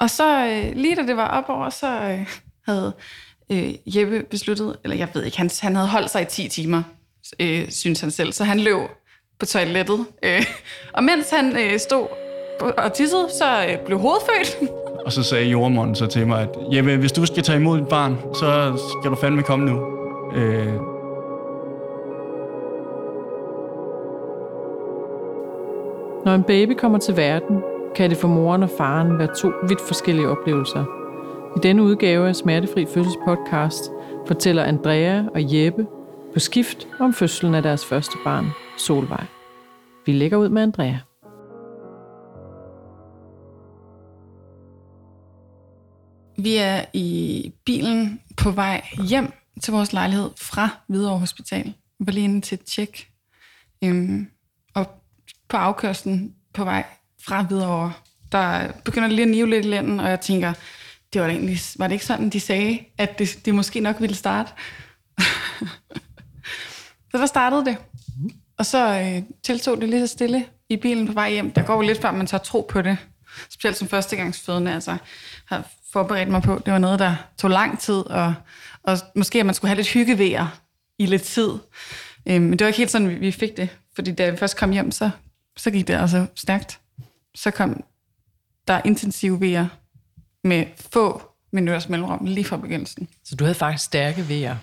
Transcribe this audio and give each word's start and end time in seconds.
Og 0.00 0.10
så 0.10 0.46
øh, 0.46 0.76
lige 0.76 0.96
da 0.96 1.02
det 1.02 1.16
var 1.16 1.28
op 1.28 1.44
over, 1.48 1.70
så 1.70 1.86
øh, 1.86 2.26
havde 2.66 2.92
øh, 3.52 3.74
Jeppe 3.86 4.22
besluttet, 4.30 4.76
eller 4.84 4.96
jeg 4.96 5.08
ved 5.14 5.24
ikke, 5.24 5.38
han, 5.38 5.50
han 5.60 5.76
havde 5.76 5.88
holdt 5.88 6.10
sig 6.10 6.22
i 6.22 6.24
10 6.24 6.48
timer, 6.48 6.82
øh, 7.40 7.70
synes 7.70 8.00
han 8.00 8.10
selv, 8.10 8.32
så 8.32 8.44
han 8.44 8.60
løb 8.60 8.76
på 9.38 9.46
toilettet. 9.46 10.06
Øh, 10.22 10.44
og 10.92 11.04
mens 11.04 11.30
han 11.30 11.56
øh, 11.56 11.78
stod 11.78 12.06
og 12.78 12.92
tissede, 12.92 13.28
så 13.38 13.66
øh, 13.68 13.78
blev 13.86 13.98
hovedet 13.98 14.22
født. 14.22 14.68
Og 15.06 15.12
så 15.12 15.22
sagde 15.22 15.46
jordmoren 15.46 15.94
så 15.94 16.06
til 16.06 16.26
mig, 16.26 16.42
at 16.42 16.48
Jeppe, 16.76 16.96
hvis 16.96 17.12
du 17.12 17.26
skal 17.26 17.42
tage 17.42 17.58
imod 17.58 17.80
et 17.80 17.88
barn, 17.88 18.18
så 18.34 18.78
skal 19.00 19.10
du 19.10 19.16
fandme 19.16 19.42
komme 19.42 19.66
nu. 19.66 19.80
Øh, 20.34 20.74
Når 26.24 26.34
en 26.34 26.42
baby 26.42 26.72
kommer 26.72 26.98
til 26.98 27.16
verden, 27.16 27.62
kan 27.96 28.10
det 28.10 28.18
for 28.18 28.28
moren 28.28 28.62
og 28.62 28.70
faren 28.78 29.18
være 29.18 29.34
to 29.36 29.52
vidt 29.68 29.80
forskellige 29.80 30.28
oplevelser. 30.28 30.84
I 31.56 31.60
denne 31.62 31.82
udgave 31.82 32.28
af 32.28 32.36
Smertefri 32.36 32.86
Fødsels 32.86 33.16
podcast 33.24 33.90
fortæller 34.26 34.64
Andrea 34.64 35.22
og 35.34 35.54
Jeppe 35.54 35.86
på 36.32 36.38
skift 36.38 36.88
om 37.00 37.12
fødslen 37.12 37.54
af 37.54 37.62
deres 37.62 37.84
første 37.84 38.16
barn, 38.24 38.46
Solvej. 38.78 39.24
Vi 40.06 40.12
lægger 40.12 40.36
ud 40.36 40.48
med 40.48 40.62
Andrea. 40.62 40.96
Vi 46.42 46.56
er 46.56 46.84
i 46.92 47.52
bilen 47.64 48.20
på 48.36 48.50
vej 48.50 48.82
hjem 49.08 49.32
til 49.62 49.72
vores 49.72 49.92
lejlighed 49.92 50.30
fra 50.36 50.68
Hvidovre 50.86 51.18
Hospital. 51.18 51.64
Vi 51.98 52.06
var 52.06 52.12
lige 52.12 52.24
inde 52.24 52.40
til 52.40 52.54
et 52.54 52.64
tjek. 52.64 53.10
Øhm, 53.84 54.30
og 54.74 54.86
på 55.48 55.56
afkørslen 55.56 56.34
på 56.54 56.64
vej 56.64 56.84
fra 57.28 57.42
Hvidovre, 57.42 57.92
der 58.32 58.72
begynder 58.84 59.08
lige 59.08 59.22
at 59.22 59.28
nive 59.28 59.50
lidt 59.50 59.66
i 59.66 59.68
lænden, 59.68 60.00
og 60.00 60.10
jeg 60.10 60.20
tænker, 60.20 60.52
det 61.12 61.20
var, 61.20 61.28
egentlig, 61.28 61.58
var 61.78 61.86
det 61.86 61.92
ikke 61.92 62.06
sådan, 62.06 62.30
de 62.30 62.40
sagde, 62.40 62.78
at 62.98 63.18
det, 63.18 63.38
det 63.44 63.54
måske 63.54 63.80
nok 63.80 63.96
ville 64.00 64.16
starte? 64.16 64.50
så 67.10 67.18
der 67.18 67.26
startede 67.26 67.64
det. 67.64 67.76
Og 68.58 68.66
så 68.66 69.00
øh, 69.00 69.22
tiltog 69.44 69.80
det 69.80 69.88
lige 69.88 70.08
så 70.08 70.12
stille 70.12 70.44
i 70.68 70.76
bilen 70.76 71.06
på 71.06 71.12
vej 71.12 71.30
hjem. 71.30 71.50
Der 71.50 71.62
går 71.62 71.74
jo 71.74 71.80
lidt 71.80 72.00
før, 72.00 72.10
man 72.10 72.26
tager 72.26 72.42
tro 72.42 72.66
på 72.70 72.82
det. 72.82 72.96
Specielt 73.50 73.76
som 73.76 73.88
førstegangsfødende. 73.88 74.74
Altså, 74.74 74.96
har 75.46 75.64
forberedt 75.92 76.28
mig 76.28 76.42
på, 76.42 76.62
det 76.66 76.72
var 76.72 76.78
noget, 76.78 76.98
der 76.98 77.14
tog 77.38 77.50
lang 77.50 77.78
tid, 77.78 77.94
og, 77.94 78.34
og 78.82 78.98
måske 79.14 79.40
at 79.40 79.46
man 79.46 79.54
skulle 79.54 79.68
have 79.68 79.76
lidt 79.76 79.88
hyggevejer 79.88 80.46
i 80.98 81.06
lidt 81.06 81.22
tid. 81.22 81.50
Øh, 82.26 82.42
men 82.42 82.52
det 82.52 82.60
var 82.60 82.66
ikke 82.66 82.78
helt 82.78 82.90
sådan, 82.90 83.08
vi, 83.08 83.14
vi 83.14 83.32
fik 83.32 83.56
det. 83.56 83.68
Fordi 83.94 84.12
da 84.12 84.30
vi 84.30 84.36
først 84.36 84.56
kom 84.56 84.70
hjem, 84.70 84.90
så, 84.90 85.10
så 85.56 85.70
gik 85.70 85.88
det 85.88 85.94
altså 85.94 86.26
stærkt. 86.34 86.80
Så 87.42 87.50
kom 87.50 87.84
der 88.68 88.80
intensive 88.84 89.40
vejer 89.40 89.66
med 90.44 90.66
få 90.92 91.22
minutters 91.52 91.88
mellemrum 91.88 92.24
lige 92.24 92.44
fra 92.44 92.56
begyndelsen. 92.56 93.08
Så 93.24 93.34
du 93.36 93.44
havde 93.44 93.54
faktisk 93.54 93.84
stærke 93.84 94.28
vejer 94.28 94.56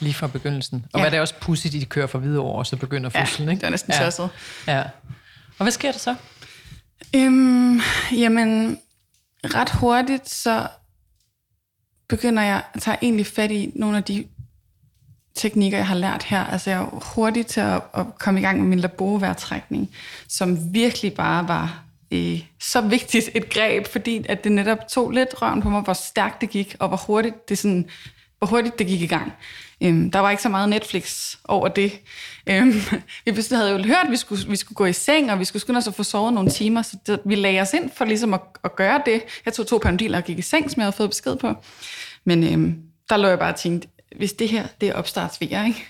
lige 0.00 0.14
fra 0.14 0.26
begyndelsen. 0.26 0.86
Og 0.92 0.98
Ja. 0.98 1.04
var 1.04 1.10
det 1.10 1.20
også 1.20 1.34
pudsigt, 1.40 1.74
at 1.74 1.80
de 1.80 1.86
kører 1.86 2.06
fra 2.06 2.18
videre 2.18 2.42
over, 2.42 2.58
og 2.58 2.66
så 2.66 2.76
begynder 2.76 3.10
fødslen, 3.10 3.48
ja, 3.48 3.50
ikke? 3.52 3.60
det 3.60 3.66
var 3.66 3.70
næsten 3.70 3.92
ja. 3.92 4.04
tosset. 4.04 4.30
Ja. 4.66 4.82
Og 5.58 5.64
hvad 5.64 5.70
sker 5.72 5.92
der 5.92 5.98
så? 5.98 6.14
Øhm, 7.16 7.80
jamen, 8.12 8.78
ret 9.44 9.70
hurtigt, 9.70 10.30
så 10.30 10.68
begynder 12.08 12.42
jeg 12.42 12.62
at 12.74 12.82
tage 12.82 12.96
egentlig 13.02 13.26
fat 13.26 13.50
i 13.50 13.72
nogle 13.74 13.96
af 13.96 14.04
de 14.04 14.24
teknikker, 15.34 15.78
jeg 15.78 15.86
har 15.86 15.94
lært 15.94 16.22
her. 16.22 16.44
Altså, 16.44 16.70
jeg 16.70 16.80
er 16.80 17.12
hurtig 17.14 17.46
til 17.46 17.60
at, 17.60 17.82
at 17.94 18.06
komme 18.18 18.40
i 18.40 18.42
gang 18.42 18.60
med 18.60 18.66
min 18.68 18.80
laboroværtrækning, 18.80 19.90
som 20.28 20.74
virkelig 20.74 21.14
bare 21.14 21.48
var 21.48 21.82
øh, 22.10 22.40
så 22.60 22.80
vigtigt 22.80 23.30
et 23.34 23.50
greb, 23.50 23.86
fordi 23.86 24.24
at 24.28 24.44
det 24.44 24.52
netop 24.52 24.88
tog 24.88 25.10
lidt 25.10 25.42
røven 25.42 25.62
på 25.62 25.70
mig, 25.70 25.82
hvor 25.82 25.92
stærkt 25.92 26.40
det 26.40 26.50
gik, 26.50 26.76
og 26.78 26.88
hvor 26.88 26.96
hurtigt 26.96 27.48
det, 27.48 27.58
sådan, 27.58 27.88
hvor 28.38 28.46
hurtigt 28.46 28.78
det 28.78 28.86
gik 28.86 29.02
i 29.02 29.06
gang. 29.06 29.32
Øhm, 29.80 30.10
der 30.10 30.18
var 30.18 30.30
ikke 30.30 30.42
så 30.42 30.48
meget 30.48 30.68
Netflix 30.68 31.36
over 31.44 31.68
det. 31.68 31.92
Øhm, 32.46 32.72
vi 33.24 33.42
havde 33.50 33.70
jo 33.70 33.78
hørt, 33.78 34.04
at 34.04 34.10
vi 34.10 34.16
skulle, 34.16 34.48
vi 34.48 34.56
skulle 34.56 34.76
gå 34.76 34.84
i 34.84 34.92
seng, 34.92 35.32
og 35.32 35.38
vi 35.38 35.44
skulle 35.44 35.60
skynde 35.60 35.78
os 35.78 35.86
at 35.86 35.94
få 35.94 36.02
sovet 36.02 36.32
nogle 36.32 36.50
timer, 36.50 36.82
så 36.82 36.96
det, 37.06 37.20
vi 37.24 37.34
lagde 37.34 37.60
os 37.60 37.72
ind 37.72 37.90
for 37.96 38.04
ligesom 38.04 38.34
at, 38.34 38.40
at 38.64 38.76
gøre 38.76 39.02
det. 39.06 39.22
Jeg 39.44 39.52
tog 39.52 39.66
to 39.66 39.78
panodiler 39.78 40.18
og 40.18 40.24
gik 40.24 40.38
i 40.38 40.42
seng, 40.42 40.70
som 40.70 40.80
jeg 40.80 40.84
havde 40.84 40.96
fået 40.96 41.10
besked 41.10 41.36
på. 41.36 41.54
Men 42.24 42.44
øhm, 42.44 42.82
der 43.08 43.16
lå 43.16 43.28
jeg 43.28 43.38
bare 43.38 43.52
og 43.52 43.58
tænkte, 43.58 43.88
hvis 44.16 44.32
det 44.32 44.48
her 44.48 44.66
det 44.80 44.88
er 44.88 44.94
opstartsvejer, 44.94 45.64
ikke? 45.64 45.86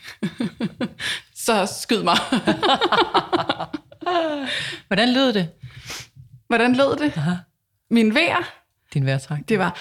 så 1.46 1.68
skyd 1.80 2.02
mig. 2.02 2.18
Hvordan 4.86 5.12
lød 5.12 5.32
det, 5.32 5.48
Hvordan 6.48 6.76
lød 6.76 6.96
det? 6.98 7.12
Aha. 7.16 7.34
Min 7.90 8.14
vejer, 8.14 8.50
din 8.94 9.06
vejrtrækning? 9.06 9.48
det 9.48 9.58
var 9.58 9.78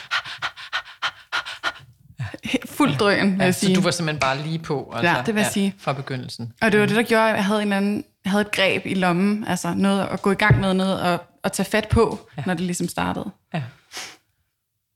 fuld 2.66 2.98
drøn, 2.98 3.32
vil 3.32 3.38
Ja, 3.40 3.44
jeg 3.46 3.54
så 3.56 3.60
sige. 3.60 3.76
du 3.76 3.82
var 3.82 3.92
simpelthen 3.92 4.20
bare 4.20 4.42
lige 4.42 4.60
på, 4.60 4.92
altså, 4.96 5.12
Ja, 5.12 5.22
det 5.26 5.36
vil 5.36 5.42
jeg 5.42 5.52
sige. 5.52 5.76
fra 5.78 5.94
begyndelsen. 5.94 6.54
Og 6.62 6.72
det 6.72 6.80
var 6.80 6.86
det, 6.86 6.96
der 6.96 7.04
gjorde, 7.04 7.30
at 7.30 7.36
jeg 7.36 7.46
havde, 7.46 7.62
en 7.62 7.74
anden, 7.74 8.04
jeg 8.24 8.32
havde 8.32 8.42
et 8.42 8.52
greb 8.52 8.86
i 8.86 8.94
lommen, 8.94 9.48
altså 9.48 9.74
noget 9.74 10.08
at 10.08 10.22
gå 10.22 10.32
i 10.32 10.36
gang 10.36 10.60
med, 10.60 10.74
noget 10.74 11.00
at, 11.00 11.20
at 11.44 11.52
tage 11.52 11.66
fat 11.70 11.88
på, 11.90 12.30
ja. 12.38 12.44
når 12.46 12.54
det 12.54 12.62
ligesom 12.64 12.88
startede. 12.88 13.32
Ja. 13.54 13.64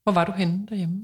Hvor 0.02 0.12
var 0.12 0.24
du 0.24 0.32
henne 0.32 0.66
derhjemme? 0.68 0.94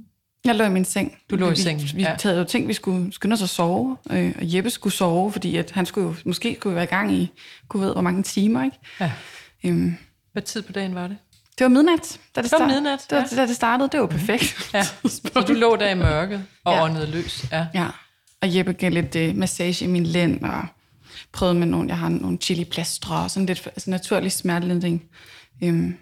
Jeg 0.45 0.55
lå 0.55 0.65
i 0.65 0.69
min 0.71 0.85
seng. 0.85 1.19
Du 1.31 1.37
lå 1.37 1.47
i 1.47 1.51
vi, 1.51 1.57
sengen, 1.57 1.83
Vi, 1.87 1.93
vi 1.95 2.03
ja. 2.03 2.17
havde 2.23 2.39
jo 2.39 2.45
tænkt, 2.45 2.69
vi 2.69 2.73
skulle 2.73 3.13
skynde 3.13 3.35
os 3.35 3.43
at 3.43 3.49
sove, 3.49 3.97
øh, 4.11 4.35
og 4.39 4.55
Jeppe 4.55 4.71
skulle 4.71 4.95
sove, 4.95 5.33
fordi 5.33 5.57
at 5.57 5.71
han 5.71 5.87
skulle 5.87 6.09
jo, 6.09 6.15
måske 6.25 6.57
skulle 6.61 6.75
være 6.75 6.85
i 6.85 6.89
gang 6.89 7.13
i, 7.13 7.31
kunne 7.69 7.87
ved, 7.87 7.93
hvor 7.93 8.03
mange 8.03 8.23
timer, 8.23 8.65
ikke? 8.65 8.77
Ja. 9.01 9.13
Øhm, 9.65 9.97
Hvad 10.39 10.43
tid 10.47 10.63
på 10.63 10.73
dagen 10.73 10.95
var 10.95 11.07
det? 11.09 11.17
det 11.59 11.65
var 11.65 11.69
midnat, 11.69 12.21
da 12.37 12.43
det, 12.43 12.51
Det 12.51 12.61
var 12.61 12.67
midnat, 12.67 13.07
det 13.11 13.19
var, 13.19 13.29
da 13.37 13.47
det 13.47 13.57
startede. 13.57 13.89
Det 13.93 14.01
var 14.01 14.07
perfekt. 14.07 14.71
Ja. 14.75 14.83
Så 15.33 15.45
du 15.49 15.53
lå 15.53 15.77
der 15.77 15.89
i 15.91 15.95
mørket 15.95 16.45
og 16.65 16.73
Ja. 16.75 16.85
åndede 16.85 17.07
løs. 17.11 17.45
Ja. 17.53 17.67
Ja, 17.75 17.87
og 18.43 18.57
Jeppe 18.57 18.73
gav 18.73 18.91
lidt 18.91 19.17
øh, 19.17 19.37
massage 19.37 19.85
i 19.85 19.89
min 19.89 20.07
lænd, 20.07 20.45
og 20.45 20.67
prøvede 21.33 21.59
med 21.59 21.67
nogle, 21.67 21.89
jeg 21.89 21.99
har 21.99 22.09
nogle 22.09 22.39
chili-plastre, 22.39 23.17
og 23.17 23.31
sådan 23.31 23.47
lidt 23.47 23.67
altså 23.67 23.91
naturlig 23.91 24.33
smertelindring. 24.33 25.05
Øhm, 25.63 25.97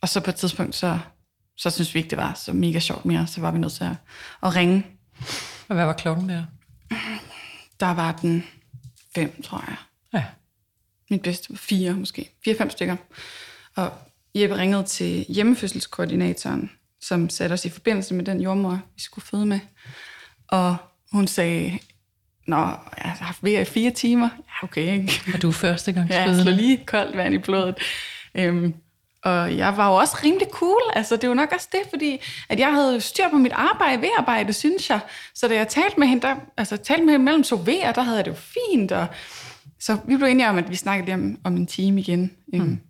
og 0.00 0.08
så 0.08 0.20
på 0.20 0.30
et 0.30 0.36
tidspunkt, 0.36 0.74
så, 0.74 0.98
så 1.56 1.70
synes 1.70 1.94
vi 1.94 1.98
ikke, 1.98 2.10
det 2.10 2.18
var 2.18 2.34
så 2.34 2.52
mega 2.52 2.78
sjovt 2.78 3.04
mere, 3.04 3.26
så 3.26 3.40
var 3.40 3.50
vi 3.50 3.58
nødt 3.58 3.72
til 3.72 3.84
at, 3.84 3.94
at 4.42 4.56
ringe. 4.56 4.86
Og 5.68 5.74
hvad 5.74 5.84
var 5.84 5.92
klokken 5.92 6.28
der? 6.28 6.44
Der 7.80 7.94
var 7.94 8.12
den 8.12 8.44
fem, 9.14 9.42
tror 9.42 9.64
jeg. 9.68 9.76
Ja. 10.14 10.24
Mit 11.10 11.22
bedste 11.22 11.50
var 11.50 11.56
fire 11.56 11.92
måske. 11.92 12.30
Fire-fem 12.44 12.70
stykker. 12.70 12.96
Og 13.76 13.92
Jeppe 14.34 14.56
ringede 14.56 14.84
til 14.84 15.26
hjemmefødselskoordinatoren, 15.28 16.70
som 17.00 17.30
satte 17.30 17.52
os 17.52 17.64
i 17.64 17.70
forbindelse 17.70 18.14
med 18.14 18.24
den 18.24 18.40
jordmor, 18.40 18.80
vi 18.94 19.00
skulle 19.00 19.24
føde 19.24 19.46
med. 19.46 19.60
Og 20.48 20.76
hun 21.12 21.26
sagde, 21.26 21.78
Nå, 22.46 22.56
jeg 22.56 23.10
har 23.10 23.24
haft 23.24 23.44
ved 23.44 23.60
i 23.60 23.64
fire 23.64 23.90
timer. 23.90 24.28
Ja, 24.38 24.64
okay. 24.66 24.92
Ikke? 24.92 25.22
Og 25.34 25.42
du 25.42 25.48
er 25.48 25.52
første 25.52 25.92
gang 25.92 26.08
Ja, 26.10 26.22
jeg 26.22 26.36
slår 26.42 26.52
lige 26.52 26.84
koldt 26.86 27.16
vand 27.16 27.34
i 27.34 27.38
blodet. 27.38 27.74
Øhm, 28.34 28.74
og 29.24 29.56
jeg 29.56 29.76
var 29.76 29.88
jo 29.88 29.94
også 29.94 30.16
rimelig 30.24 30.48
cool. 30.50 30.82
Altså, 30.94 31.16
det 31.16 31.28
var 31.28 31.34
nok 31.34 31.52
også 31.52 31.68
det, 31.72 31.80
fordi 31.90 32.20
at 32.48 32.60
jeg 32.60 32.72
havde 32.72 33.00
styr 33.00 33.28
på 33.30 33.36
mit 33.36 33.52
arbejde, 33.52 34.02
ved 34.02 34.08
arbejde, 34.18 34.52
synes 34.52 34.90
jeg. 34.90 35.00
Så 35.34 35.48
da 35.48 35.54
jeg 35.54 35.68
talte 35.68 36.00
med 36.00 36.06
hende, 36.06 36.26
der, 36.26 36.36
altså 36.56 36.76
talte 36.76 37.04
med 37.04 37.12
hende 37.12 37.24
mellem 37.24 37.42
to 37.42 37.56
V'er, 37.56 37.92
der 37.92 38.02
havde 38.02 38.16
jeg 38.16 38.24
det 38.24 38.30
jo 38.30 38.36
fint. 38.36 38.92
Og, 38.92 39.06
så 39.80 39.98
vi 40.08 40.16
blev 40.16 40.28
enige 40.28 40.48
om, 40.48 40.58
at 40.58 40.70
vi 40.70 40.76
snakkede 40.76 41.14
om, 41.14 41.38
om 41.44 41.56
en 41.56 41.66
time 41.66 42.00
igen. 42.00 42.30
Mm. 42.52 42.80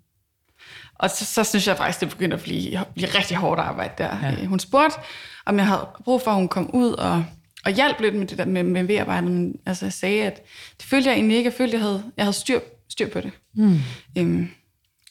Og 0.95 1.11
så, 1.11 1.25
så 1.25 1.45
synes 1.45 1.67
jeg 1.67 1.77
faktisk, 1.77 2.01
det 2.01 2.09
begyndte 2.09 2.37
at 2.37 2.43
blive, 2.43 2.85
blive 2.95 3.09
rigtig 3.09 3.37
hårdt 3.37 3.61
arbejde 3.61 3.95
der. 3.99 4.19
Ja. 4.23 4.31
Ja. 4.31 4.47
Hun 4.47 4.59
spurgte, 4.59 4.99
om 5.47 5.59
jeg 5.59 5.67
havde 5.67 5.89
brug 6.05 6.23
for, 6.23 6.31
at 6.31 6.37
hun 6.37 6.49
kom 6.49 6.71
ud 6.75 6.93
og, 6.93 7.25
og 7.65 7.73
hjalp 7.73 8.01
lidt 8.01 8.15
med 8.15 8.27
det 8.27 8.39
der 8.39 8.45
med, 8.45 8.63
med 8.63 8.85
V-arbejdet. 8.85 9.31
Men 9.31 9.57
altså, 9.67 9.85
jeg 9.85 9.93
sagde, 9.93 10.23
at 10.23 10.43
det 10.79 10.87
følte 10.87 11.09
jeg 11.09 11.17
egentlig 11.17 11.37
ikke. 11.37 11.49
Jeg 11.51 11.57
følte, 11.57 11.75
jeg 11.75 11.81
havde, 11.83 12.03
jeg 12.17 12.25
havde 12.25 12.37
styr, 12.37 12.61
styr 12.89 13.09
på 13.09 13.21
det. 13.21 13.31
Mm. 13.55 13.79
Øhm, 14.19 14.49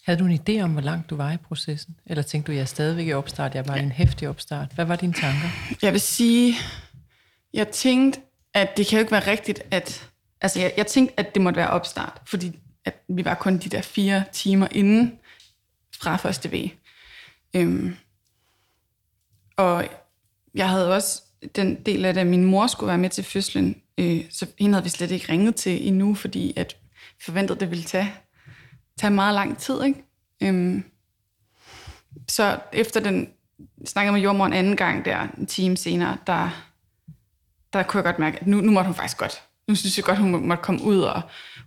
Havde 0.05 0.19
du 0.19 0.25
en 0.25 0.39
idé 0.49 0.61
om, 0.61 0.71
hvor 0.71 0.81
langt 0.81 1.09
du 1.09 1.15
var 1.15 1.31
i 1.31 1.37
processen? 1.37 1.95
Eller 2.05 2.23
tænkte 2.23 2.51
du, 2.51 2.55
jeg 2.55 2.61
er 2.61 2.65
stadigvæk 2.65 3.07
i 3.07 3.13
opstart, 3.13 3.55
jeg 3.55 3.67
var 3.67 3.75
i 3.75 3.79
en 3.79 3.91
hæftig 3.91 4.29
opstart? 4.29 4.67
Hvad 4.75 4.85
var 4.85 4.95
dine 4.95 5.13
tanker? 5.13 5.49
Jeg 5.81 5.91
vil 5.93 6.01
sige, 6.01 6.55
jeg 7.53 7.67
tænkte, 7.67 8.19
at 8.53 8.77
det 8.77 8.87
kan 8.87 8.97
jo 8.97 8.99
ikke 8.99 9.11
være 9.11 9.27
rigtigt, 9.27 9.61
at... 9.71 10.09
Altså, 10.41 10.59
jeg, 10.59 10.73
jeg 10.77 10.87
tænkte, 10.87 11.19
at 11.19 11.35
det 11.35 11.41
måtte 11.41 11.57
være 11.57 11.69
opstart, 11.69 12.21
fordi 12.25 12.59
at 12.85 13.03
vi 13.07 13.25
var 13.25 13.33
kun 13.33 13.57
de 13.57 13.69
der 13.69 13.81
fire 13.81 14.23
timer 14.31 14.67
inden 14.71 15.19
fra 15.99 16.17
første 16.17 16.51
V. 16.51 16.69
Øhm, 17.55 17.95
og 19.57 19.85
jeg 20.53 20.69
havde 20.69 20.93
også 20.95 21.21
den 21.55 21.83
del 21.83 22.05
af 22.05 22.13
det, 22.13 22.21
at 22.21 22.27
min 22.27 22.45
mor 22.45 22.67
skulle 22.67 22.87
være 22.87 22.97
med 22.97 23.09
til 23.09 23.23
fødslen, 23.23 23.81
øh, 23.97 24.25
så 24.29 24.47
hende 24.59 24.73
havde 24.73 24.83
vi 24.83 24.89
slet 24.89 25.11
ikke 25.11 25.31
ringet 25.31 25.55
til 25.55 25.87
endnu, 25.87 26.15
fordi 26.15 26.53
at 26.55 26.77
vi 27.17 27.23
forventede, 27.23 27.55
at 27.55 27.59
det 27.59 27.69
ville 27.69 27.83
tage, 27.83 28.13
tage 28.99 29.11
meget 29.11 29.33
lang 29.33 29.57
tid, 29.57 29.83
ikke? 29.83 30.03
Øhm, 30.43 30.83
så 32.27 32.59
efter 32.73 32.99
den 32.99 33.29
snakkede 33.85 34.13
med 34.13 34.21
jordmoren 34.21 34.53
anden 34.53 34.77
gang 34.77 35.05
der, 35.05 35.27
en 35.37 35.45
time 35.45 35.77
senere, 35.77 36.17
der, 36.27 36.49
der 37.73 37.83
kunne 37.83 37.97
jeg 37.97 38.03
godt 38.03 38.19
mærke, 38.19 38.39
at 38.39 38.47
nu, 38.47 38.61
nu 38.61 38.71
måtte 38.71 38.87
hun 38.87 38.95
faktisk 38.95 39.17
godt. 39.17 39.43
Nu 39.67 39.75
synes 39.75 39.97
jeg 39.97 40.05
godt, 40.05 40.17
hun 40.17 40.31
må- 40.31 40.39
måtte 40.39 40.63
komme 40.63 40.83
ud, 40.83 40.99
og 40.99 41.21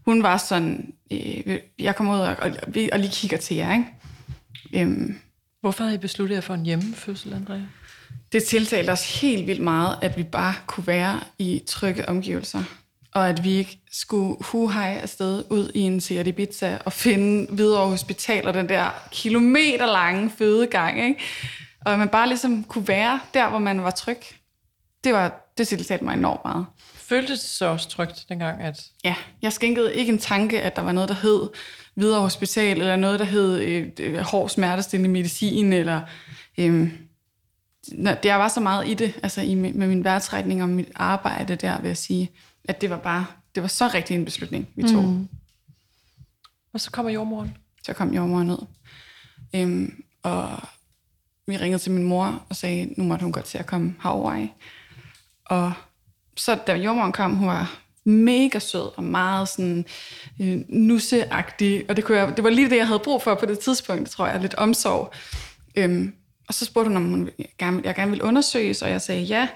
hun 0.05 0.23
var 0.23 0.37
sådan, 0.37 0.93
øh, 1.13 1.59
jeg 1.79 1.97
kommer 1.97 2.15
ud 2.15 2.21
og, 2.21 2.37
og, 2.39 2.51
og 2.93 2.99
lige 2.99 3.13
kigger 3.13 3.37
til 3.37 3.57
jer, 3.57 3.73
ikke? 3.73 3.87
Øhm, 4.75 5.19
Hvorfor 5.61 5.85
havde 5.85 5.95
I 5.95 5.99
besluttet 5.99 6.35
jer 6.35 6.41
for 6.41 6.55
en 6.55 6.67
hjemmefødsel, 6.67 7.33
Andrea? 7.35 7.61
Det 8.33 8.45
tiltalte 8.45 8.91
os 8.91 9.21
helt 9.21 9.47
vildt 9.47 9.63
meget, 9.63 9.97
at 10.03 10.17
vi 10.17 10.23
bare 10.23 10.55
kunne 10.67 10.87
være 10.87 11.21
i 11.39 11.63
trygge 11.67 12.09
omgivelser. 12.09 12.63
Og 13.15 13.29
at 13.29 13.45
vi 13.45 13.51
ikke 13.53 13.81
skulle 13.93 14.37
huhej 14.41 14.99
afsted 15.03 15.45
ud 15.51 15.71
i 15.75 15.81
en 15.81 16.01
Seat 16.01 16.27
Ibiza 16.27 16.79
og 16.85 16.93
finde 16.93 17.57
videre 17.57 17.87
hospital 17.89 18.47
og 18.47 18.55
den 18.55 18.69
der 18.69 18.91
kilometer 19.13 19.87
lange 19.87 20.31
fødegang. 20.39 21.05
Ikke? 21.09 21.21
Og 21.85 21.93
at 21.93 21.99
man 21.99 22.09
bare 22.09 22.29
ligesom 22.29 22.65
kunne 22.65 22.89
være 22.89 23.21
der, 23.35 23.49
hvor 23.51 23.59
man 23.59 23.83
var 23.83 23.91
tryg. 23.91 24.19
Det, 25.05 25.13
var, 25.13 25.53
det 25.59 25.69
tiltalte 25.69 26.05
mig 26.05 26.15
enormt 26.15 26.41
meget. 26.45 26.67
Føltes 27.09 27.41
det 27.41 27.49
så 27.51 27.67
også 27.67 27.89
trygt 27.89 28.27
dengang, 28.29 28.61
at... 28.61 28.91
Ja, 29.05 29.15
jeg 29.43 29.53
skænkede 29.53 29.95
ikke 29.95 30.13
en 30.13 30.19
tanke, 30.19 30.63
at 30.63 30.77
der 30.77 30.83
var 30.83 30.93
noget, 30.93 31.09
der 31.09 31.15
hed 31.15 31.49
videre 31.95 32.21
hospital, 32.21 32.81
eller 32.81 32.97
noget, 32.97 33.21
der 33.21 33.25
hed 33.25 33.61
øh, 33.61 33.89
øh, 34.01 34.19
hård 34.19 34.49
smertestillende 34.49 35.11
medicin, 35.11 35.73
eller... 35.73 36.01
Øh, 36.59 36.93
det 38.23 38.31
var 38.31 38.49
så 38.49 38.61
meget 38.61 38.89
i 38.89 38.95
det, 38.95 39.21
altså 39.23 39.41
i, 39.41 39.55
med 39.55 39.89
min 39.89 40.05
værtsretning 40.05 40.63
og 40.63 40.69
mit 40.69 40.89
arbejde 40.95 41.57
der, 41.57 41.81
vil 41.81 41.89
jeg 41.89 41.97
sige, 41.97 42.31
at 42.65 42.81
det 42.81 42.91
var 42.91 42.99
bare, 42.99 43.27
det 43.55 43.63
var 43.63 43.69
så 43.69 43.91
rigtig 43.95 44.15
en 44.15 44.25
beslutning, 44.25 44.69
vi 44.75 44.83
tog. 44.83 45.05
Mm. 45.05 45.29
Og 46.73 46.81
så 46.81 46.91
kommer 46.91 47.13
jordmoren. 47.13 47.57
Så 47.83 47.93
kom 47.93 48.15
jordmoren 48.15 48.47
ned. 48.47 48.59
Øhm, 49.55 50.03
og 50.23 50.61
vi 51.47 51.57
ringede 51.57 51.83
til 51.83 51.93
min 51.93 52.05
mor 52.05 52.47
og 52.49 52.57
sagde, 52.57 52.95
nu 52.97 53.05
måtte 53.05 53.23
hun 53.23 53.33
godt 53.33 53.45
til 53.45 53.59
at 53.59 53.67
komme 53.67 53.95
herover 54.03 54.33
af. 54.33 54.55
Og 55.45 55.73
så 56.39 56.55
da 56.67 56.75
jordmoren 56.75 57.13
kom, 57.13 57.35
hun 57.35 57.49
var 57.49 57.79
mega 58.05 58.59
sød 58.59 58.97
og 58.97 59.05
meget 59.05 59.49
sådan 59.49 59.85
øh, 60.41 60.59
nusseagtig, 60.69 61.85
og 61.89 61.97
det, 61.97 62.05
kunne 62.05 62.19
jeg, 62.19 62.37
det 62.37 62.45
var 62.45 62.51
lige 62.51 62.71
det, 62.71 62.77
jeg 62.77 62.87
havde 62.87 62.99
brug 62.99 63.23
for 63.23 63.35
på 63.35 63.47
det 63.47 63.59
tidspunkt, 63.59 64.11
tror 64.11 64.27
jeg, 64.27 64.41
lidt 64.41 64.55
omsorg. 64.55 65.13
Øhm, 65.77 66.15
og 66.49 66.55
så 66.55 66.65
spurgte 66.65 66.89
hun, 66.89 66.97
om 66.97 67.05
hun 67.05 67.31
gerne, 67.59 67.81
jeg 67.85 67.95
gerne 67.95 68.11
ville 68.11 68.25
undersøges, 68.25 68.83
og 68.83 68.91
jeg 68.91 69.01
sagde 69.01 69.23
ja. 69.23 69.49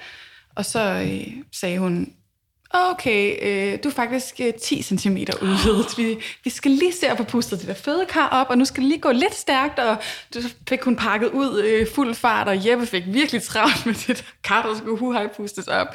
Og 0.55 0.65
så 0.65 0.81
øh, 0.81 1.33
sagde 1.53 1.79
hun, 1.79 2.13
okay, 2.71 3.37
øh, 3.43 3.79
du 3.85 3.89
er 3.89 3.93
faktisk 3.93 4.35
øh, 4.41 4.55
10 4.55 4.83
cm 4.83 5.17
udvidet. 5.43 5.99
Vi, 5.99 6.19
vi 6.45 6.51
skal 6.51 6.71
lige 6.71 6.93
se 6.93 7.09
at 7.09 7.17
få 7.17 7.25
pustet 7.25 7.59
det 7.59 7.69
der 7.69 7.75
fødekar 7.75 8.29
op, 8.29 8.47
og 8.51 8.59
nu 8.59 8.65
skal 8.65 8.83
det 8.83 8.89
lige 8.89 9.01
gå 9.01 9.13
lidt 9.13 9.35
stærkt, 9.35 9.79
og 9.79 9.97
du 10.35 10.41
fik 10.69 10.83
hun 10.83 10.97
pakket 10.97 11.29
ud 11.29 11.63
øh, 11.63 11.87
fuld 11.95 12.15
fart, 12.15 12.49
og 12.49 12.69
Jeppe 12.69 12.87
fik 12.87 13.03
virkelig 13.07 13.43
travlt 13.43 13.87
med 13.87 13.95
det 13.95 14.19
der 14.19 14.25
kar, 14.45 14.67
der 14.67 14.77
skulle 14.77 14.99
huhej 14.99 15.27
pustes 15.37 15.69
op. 15.69 15.95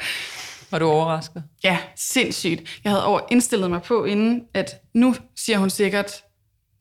Var 0.70 0.78
du 0.78 0.86
overrasket? 0.86 1.44
Ja, 1.64 1.78
sindssygt. 1.96 2.80
Jeg 2.84 2.92
havde 2.92 3.04
over 3.04 3.20
indstillet 3.30 3.70
mig 3.70 3.82
på 3.82 4.04
inden, 4.04 4.44
at 4.54 4.82
nu 4.94 5.14
siger 5.36 5.58
hun 5.58 5.70
sikkert 5.70 6.12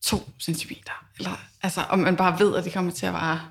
2 0.03 0.17
cm. 0.41 0.71
Eller, 1.17 1.41
altså, 1.63 1.81
om 1.89 1.99
man 1.99 2.15
bare 2.15 2.39
ved, 2.39 2.55
at 2.55 2.63
det 2.63 2.73
kommer 2.73 2.91
til 2.91 3.05
at 3.05 3.13
vare. 3.13 3.41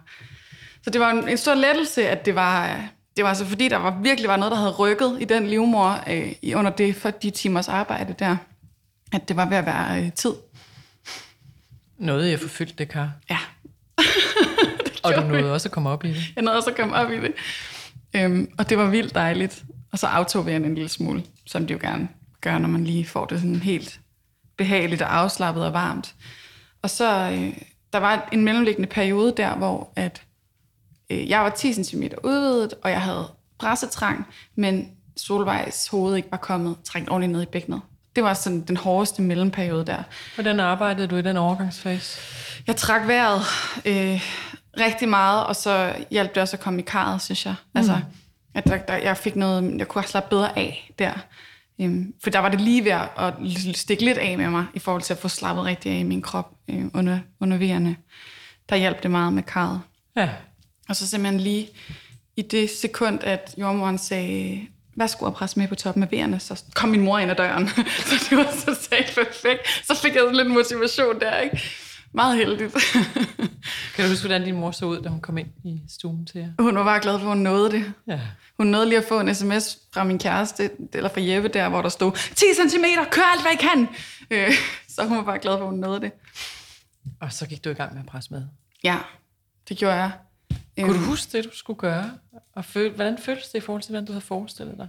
Så 0.82 0.90
det 0.90 1.00
var 1.00 1.10
en, 1.10 1.28
en 1.28 1.36
stor 1.36 1.54
lettelse, 1.54 2.08
at 2.08 2.26
det 2.26 2.34
var, 2.34 2.80
det 3.16 3.24
var 3.24 3.28
altså 3.28 3.44
fordi, 3.44 3.68
der 3.68 3.76
var, 3.76 3.98
virkelig 4.02 4.28
var 4.28 4.36
noget, 4.36 4.52
der 4.52 4.58
havde 4.58 4.72
rykket 4.72 5.18
i 5.20 5.24
den 5.24 5.46
livmor 5.46 6.00
øh, 6.10 6.32
under 6.54 6.70
det, 6.70 6.96
for 6.96 7.10
de 7.10 7.30
timers 7.30 7.68
arbejde 7.68 8.14
der. 8.18 8.36
At 9.12 9.28
det 9.28 9.36
var 9.36 9.48
ved 9.48 9.56
at 9.56 9.66
være 9.66 10.02
øh, 10.02 10.12
tid. 10.12 10.32
Noget, 11.98 12.30
jeg 12.30 12.40
forfyldte 12.40 12.74
det 12.78 12.88
kar. 12.88 13.10
Ja. 13.30 13.38
og 15.04 15.14
du 15.14 15.20
nåede 15.20 15.52
også 15.52 15.68
at 15.68 15.72
komme 15.72 15.90
op 15.90 16.04
i 16.04 16.08
det. 16.08 16.22
Jeg 16.36 16.44
nåede 16.44 16.56
også 16.56 16.70
at 16.70 16.76
komme 16.76 16.94
op 16.94 17.10
i 17.10 17.20
det. 17.20 17.32
Øhm, 18.16 18.50
og 18.58 18.68
det 18.68 18.78
var 18.78 18.90
vildt 18.90 19.14
dejligt. 19.14 19.64
Og 19.96 20.00
så 20.00 20.06
autover 20.06 20.48
jeg 20.48 20.56
en 20.56 20.75
lille 20.75 20.88
smule, 20.88 21.25
som 21.46 21.66
det 21.66 21.75
jo 21.75 21.78
gerne 21.82 22.08
gør, 22.40 22.58
når 22.58 22.69
man 22.69 22.84
lige 22.84 23.06
får 23.06 23.25
det 23.25 23.40
sådan 23.40 23.56
helt 23.56 24.00
behageligt 24.56 25.02
og 25.02 25.16
afslappet 25.19 25.64
og 25.64 25.72
varmt. 25.72 26.14
Og 26.82 26.90
så, 26.90 27.31
øh, 27.32 27.58
der 27.93 27.98
var 27.98 28.28
en 28.32 28.44
mellemliggende 28.44 28.88
periode 28.88 29.34
der, 29.37 29.56
hvor 29.56 29.93
at, 29.96 30.22
øh, 31.10 31.28
jeg 31.28 31.40
var 31.40 31.50
10 31.50 31.84
cm 31.84 32.02
udvidet, 32.25 32.75
og 32.82 32.90
jeg 32.90 33.02
havde 33.02 33.31
pressetrang, 33.58 34.26
men 34.54 34.88
Solvejs 35.16 35.88
hoved 35.88 36.16
ikke 36.16 36.31
var 36.31 36.37
kommet 36.37 36.76
trængt 36.84 37.10
ordentligt 37.10 37.32
ned 37.32 37.43
i 37.43 37.46
bækkenet. 37.46 37.81
Det 38.16 38.25
var 38.25 38.34
sådan 38.34 38.60
den 38.60 38.76
hårdeste 38.76 39.22
mellemperiode 39.22 39.87
der. 39.87 40.02
Hvordan 40.34 40.60
arbejdede 40.60 41.06
du 41.06 41.16
i 41.16 41.22
den 41.22 41.37
overgangsfase? 41.37 42.20
Jeg 42.66 42.76
trak 42.76 43.08
vejret 43.08 43.40
øh, 43.84 44.22
rigtig 44.81 45.08
meget, 45.08 45.46
og 45.46 45.56
så 45.56 45.94
hjalp 46.10 46.34
det 46.34 46.43
også 46.43 46.56
at 46.56 46.60
komme 46.60 46.81
i 46.81 46.84
karret, 46.84 47.22
synes 47.22 47.46
jeg. 47.46 47.54
Altså, 47.75 47.96
mm. 47.96 48.25
At 48.56 48.64
der, 48.64 48.79
der, 48.79 48.97
jeg 48.97 49.17
fik 49.17 49.37
noget, 49.37 49.79
jeg 49.79 49.88
kunne 49.88 50.03
have 50.03 50.08
slappet 50.08 50.31
bedre 50.31 50.58
af 50.58 50.91
der. 50.99 51.12
Um, 51.79 52.14
for 52.23 52.31
der 52.31 52.38
var 52.38 52.49
det 52.49 52.61
lige 52.61 52.85
ved 52.85 52.91
at 52.91 53.35
stikke 53.75 54.05
lidt 54.05 54.19
af 54.19 54.38
med 54.38 54.50
mig, 54.50 54.67
i 54.75 54.79
forhold 54.79 55.03
til 55.03 55.14
at 55.14 55.19
få 55.19 55.29
slappet 55.29 55.64
rigtig 55.64 55.93
af 55.93 55.99
i 55.99 56.03
min 56.03 56.23
krop 56.23 56.50
øh, 56.69 56.85
under, 56.94 57.19
under 57.41 57.56
vejerne. 57.56 57.97
Der 58.69 58.76
hjalp 58.76 59.03
det 59.03 59.11
meget 59.11 59.32
med 59.32 59.43
karret. 59.43 59.81
Ja. 60.17 60.31
Og 60.88 60.97
så 60.97 61.06
simpelthen 61.06 61.41
lige 61.41 61.69
i 62.37 62.43
det 62.43 62.70
sekund, 62.70 63.19
at 63.23 63.55
jordmoren 63.58 63.99
sagde, 63.99 64.67
værsgo 64.97 65.26
at 65.26 65.35
presse 65.35 65.58
med 65.58 65.69
på 65.69 65.75
toppen 65.75 66.03
af 66.03 66.11
vejerne, 66.11 66.41
så 66.41 66.62
kom 66.75 66.88
min 66.88 67.00
mor 67.00 67.19
ind 67.19 67.31
ad 67.31 67.37
døren. 67.37 67.69
så 68.08 68.26
det 68.31 68.38
var 68.38 68.50
så 68.50 68.91
perfekt. 69.14 69.85
Så 69.85 70.00
fik 70.03 70.14
jeg 70.14 70.23
lidt 70.32 70.50
motivation 70.50 71.20
der, 71.20 71.38
ikke? 71.38 71.85
Meget 72.12 72.37
heldigt. 72.37 72.73
kan 73.94 74.05
du 74.05 74.11
huske, 74.11 74.23
hvordan 74.26 74.44
din 74.44 74.56
mor 74.56 74.70
så 74.70 74.87
ud, 74.87 75.00
da 75.03 75.08
hun 75.08 75.20
kom 75.20 75.38
ind 75.38 75.49
i 75.64 75.81
stuen 75.88 76.26
til 76.26 76.41
jer? 76.41 76.49
Hun 76.58 76.75
var 76.75 76.85
bare 76.85 77.00
glad 77.00 77.19
for, 77.19 77.26
at 77.26 77.29
hun 77.29 77.38
nåede 77.38 77.70
det. 77.70 77.93
Ja. 78.06 78.20
Hun 78.56 78.67
nåede 78.67 78.88
lige 78.88 78.99
at 78.99 79.05
få 79.05 79.20
en 79.20 79.35
sms 79.35 79.79
fra 79.93 80.05
min 80.05 80.19
kæreste, 80.19 80.70
eller 80.93 81.08
fra 81.08 81.20
Jeppe 81.20 81.49
der, 81.49 81.69
hvor 81.69 81.82
der 81.82 81.88
stod, 81.88 82.12
10 82.12 82.44
cm, 82.55 82.85
kør 83.11 83.23
alt, 83.23 83.43
hvad 83.43 83.53
I 83.53 83.56
kan! 83.56 83.88
Øh, 84.31 84.53
så 84.94 85.05
hun 85.05 85.17
var 85.17 85.25
bare 85.25 85.38
glad 85.38 85.58
for, 85.58 85.64
at 85.64 85.70
hun 85.70 85.79
nåede 85.79 86.00
det. 86.00 86.12
Og 87.20 87.32
så 87.32 87.47
gik 87.47 87.64
du 87.64 87.70
i 87.70 87.75
gang 87.75 87.94
med 87.94 88.00
at 88.00 88.06
presse 88.06 88.32
med? 88.32 88.43
Ja, 88.85 88.99
det 89.69 89.76
gjorde 89.76 89.94
jeg. 89.94 90.11
Kunne 90.79 90.93
du 90.93 90.99
øhm. 90.99 91.05
huske 91.05 91.38
det, 91.38 91.44
du 91.44 91.56
skulle 91.56 91.79
gøre? 91.79 92.11
Og 92.55 92.64
føl, 92.64 92.93
hvordan 92.94 93.19
føltes 93.19 93.49
det 93.49 93.58
i 93.58 93.61
forhold 93.61 93.82
til, 93.82 93.91
hvordan 93.91 94.06
du 94.06 94.12
havde 94.12 94.25
forestillet 94.25 94.79
dig? 94.79 94.88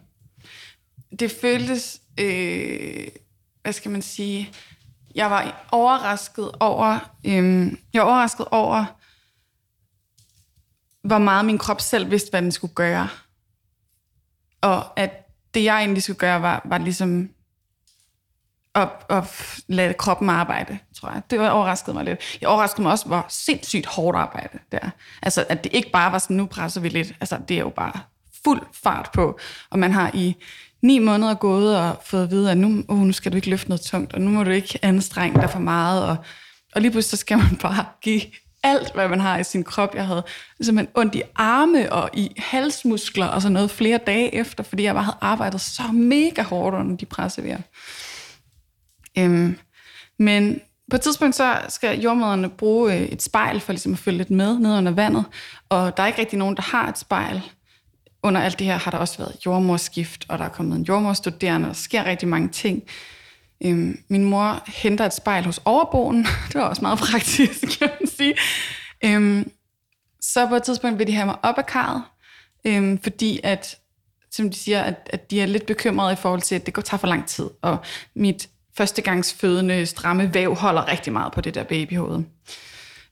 Det 1.19 1.31
føltes, 1.31 2.01
øh, 2.19 3.07
hvad 3.61 3.73
skal 3.73 3.91
man 3.91 4.01
sige, 4.01 4.51
jeg 5.17 5.31
var 5.31 5.67
overrasket 5.71 6.51
over, 6.59 6.99
øhm, 7.25 7.77
jeg 7.93 8.01
var 8.01 8.07
overrasket 8.07 8.45
over, 8.51 8.85
hvor 11.01 11.17
meget 11.17 11.45
min 11.45 11.57
krop 11.57 11.81
selv 11.81 12.11
vidste, 12.11 12.29
hvad 12.29 12.41
den 12.41 12.51
skulle 12.51 12.73
gøre. 12.73 13.09
Og 14.61 14.99
at 14.99 15.27
det, 15.53 15.63
jeg 15.63 15.79
egentlig 15.79 16.03
skulle 16.03 16.19
gøre, 16.19 16.41
var, 16.41 16.61
var 16.65 16.77
ligesom 16.77 17.29
at, 18.75 18.89
at 19.09 19.23
lade 19.67 19.93
kroppen 19.93 20.29
arbejde, 20.29 20.79
tror 20.95 21.11
jeg. 21.11 21.21
Det 21.29 21.51
overraskede 21.51 21.93
mig 21.93 22.05
lidt. 22.05 22.37
Jeg 22.41 22.49
overraskede 22.49 22.81
mig 22.81 22.91
også, 22.91 23.05
hvor 23.05 23.25
sindssygt 23.29 23.85
hårdt 23.85 24.17
arbejde 24.17 24.59
det 24.71 24.79
er. 24.81 24.89
Altså, 25.21 25.45
at 25.49 25.63
det 25.63 25.73
ikke 25.73 25.91
bare 25.91 26.11
var 26.11 26.19
sådan, 26.19 26.37
nu 26.37 26.45
presser 26.45 26.81
vi 26.81 26.89
lidt. 26.89 27.13
Altså, 27.19 27.39
det 27.47 27.55
er 27.55 27.61
jo 27.61 27.69
bare 27.69 27.99
fuld 28.43 28.61
fart 28.73 29.09
på. 29.13 29.39
Og 29.69 29.79
man 29.79 29.91
har 29.91 30.11
i 30.13 30.35
ni 30.81 30.99
måneder 30.99 31.33
gået 31.33 31.77
og 31.77 32.01
fået 32.03 32.23
at 32.23 32.31
vide, 32.31 32.51
at 32.51 32.57
nu, 32.57 32.83
uh, 32.87 32.99
nu 32.99 33.11
skal 33.11 33.31
du 33.31 33.35
ikke 33.35 33.49
løfte 33.49 33.69
noget 33.69 33.81
tungt, 33.81 34.13
og 34.13 34.21
nu 34.21 34.31
må 34.31 34.43
du 34.43 34.49
ikke 34.49 34.79
anstrenge 34.81 35.41
dig 35.41 35.49
for 35.49 35.59
meget. 35.59 36.03
Og, 36.03 36.15
og 36.75 36.81
lige 36.81 36.91
pludselig 36.91 37.09
så 37.09 37.21
skal 37.21 37.37
man 37.37 37.57
bare 37.61 37.85
give 38.01 38.21
alt, 38.63 38.93
hvad 38.93 39.09
man 39.09 39.19
har 39.19 39.37
i 39.37 39.43
sin 39.43 39.63
krop. 39.63 39.95
Jeg 39.95 40.07
havde 40.07 40.23
simpelthen 40.61 40.93
ondt 40.95 41.15
i 41.15 41.21
arme 41.35 41.93
og 41.93 42.09
i 42.13 42.31
halsmuskler 42.37 43.25
og 43.25 43.41
sådan 43.41 43.53
noget 43.53 43.71
flere 43.71 43.99
dage 44.07 44.35
efter, 44.35 44.63
fordi 44.63 44.83
jeg 44.83 44.93
bare 44.93 45.03
havde 45.03 45.17
arbejdet 45.21 45.61
så 45.61 45.83
mega 45.93 46.41
hårdt 46.41 46.75
under 46.75 46.97
de 46.97 47.05
pressevejer. 47.05 47.59
Øhm, 49.17 49.57
men 50.19 50.61
på 50.89 50.95
et 50.95 51.01
tidspunkt 51.01 51.35
så 51.35 51.59
skal 51.69 51.99
jordmøderne 51.99 52.49
bruge 52.49 52.93
øh, 52.93 53.01
et 53.01 53.21
spejl 53.21 53.59
for 53.59 53.73
ligesom 53.73 53.93
at 53.93 53.99
følge 53.99 54.17
lidt 54.17 54.31
med 54.31 54.59
ned 54.59 54.77
under 54.77 54.91
vandet, 54.91 55.25
og 55.69 55.97
der 55.97 56.03
er 56.03 56.07
ikke 56.07 56.19
rigtig 56.19 56.39
nogen, 56.39 56.55
der 56.55 56.61
har 56.61 56.89
et 56.89 56.97
spejl. 56.97 57.41
Under 58.23 58.41
alt 58.41 58.59
det 58.59 58.67
her 58.67 58.77
har 58.77 58.91
der 58.91 58.97
også 58.97 59.17
været 59.17 59.35
jordmorskift, 59.45 60.25
og 60.29 60.39
der 60.39 60.45
er 60.45 60.49
kommet 60.49 60.77
en 60.77 60.83
jordmorstuderende, 60.83 61.65
og 61.65 61.67
der 61.67 61.73
sker 61.73 62.05
rigtig 62.05 62.27
mange 62.27 62.49
ting. 62.49 62.83
Øhm, 63.65 63.97
min 64.09 64.23
mor 64.23 64.63
henter 64.67 65.05
et 65.05 65.13
spejl 65.13 65.45
hos 65.45 65.61
overboen. 65.65 66.23
Det 66.47 66.55
var 66.55 66.61
også 66.61 66.81
meget 66.81 66.99
praktisk, 66.99 67.61
kan 67.79 67.89
man 67.99 68.09
sige. 68.09 68.35
Øhm, 69.05 69.51
så 70.21 70.47
på 70.47 70.55
et 70.55 70.63
tidspunkt 70.63 70.99
vil 70.99 71.07
de 71.07 71.15
have 71.15 71.25
mig 71.25 71.35
op 71.43 71.57
af 71.57 71.65
karret, 71.65 72.03
øhm, 72.65 72.99
fordi 73.03 73.39
at, 73.43 73.77
som 74.31 74.49
de 74.49 74.57
siger, 74.57 74.81
at, 74.81 75.09
at 75.13 75.31
de 75.31 75.41
er 75.41 75.45
lidt 75.45 75.65
bekymrede 75.65 76.13
i 76.13 76.15
forhold 76.15 76.41
til, 76.41 76.55
at 76.55 76.65
det 76.65 76.73
går 76.73 76.81
tager 76.81 76.99
for 76.99 77.07
lang 77.07 77.27
tid, 77.27 77.49
og 77.61 77.77
mit 78.15 78.49
førstegangsfødende 78.77 79.85
stramme 79.85 80.33
væv 80.33 80.55
holder 80.55 80.87
rigtig 80.87 81.13
meget 81.13 81.33
på 81.33 81.41
det 81.41 81.55
der 81.55 81.63
babyhoved. 81.63 82.23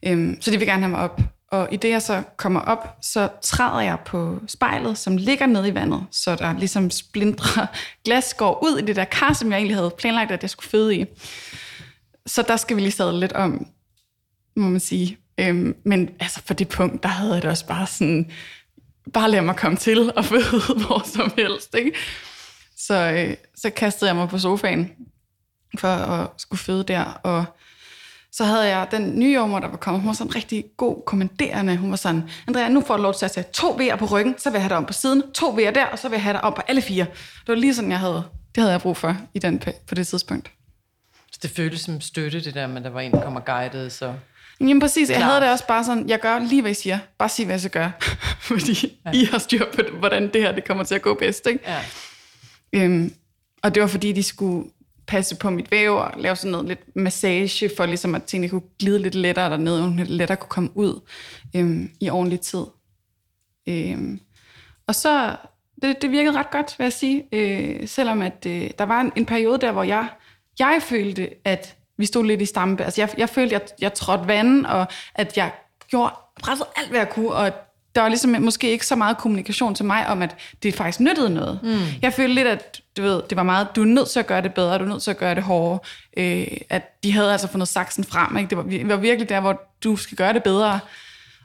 Øhm, 0.06 0.42
så 0.42 0.52
de 0.52 0.58
vil 0.58 0.68
gerne 0.68 0.82
have 0.82 0.92
mig 0.92 1.00
op. 1.00 1.22
Og 1.52 1.68
i 1.72 1.78
det, 1.78 1.90
jeg 1.90 2.02
så 2.02 2.24
kommer 2.38 2.60
op, 2.60 2.98
så 3.02 3.30
træder 3.42 3.82
jeg 3.82 4.00
på 4.06 4.40
spejlet, 4.48 4.98
som 4.98 5.18
ligger 5.18 5.46
nede 5.46 5.68
i 5.68 5.75
vandet, 5.75 6.06
så 6.12 6.36
der 6.36 6.60
ligesom 6.60 6.92
splindrer 6.92 7.68
glas 8.06 8.34
går 8.34 8.64
ud 8.64 8.78
i 8.78 8.86
det 8.86 8.96
der 8.96 9.06
kar, 9.06 9.34
som 9.34 9.52
jeg 9.52 9.58
egentlig 9.58 9.78
havde 9.78 9.94
planlagt, 9.98 10.32
at 10.32 10.42
jeg 10.42 10.50
skulle 10.50 10.70
føde 10.70 10.96
i. 10.96 11.06
Så 12.25 12.42
der 12.42 12.58
skal 12.58 12.75
vi 12.75 12.82
lige 12.82 12.92
sadle 12.92 13.20
lidt 13.20 13.34
om, 13.34 13.68
må 14.56 14.68
man 14.68 14.80
sige. 14.80 15.18
Øhm, 15.38 15.75
men 15.86 16.10
altså 16.20 16.42
for 16.46 16.54
det 16.54 16.68
punkt, 16.68 17.04
der 17.04 17.10
havde 17.10 17.34
jeg 17.34 17.42
det 17.42 17.50
også 17.50 17.68
bare 17.68 17.88
sådan, 17.88 18.32
bare 19.14 19.32
lad 19.32 19.42
mig 19.42 19.56
komme 19.56 19.78
til 19.78 20.14
og 20.16 20.25
føde 20.32 20.86
hvor 20.86 21.04
som 21.06 21.32
helst. 21.38 21.75
Ikke? 21.75 21.92
Så, 22.78 23.12
øh, 23.12 23.36
så 23.56 23.70
kastede 23.70 24.10
jeg 24.10 24.16
mig 24.16 24.30
på 24.30 24.38
sofaen 24.38 24.92
for 25.78 25.88
at 25.88 26.30
skulle 26.38 26.60
føde 26.60 26.84
der, 26.84 27.04
og 27.04 27.46
så 28.38 28.44
havde 28.44 28.68
jeg 28.68 28.88
den 28.92 29.20
nye 29.20 29.34
jordmor, 29.34 29.60
der 29.60 29.68
var 29.68 29.77
kommet. 29.77 30.01
Hun 30.01 30.08
var 30.08 30.13
sådan 30.13 30.36
rigtig 30.36 30.65
god 30.77 31.04
kommanderende. 31.06 31.77
Hun 31.77 31.89
var 31.89 31.96
sådan, 31.96 32.24
Andrea, 32.48 32.70
nu 32.70 32.82
får 32.82 32.98
du 32.98 33.04
lov 33.04 33.13
til 33.13 33.25
at 33.25 33.32
tage 33.32 33.46
to 33.54 33.77
V'er 33.80 33.96
på 33.96 34.06
ryggen, 34.06 34.36
så 34.38 34.50
vil 34.50 34.56
jeg 34.56 34.63
have 34.63 34.70
dig 34.70 34.77
om 34.77 34.86
på 34.86 34.94
siden, 34.94 35.24
to 35.34 35.50
V'er 35.50 35.72
der, 35.72 35.86
og 35.86 36.00
så 36.00 36.10
vil 36.10 36.15
jeg 36.15 36.24
have 36.24 36.34
dig 36.34 36.44
om 36.44 36.54
på 36.54 36.62
alle 36.68 36.82
fire. 36.82 37.06
Det 37.15 37.48
var 37.48 37.56
lige 37.56 37.75
sådan, 37.75 37.92
jeg 37.92 38.00
havde, 38.00 38.24
det 38.56 38.62
havde 38.62 38.72
jeg 38.72 38.82
brug 38.82 38.98
for 38.98 39.18
i 39.34 39.39
den, 39.39 39.62
på 39.88 39.96
det 39.96 40.08
tidspunkt. 40.08 40.51
Så 41.32 41.39
det 41.44 41.51
føltes 41.51 41.82
som 41.82 42.01
støtte, 42.01 42.44
det 42.44 42.54
der, 42.54 42.68
men 42.68 42.84
der 42.84 42.89
var 42.89 43.01
en, 43.01 43.12
der 43.12 43.24
kommer 43.24 43.39
guidet, 43.39 43.92
så... 43.92 44.13
Jamen 44.60 44.80
præcis, 44.80 45.10
jeg 45.10 45.25
havde 45.25 45.42
det 45.42 45.51
også 45.51 45.68
bare 45.68 45.84
sådan, 45.84 46.10
jeg 46.10 46.20
gør 46.20 46.39
lige, 46.39 46.62
hvad 46.62 46.72
I 46.72 46.74
siger. 46.74 47.00
Bare 47.18 47.30
sig, 47.30 47.46
hvad 47.46 47.54
jeg 47.54 47.60
skal 47.60 47.72
gøre. 47.72 47.92
Fordi 48.39 49.00
ja. 49.06 49.12
I 49.12 49.25
har 49.25 49.38
styr 49.38 49.65
på, 49.74 49.82
hvordan 50.00 50.34
det 50.34 50.42
her 50.42 50.51
det 50.51 50.65
kommer 50.65 50.84
til 50.84 50.96
at 50.96 51.01
gå 51.01 51.13
bedst. 51.13 51.48
Ikke? 51.48 51.60
Ja. 51.68 51.82
Øhm, 52.74 53.13
og 53.63 53.75
det 53.75 53.82
var 53.82 53.88
fordi, 53.88 54.12
de 54.12 54.24
skulle 54.24 54.70
passe 55.08 55.36
på 55.36 55.50
mit 55.50 55.72
væv 55.72 55.96
og 55.96 56.12
lave 56.18 56.36
sådan 56.36 56.52
noget 56.52 56.68
lidt 56.68 56.96
massage, 56.96 57.72
for 57.78 57.86
ligesom 57.86 58.16
at 58.16 58.24
tingene 58.24 58.50
kunne 58.50 58.62
glide 58.80 59.00
lidt 59.00 59.16
lettere 59.16 59.50
dernede, 59.50 59.80
og 59.80 59.88
hun 59.88 59.98
lidt 59.98 60.10
lettere 60.10 60.38
kunne 60.38 60.50
komme 60.50 60.70
ud 60.78 61.00
øhm, 61.56 61.92
i 62.02 62.10
ordentlig 62.10 62.40
tid. 62.40 62.66
Øhm, 63.68 64.20
og 64.88 64.96
så, 64.96 65.36
det, 65.82 66.02
det 66.02 66.12
virkede 66.12 66.38
ret 66.38 66.52
godt, 66.52 66.76
vil 66.78 66.86
jeg 66.86 66.94
sige, 66.94 67.24
øh, 67.32 67.88
selvom 67.88 68.22
at 68.22 68.46
øh, 68.48 68.70
der 68.80 68.86
var 68.86 69.02
en, 69.02 69.12
en 69.16 69.26
periode 69.26 69.58
der, 69.58 69.72
hvor 69.72 69.84
jeg, 69.84 70.08
jeg 70.60 70.80
følte, 70.82 71.30
at 71.46 71.78
vi 71.98 72.06
stod 72.06 72.26
lidt 72.26 72.42
i 72.42 72.46
stampe. 72.46 72.84
Altså 72.84 73.02
jeg, 73.02 73.10
jeg 73.18 73.30
følte, 73.30 73.56
at 73.56 73.62
jeg, 73.62 73.82
jeg 73.82 73.94
trådte 73.94 74.28
vand, 74.28 74.66
og 74.66 74.88
at 75.16 75.38
jeg 75.38 75.52
gjorde 75.88 76.14
presset 76.42 76.68
alt, 76.76 76.90
hvad 76.90 77.00
jeg 77.00 77.10
kunne, 77.10 77.32
og 77.32 77.52
der 77.96 78.02
var 78.02 78.10
ligesom 78.10 78.36
måske 78.40 78.72
ikke 78.72 78.86
så 78.86 78.96
meget 78.96 79.18
kommunikation 79.18 79.75
til 79.75 79.86
mig 79.86 80.08
om, 80.08 80.22
at 80.22 80.36
det 80.64 80.74
faktisk 80.74 81.00
nyttede 81.00 81.30
noget. 81.30 81.60
Mm. 81.64 81.70
Jeg 82.02 82.14
følte 82.14 82.34
lidt, 82.36 82.48
at 82.48 82.82
du 82.98 83.02
ved, 83.02 83.22
det 83.30 83.36
var 83.36 83.44
meget, 83.44 83.68
du 83.75 83.82
er 83.82 83.86
nødt 83.86 84.10
til 84.10 84.20
at 84.20 84.28
gøre 84.28 84.42
det 84.42 84.54
bedre, 84.54 84.78
du 84.78 84.84
er 84.84 84.88
nødt 84.88 85.04
til 85.04 85.12
at 85.12 85.18
gøre 85.18 85.36
det 85.36 85.44
hårdere. 85.44 85.80
Øh, 86.18 86.48
at 86.70 87.04
de 87.04 87.12
havde 87.12 87.32
altså 87.32 87.48
fundet 87.48 87.68
saksen 87.68 88.04
frem. 88.04 88.38
Ikke? 88.38 88.50
Det 88.50 88.58
var, 88.58 88.64
vi 88.64 88.88
var 88.90 88.96
virkelig 88.98 89.30
der, 89.30 89.40
hvor 89.40 89.62
du 89.84 89.96
skal 89.96 90.18
gøre 90.18 90.34
det 90.34 90.44
bedre. 90.44 90.80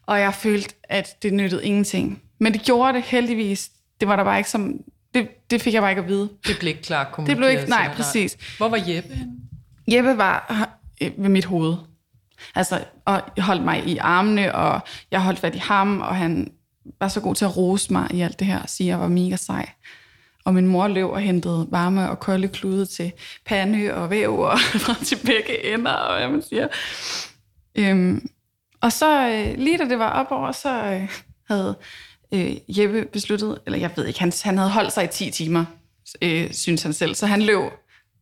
Og 0.06 0.20
jeg 0.20 0.34
følte, 0.34 0.74
at 0.84 1.22
det 1.22 1.32
nyttede 1.32 1.64
ingenting. 1.64 2.22
Men 2.38 2.52
det 2.52 2.62
gjorde 2.62 2.92
det 2.92 3.02
heldigvis. 3.02 3.70
Det 4.00 4.08
var 4.08 4.16
der 4.16 4.24
bare 4.24 4.38
ikke 4.38 4.50
som... 4.50 4.74
Det, 5.14 5.28
det 5.50 5.62
fik 5.62 5.74
jeg 5.74 5.82
bare 5.82 5.90
ikke 5.90 6.02
at 6.02 6.08
vide. 6.08 6.28
Det 6.46 6.56
blev 6.60 6.68
ikke 6.68 6.82
klart 6.82 7.06
Det 7.06 7.14
kommunikeret. 7.14 7.38
blev 7.38 7.50
ikke... 7.50 7.70
Nej, 7.70 7.88
præcis. 7.94 8.36
Hvor 8.56 8.68
var 8.68 8.78
Jeppe? 8.88 9.18
Jeppe 9.92 10.18
var 10.18 10.68
øh, 11.02 11.10
ved 11.16 11.28
mit 11.28 11.44
hoved. 11.44 11.74
Altså, 12.54 12.84
og 13.04 13.22
holdt 13.38 13.64
mig 13.64 13.86
i 13.86 13.96
armene, 13.96 14.54
og 14.54 14.80
jeg 15.10 15.22
holdt 15.22 15.38
fat 15.38 15.54
i 15.54 15.58
ham, 15.58 16.00
og 16.00 16.16
han 16.16 16.52
var 17.00 17.08
så 17.08 17.20
god 17.20 17.34
til 17.34 17.44
at 17.44 17.56
rose 17.56 17.92
mig 17.92 18.08
i 18.10 18.20
alt 18.20 18.38
det 18.38 18.46
her, 18.46 18.62
og 18.62 18.68
sige, 18.68 18.86
at 18.86 18.90
jeg 18.90 19.00
var 19.00 19.08
mega 19.08 19.36
sej. 19.36 19.68
Og 20.44 20.54
min 20.54 20.66
mor 20.66 20.88
løb 20.88 21.06
og 21.06 21.20
hentede 21.20 21.66
varme 21.70 22.10
og 22.10 22.20
kolde 22.20 22.48
klude 22.48 22.86
til 22.86 23.12
pande 23.46 23.94
og 23.94 24.10
væv 24.10 24.38
og 24.38 24.58
fra 24.84 25.04
til 25.04 25.16
begge 25.16 25.74
ender, 25.74 25.92
og 25.92 26.18
hvad 26.18 26.28
man 26.28 26.42
siger. 26.42 26.68
Øhm, 27.74 28.28
og 28.80 28.92
så 28.92 29.28
øh, 29.28 29.58
lige 29.58 29.78
da 29.78 29.84
det 29.84 29.98
var 29.98 30.10
op 30.10 30.26
over, 30.30 30.52
så 30.52 30.82
øh, 30.84 31.08
havde 31.48 31.76
øh, 32.34 32.56
Jeppe 32.68 33.04
besluttet, 33.12 33.58
eller 33.66 33.78
jeg 33.78 33.90
ved 33.96 34.06
ikke, 34.06 34.20
han, 34.20 34.32
han 34.42 34.58
havde 34.58 34.70
holdt 34.70 34.92
sig 34.92 35.04
i 35.04 35.08
10 35.08 35.30
timer, 35.30 35.64
øh, 36.22 36.52
synes 36.52 36.82
han 36.82 36.92
selv, 36.92 37.14
så 37.14 37.26
han 37.26 37.42
løb 37.42 37.58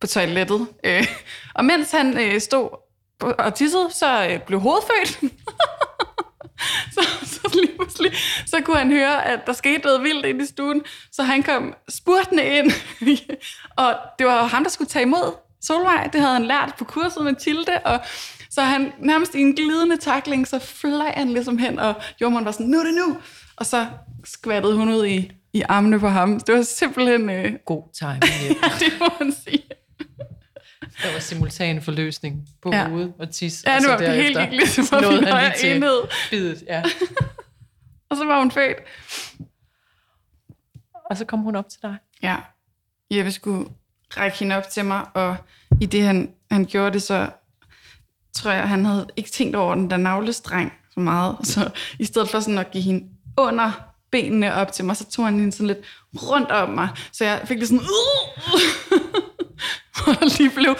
på 0.01 0.07
toilettet. 0.07 0.67
Øh, 0.83 1.07
og 1.55 1.65
mens 1.65 1.91
han 1.91 2.17
øh, 2.17 2.41
stod 2.41 2.69
og 3.21 3.55
tissede, 3.55 3.87
så 3.91 4.27
øh, 4.29 4.39
blev 4.39 4.59
hovedet 4.59 4.83
født. 4.83 5.31
så, 6.95 7.01
så 7.23 7.49
lige 7.53 7.75
pludselig, 7.75 8.11
så 8.45 8.61
kunne 8.65 8.77
han 8.77 8.91
høre, 8.91 9.25
at 9.27 9.39
der 9.45 9.53
skete 9.53 9.79
noget 9.83 10.03
vildt 10.03 10.25
inde 10.25 10.43
i 10.43 10.47
stuen, 10.47 10.81
så 11.11 11.23
han 11.23 11.43
kom 11.43 11.73
spurtende 11.89 12.43
ind. 12.43 12.71
og 13.83 13.95
det 14.19 14.27
var 14.27 14.43
ham, 14.43 14.63
der 14.63 14.69
skulle 14.69 14.89
tage 14.89 15.03
imod 15.03 15.35
Solvej. 15.61 16.09
Det 16.13 16.21
havde 16.21 16.33
han 16.33 16.45
lært 16.45 16.73
på 16.77 16.85
kurset 16.85 17.23
med 17.23 17.35
Tilde, 17.35 17.79
og 17.85 17.99
så 18.49 18.61
han 18.61 18.93
nærmest 18.99 19.35
i 19.35 19.41
en 19.41 19.55
glidende 19.55 19.97
takling, 19.97 20.47
så 20.47 20.59
fløj 20.59 21.11
han 21.13 21.29
ligesom 21.29 21.57
hen, 21.57 21.79
og 21.79 21.93
jordmoren 22.21 22.45
var 22.45 22.51
sådan, 22.51 22.67
nu 22.67 22.79
er 22.79 22.83
det 22.83 22.93
nu! 22.93 23.17
Og 23.55 23.65
så 23.65 23.85
skvattede 24.25 24.75
hun 24.75 24.89
ud 24.89 25.05
i, 25.05 25.31
i 25.53 25.61
armene 25.69 25.99
på 25.99 26.07
ham. 26.07 26.39
Det 26.39 26.55
var 26.55 26.61
simpelthen, 26.61 27.29
øh, 27.29 27.53
God 27.65 27.83
timing, 27.99 28.49
Jeppe. 28.49 28.67
det 28.85 28.93
må 28.99 29.07
man 29.19 29.33
sige. 29.47 29.68
Der 31.03 31.11
var 31.13 31.19
simultan 31.19 31.81
forløsning 31.81 32.47
på 32.61 32.69
Ja. 32.73 32.87
hovedet 32.89 33.13
og 33.19 33.31
tis. 33.31 33.63
Ja, 33.67 33.75
og 33.75 33.81
nu 33.81 33.85
så 33.85 33.91
var 33.91 33.97
det 33.97 34.13
helt 34.15 34.39
ikke 34.39 34.55
ligesom 34.55 34.85
nåede 35.01 35.19
vi 35.19 35.25
han 35.25 35.33
højere 35.33 35.65
enhed. 35.65 36.01
bidet. 36.29 36.63
Ja. 36.67 36.83
Og 38.09 38.17
så 38.17 38.25
var 38.25 38.39
hun 38.39 38.51
født. 38.51 38.77
Og 41.09 41.17
så 41.17 41.25
kom 41.25 41.39
hun 41.39 41.55
op 41.55 41.69
til 41.69 41.79
dig. 41.81 41.95
Ja, 42.23 42.35
Jeppe 43.11 43.31
skulle 43.31 43.69
række 44.17 44.37
hende 44.37 44.57
op 44.57 44.69
til 44.69 44.85
mig, 44.85 45.05
og 45.13 45.35
i 45.81 45.85
det 45.85 46.03
han, 46.03 46.31
han 46.51 46.65
gjorde 46.65 46.93
det, 46.93 47.01
så 47.01 47.29
tror 48.33 48.51
jeg, 48.51 48.69
han 48.69 48.85
havde 48.85 49.07
ikke 49.17 49.29
tænkt 49.29 49.55
over 49.55 49.75
den 49.75 49.89
der 49.89 49.97
navlestreng 49.97 50.73
så 50.93 50.99
meget. 50.99 51.35
Så 51.43 51.69
i 51.99 52.05
stedet 52.05 52.29
for 52.29 52.39
sådan 52.39 52.57
at 52.57 52.71
give 52.71 52.83
hende 52.83 53.05
under 53.37 53.71
benene 54.11 54.53
op 54.53 54.71
til 54.71 54.85
mig, 54.85 54.97
så 54.97 55.09
tog 55.09 55.25
han 55.25 55.39
hende 55.39 55.51
sådan 55.51 55.67
lidt 55.67 55.79
rundt 56.15 56.51
om 56.51 56.69
mig. 56.69 56.89
Så 57.11 57.25
jeg 57.25 57.41
fik 57.45 57.59
det 57.59 57.67
sådan... 57.67 57.83
og 60.21 60.27
lige 60.37 60.49
blev... 60.49 60.75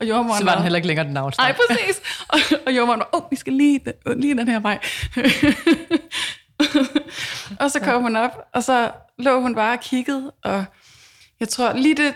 Og 0.00 0.08
jordmoren 0.08 0.38
Så 0.38 0.44
var 0.44 0.54
den 0.54 0.62
heller 0.62 0.76
ikke 0.76 0.86
længere 0.88 1.04
den 1.06 1.12
Nej, 1.12 1.20
navlstreng. 1.22 1.56
præcis. 1.68 2.00
Og, 2.28 2.38
og 2.66 2.76
jordmoren 2.76 3.00
var, 3.00 3.08
åh, 3.12 3.24
oh, 3.24 3.30
vi 3.30 3.36
skal 3.36 3.52
lige, 3.52 3.80
den- 4.06 4.20
lige 4.20 4.36
den 4.36 4.48
her 4.48 4.60
vej. 4.60 4.78
og 7.60 7.70
så 7.70 7.80
kom 7.80 8.02
hun 8.02 8.16
op, 8.16 8.30
og 8.54 8.62
så 8.64 8.90
lå 9.18 9.40
hun 9.40 9.54
bare 9.54 9.72
og 9.72 9.80
kiggede, 9.80 10.32
og 10.44 10.64
jeg 11.40 11.48
tror 11.48 11.72
lige 11.72 11.94
det, 11.96 12.14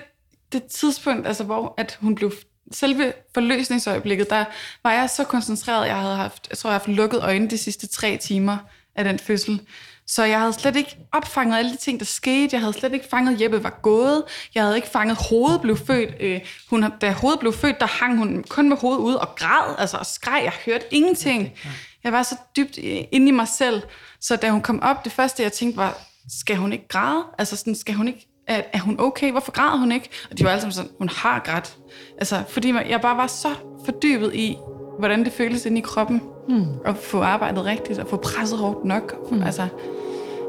det 0.53 0.65
tidspunkt, 0.65 1.27
altså 1.27 1.45
hvor 1.45 1.75
at 1.79 1.99
hun 2.01 2.15
blev, 2.15 2.33
selve 2.73 3.13
forløsningsøjeblikket, 3.35 4.31
der 4.31 4.45
var 4.85 4.93
jeg 4.93 5.11
så 5.11 5.25
koncentreret, 5.25 5.87
jeg 5.87 6.01
havde 6.01 6.17
haft, 6.17 6.47
jeg 6.51 6.59
tror, 6.59 6.71
jeg 6.71 6.73
havde 6.75 6.81
haft 6.87 6.97
lukket 6.97 7.23
øjnene 7.23 7.51
de 7.51 7.59
sidste 7.59 7.87
tre 7.87 8.17
timer 8.17 8.57
af 8.97 9.05
den 9.05 9.19
fødsel. 9.19 9.61
Så 10.09 10.25
jeg 10.25 10.41
havde 10.41 10.53
slet 10.53 10.77
ikke 10.77 10.99
opfanget 11.13 11.59
alle 11.59 11.73
de 11.73 11.77
ting, 11.77 11.99
der 12.01 12.07
skete. 12.07 12.49
Jeg 12.53 12.61
havde 12.61 12.73
slet 12.73 12.93
ikke 12.95 13.07
fanget, 13.11 13.41
Jeppe 13.41 13.65
var 13.65 13.79
gået. 13.83 14.23
Jeg 14.55 14.63
havde 14.63 14.77
ikke 14.77 14.89
fanget, 14.89 15.17
hovedet 15.31 15.61
blev 15.61 15.77
født. 15.77 16.11
Øh, 16.21 16.41
hun, 16.71 16.85
da 17.01 17.13
hovedet 17.13 17.41
blev 17.41 17.53
født, 17.53 17.81
der 17.81 17.87
hang 17.87 18.19
hun 18.19 18.45
kun 18.49 18.69
med 18.69 18.77
hovedet 18.77 19.01
ude 19.01 19.21
og 19.21 19.35
græd, 19.37 19.75
altså 19.79 19.97
og 19.97 20.07
skreg. 20.07 20.41
Jeg 20.45 20.53
hørte 20.67 20.85
ingenting. 20.91 21.53
Jeg 22.05 22.13
var 22.13 22.23
så 22.23 22.37
dybt 22.57 22.79
inde 23.13 23.29
i 23.29 23.31
mig 23.31 23.49
selv. 23.49 23.83
Så 24.21 24.37
da 24.37 24.51
hun 24.51 24.61
kom 24.61 24.83
op, 24.83 25.05
det 25.05 25.13
første, 25.13 25.43
jeg 25.43 25.53
tænkte 25.53 25.77
var, 25.77 25.99
skal 26.41 26.57
hun 26.57 26.73
ikke 26.73 26.89
græde? 26.89 27.25
Altså 27.39 27.57
sådan, 27.57 27.75
skal 27.75 27.95
hun 27.95 28.09
ikke, 28.09 28.27
er, 28.49 28.63
er 28.73 28.79
hun 28.79 29.01
okay? 29.01 29.31
Hvorfor 29.31 29.53
græder 29.53 29.77
hun 29.77 29.93
ikke? 29.93 30.09
Og 30.31 30.39
de 30.39 30.45
var 30.45 30.51
alle 30.51 30.61
sammen 30.61 30.73
sådan, 30.73 30.91
hun 30.99 31.09
har 31.09 31.39
grædt. 31.45 31.77
Altså, 32.19 32.45
fordi 32.49 32.75
jeg 32.89 33.01
bare 33.01 33.17
var 33.17 33.27
så 33.27 33.55
fordybet 33.85 34.35
i, 34.35 34.57
hvordan 34.99 35.25
det 35.25 35.33
føles 35.33 35.67
inde 35.67 35.79
i 35.79 35.81
kroppen. 35.81 36.23
Mm. 36.49 36.65
At 36.85 36.97
få 36.97 37.21
arbejdet 37.23 37.65
rigtigt, 37.65 37.99
og 37.99 38.07
få 38.09 38.17
presset 38.17 38.59
hårdt 38.59 38.85
nok. 38.85 39.31
Mm. 39.31 39.43
Altså, 39.43 39.69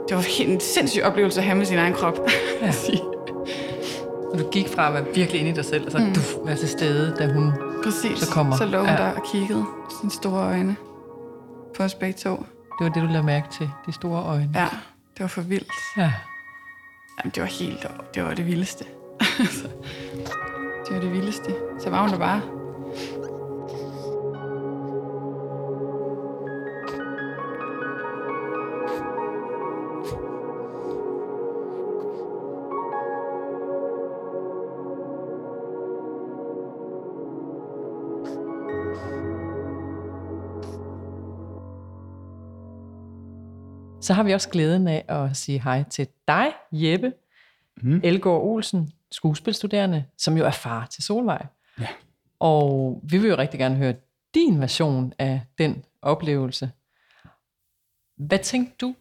det 0.09 0.17
var 0.17 0.25
en 0.39 0.59
sindssyg 0.59 1.01
oplevelse 1.03 1.39
at 1.39 1.45
have 1.45 1.57
med 1.57 1.65
sin 1.65 1.77
egen 1.77 1.93
krop. 1.93 2.19
Ja. 2.61 2.73
Og 4.33 4.39
du 4.39 4.49
gik 4.49 4.67
fra 4.69 4.87
at 4.87 4.93
være 4.93 5.05
virkelig 5.15 5.39
inde 5.39 5.51
i 5.51 5.53
dig 5.53 5.65
selv, 5.65 5.85
og 5.85 5.91
så 5.91 5.97
mm. 5.97 6.13
du 6.13 6.45
være 6.45 6.55
til 6.55 6.69
stede, 6.69 7.15
da 7.19 7.33
hun... 7.33 7.51
Præcis. 7.83 8.19
Så 8.19 8.31
kommer- 8.31 8.57
så 8.57 8.65
lå 8.65 8.77
hun 8.79 8.87
ja. 8.87 8.93
der 8.95 9.11
og 9.11 9.23
kiggede 9.31 9.65
sine 10.01 10.11
store 10.11 10.43
øjne 10.47 10.75
på 11.77 11.83
os 11.83 11.93
begge 11.95 12.13
to. 12.17 12.29
Det 12.79 12.85
var 12.85 12.89
det, 12.89 13.01
du 13.03 13.07
lagde 13.07 13.23
mærke 13.23 13.47
til. 13.57 13.69
De 13.85 13.91
store 13.93 14.23
øjne. 14.23 14.49
Ja, 14.55 14.67
det 15.13 15.19
var 15.19 15.27
for 15.27 15.41
vildt. 15.41 15.71
ja. 15.97 16.13
Jamen, 17.23 17.31
det 17.35 17.41
var 17.41 17.47
helt, 17.49 17.87
det 18.15 18.23
var 18.23 18.33
det 18.33 18.45
vildeste. 18.47 18.85
Altså, 19.39 19.67
det 20.87 20.95
var 20.95 21.01
det 21.01 21.13
vildeste. 21.13 21.55
Så 21.79 21.89
var 21.89 22.01
hun 22.01 22.09
der 22.11 22.17
bare. 22.17 22.41
Så 44.07 44.13
har 44.13 44.23
vi 44.23 44.33
også 44.33 44.49
glæden 44.49 44.87
af 44.87 45.05
at 45.07 45.37
sige 45.37 45.61
hej 45.63 45.83
til 45.83 46.07
dig, 46.27 46.53
Jeppe 46.71 47.13
mm. 47.81 48.01
Elgård 48.03 48.41
Olsen, 48.41 48.91
skuespilstuderende, 49.11 50.05
som 50.17 50.37
jo 50.37 50.45
er 50.45 50.51
far 50.51 50.85
til 50.85 51.03
Solvej. 51.03 51.45
Ja. 51.79 51.87
Og 52.39 52.99
vi 53.03 53.17
vil 53.17 53.29
jo 53.29 53.37
rigtig 53.37 53.59
gerne 53.59 53.75
høre 53.75 53.93
din 54.35 54.59
version 54.59 55.13
af 55.19 55.41
den 55.57 55.83
oplevelse. 56.01 56.71
Hvad 58.17 58.39
tænkte 58.39 58.75
du, 58.81 58.95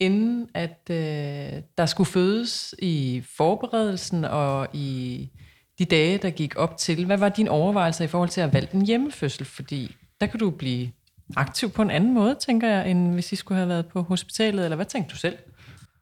inden 0.00 0.50
at 0.54 0.80
øh, 0.90 1.62
der 1.78 1.86
skulle 1.86 2.10
fødes 2.10 2.74
i 2.78 3.22
forberedelsen 3.36 4.24
og 4.24 4.68
i 4.72 5.30
de 5.78 5.84
dage, 5.84 6.18
der 6.18 6.30
gik 6.30 6.56
op 6.56 6.76
til? 6.76 7.06
Hvad 7.06 7.18
var 7.18 7.28
dine 7.28 7.50
overvejelser 7.50 8.04
i 8.04 8.08
forhold 8.08 8.28
til 8.28 8.40
at 8.40 8.52
valge 8.52 8.74
en 8.74 8.86
hjemmefødsel? 8.86 9.44
Fordi 9.44 9.96
der 10.20 10.26
kan 10.26 10.40
du 10.40 10.50
blive 10.50 10.90
aktiv 11.36 11.70
på 11.70 11.82
en 11.82 11.90
anden 11.90 12.14
måde, 12.14 12.36
tænker 12.46 12.68
jeg, 12.68 12.90
end 12.90 13.14
hvis 13.14 13.32
I 13.32 13.36
skulle 13.36 13.58
have 13.58 13.68
været 13.68 13.86
på 13.86 14.02
hospitalet, 14.02 14.64
eller 14.64 14.76
hvad 14.76 14.86
tænkte 14.86 15.12
du 15.12 15.16
selv? 15.16 15.38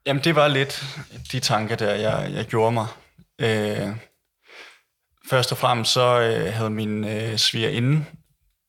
Jamen, 0.06 0.24
det 0.24 0.36
var 0.36 0.48
lidt 0.48 0.84
de 1.32 1.40
tanker 1.40 1.76
der, 1.76 1.94
jeg, 1.94 2.32
jeg 2.34 2.44
gjorde 2.44 2.72
mig. 2.72 2.86
Øh, 3.38 3.88
først 5.30 5.52
og 5.52 5.58
fremmest 5.58 5.92
så 5.92 6.20
øh, 6.20 6.52
havde 6.52 6.70
min 6.70 7.04
øh, 7.04 7.36
svigerinde 7.36 8.04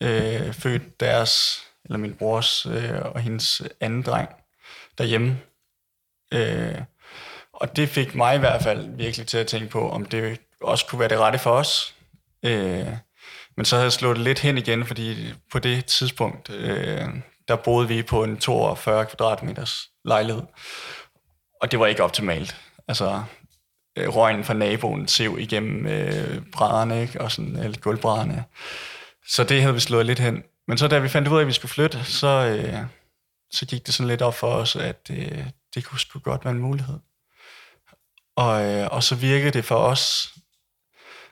øh, 0.03 0.53
født 0.53 1.00
deres, 1.00 1.63
eller 1.86 1.98
min 1.98 2.13
brors 2.13 2.65
øh, 2.65 3.01
og 3.01 3.19
hendes 3.19 3.62
anden 3.79 4.01
dreng 4.01 4.29
derhjemme. 4.98 5.39
Øh, 6.33 6.81
og 7.53 7.75
det 7.75 7.89
fik 7.89 8.15
mig 8.15 8.36
i 8.36 8.39
hvert 8.39 8.63
fald 8.63 8.95
virkelig 8.95 9.27
til 9.27 9.38
at 9.38 9.48
tænke 9.48 9.67
på, 9.67 9.89
om 9.89 10.05
det 10.05 10.39
også 10.62 10.86
kunne 10.86 11.00
være 11.00 11.10
det 11.10 11.19
rette 11.19 11.39
for 11.39 11.51
os. 11.51 11.95
Øh, 12.45 12.88
men 13.57 13.65
så 13.65 13.75
havde 13.75 13.83
jeg 13.83 13.91
slået 13.91 14.15
det 14.15 14.24
lidt 14.24 14.39
hen 14.39 14.57
igen, 14.57 14.86
fordi 14.86 15.33
på 15.51 15.60
det 15.60 15.86
tidspunkt, 15.86 16.50
øh, 16.50 17.07
der 17.48 17.55
boede 17.55 17.88
vi 17.88 18.03
på 18.03 18.24
en 18.24 18.38
42 18.38 19.05
kvadratmeters 19.05 19.89
lejlighed. 20.05 20.43
Og 21.62 21.72
det 21.72 21.79
var 21.79 21.88
ikke 21.88 22.03
optimalt. 22.03 22.55
Altså, 22.88 23.24
øh, 23.98 24.15
røgen 24.15 24.43
fra 24.43 24.53
naboen 24.53 25.07
sev 25.07 25.38
igennem 25.39 25.86
øh, 25.86 26.41
brædderne, 26.51 27.01
ikke? 27.01 27.22
og 27.22 27.31
sådan, 27.31 27.55
eller 27.55 27.79
gulvbrædderne. 27.79 28.43
Så 29.27 29.43
det 29.43 29.62
havde 29.62 29.74
vi 29.74 29.79
slået 29.79 30.05
lidt 30.05 30.19
hen. 30.19 30.43
Men 30.67 30.77
så 30.77 30.88
da 30.88 31.00
vi 31.00 31.10
fandt 31.10 31.27
ud 31.27 31.38
af, 31.38 31.41
at 31.41 31.48
vi 31.48 31.53
skulle 31.53 31.72
flytte, 31.72 32.05
så, 32.05 32.27
øh, 32.27 32.79
så 33.51 33.65
gik 33.65 33.86
det 33.86 33.93
sådan 33.93 34.07
lidt 34.07 34.22
op 34.22 34.36
for 34.36 34.48
os, 34.48 34.75
at 34.75 35.10
øh, 35.10 35.45
det 35.75 35.86
kunne 35.86 36.00
sgu 36.00 36.19
godt 36.19 36.45
være 36.45 36.53
en 36.53 36.60
mulighed. 36.60 37.00
Og, 38.36 38.65
øh, 38.65 38.88
og 38.91 39.03
så 39.03 39.15
virkede 39.15 39.51
det 39.51 39.65
for 39.65 39.75
os 39.75 40.33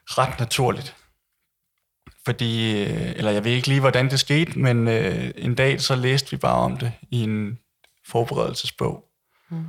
ret 0.05 0.39
naturligt. 0.39 0.95
Fordi, 2.31 2.83
øh, 2.83 3.11
eller 3.15 3.31
jeg 3.31 3.43
ved 3.43 3.51
ikke 3.51 3.67
lige, 3.67 3.79
hvordan 3.79 4.09
det 4.09 4.19
skete, 4.19 4.59
men 4.59 4.87
øh, 4.87 5.31
en 5.35 5.55
dag 5.55 5.81
så 5.81 5.95
læste 5.95 6.31
vi 6.31 6.37
bare 6.37 6.55
om 6.55 6.77
det 6.77 6.93
i 7.09 7.23
en 7.23 7.59
forberedelsesbog. 8.07 9.05
Mm. 9.49 9.65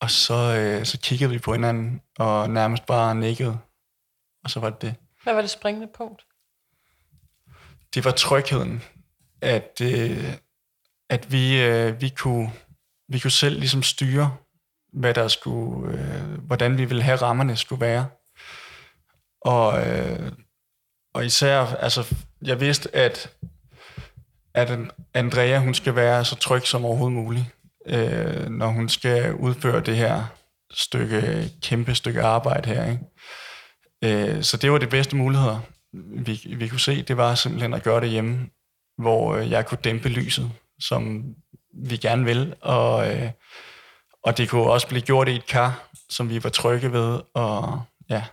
Og 0.00 0.10
så, 0.10 0.34
øh, 0.34 0.84
så 0.84 0.98
kiggede 1.02 1.30
vi 1.30 1.38
på 1.38 1.52
hinanden, 1.52 2.00
og 2.18 2.50
nærmest 2.50 2.86
bare 2.86 3.14
nikkede. 3.14 3.58
Og 4.44 4.50
så 4.50 4.60
var 4.60 4.70
det 4.70 4.82
det. 4.82 4.94
Hvad 5.22 5.34
var 5.34 5.40
det 5.40 5.50
springende 5.50 5.88
punkt? 5.96 6.26
Det 7.94 8.04
var 8.04 8.10
trygheden. 8.10 8.82
At, 9.40 9.80
øh, 9.82 10.34
at 11.10 11.32
vi, 11.32 11.62
øh, 11.62 12.00
vi, 12.00 12.08
kunne, 12.08 12.52
vi 13.08 13.18
kunne 13.18 13.30
selv 13.30 13.58
ligesom 13.58 13.82
styre, 13.82 14.36
hvad 14.92 15.14
der 15.14 15.28
skulle, 15.28 15.98
øh, 15.98 16.38
hvordan 16.46 16.78
vi 16.78 16.84
ville 16.84 17.02
have 17.02 17.16
rammerne 17.16 17.56
skulle 17.56 17.80
være. 17.80 18.06
Og, 19.40 19.86
øh, 19.86 20.32
og 21.16 21.26
især, 21.26 21.58
altså, 21.60 22.14
jeg 22.42 22.60
vidste, 22.60 22.96
at, 22.96 23.30
at 24.54 24.78
Andrea, 25.14 25.58
hun 25.58 25.74
skal 25.74 25.96
være 25.96 26.24
så 26.24 26.36
tryg 26.36 26.66
som 26.66 26.84
overhovedet 26.84 27.16
muligt, 27.16 27.44
øh, 27.86 28.46
når 28.50 28.66
hun 28.66 28.88
skal 28.88 29.34
udføre 29.34 29.80
det 29.80 29.96
her 29.96 30.24
stykke, 30.70 31.50
kæmpe 31.62 31.94
stykke 31.94 32.22
arbejde 32.22 32.68
her. 32.68 32.90
Ikke? 32.90 34.34
Øh, 34.36 34.42
så 34.42 34.56
det 34.56 34.72
var 34.72 34.78
det 34.78 34.90
bedste 34.90 35.16
muligheder, 35.16 35.60
vi, 35.92 36.40
vi 36.56 36.68
kunne 36.68 36.80
se. 36.80 37.02
Det 37.02 37.16
var 37.16 37.34
simpelthen 37.34 37.74
at 37.74 37.82
gøre 37.82 38.00
det 38.00 38.10
hjemme, 38.10 38.48
hvor 38.98 39.34
øh, 39.34 39.50
jeg 39.50 39.66
kunne 39.66 39.78
dæmpe 39.84 40.08
lyset, 40.08 40.50
som 40.80 41.24
vi 41.74 41.96
gerne 41.96 42.24
vil, 42.24 42.54
og, 42.60 43.14
øh, 43.14 43.30
og 44.22 44.38
det 44.38 44.48
kunne 44.48 44.70
også 44.70 44.88
blive 44.88 45.02
gjort 45.02 45.28
i 45.28 45.36
et 45.36 45.46
kar, 45.46 45.88
som 46.10 46.30
vi 46.30 46.44
var 46.44 46.50
trygge 46.50 46.92
ved, 46.92 47.20
og 47.34 47.82
ja, 48.10 48.24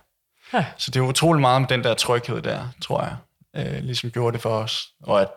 Ja. 0.52 0.66
Så 0.78 0.90
det 0.90 1.00
er 1.00 1.04
utrolig 1.04 1.40
meget 1.40 1.56
om 1.56 1.66
den 1.66 1.84
der 1.84 1.94
tryghed 1.94 2.42
der, 2.42 2.68
tror 2.82 3.02
jeg, 3.02 3.16
øh, 3.56 3.82
ligesom 3.82 4.10
gjorde 4.10 4.32
det 4.34 4.42
for 4.42 4.50
os. 4.50 4.88
Og 5.02 5.20
at 5.20 5.28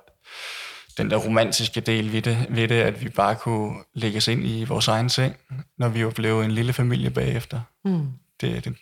den 0.97 1.11
der 1.11 1.17
romantiske 1.17 1.81
del 1.81 2.11
ved 2.11 2.21
det, 2.21 2.47
ved 2.49 2.67
det, 2.67 2.81
at 2.81 3.01
vi 3.01 3.09
bare 3.09 3.35
kunne 3.35 3.83
lægge 3.93 4.17
os 4.17 4.27
ind 4.27 4.45
i 4.45 4.63
vores 4.63 4.87
egen 4.87 5.09
seng, 5.09 5.37
når 5.77 5.87
vi 5.89 6.05
var 6.05 6.11
blevet 6.11 6.45
en 6.45 6.51
lille 6.51 6.73
familie 6.73 7.09
bagefter. 7.09 7.61
Mm. 7.85 8.11
Det, 8.41 8.65
det, 8.65 8.75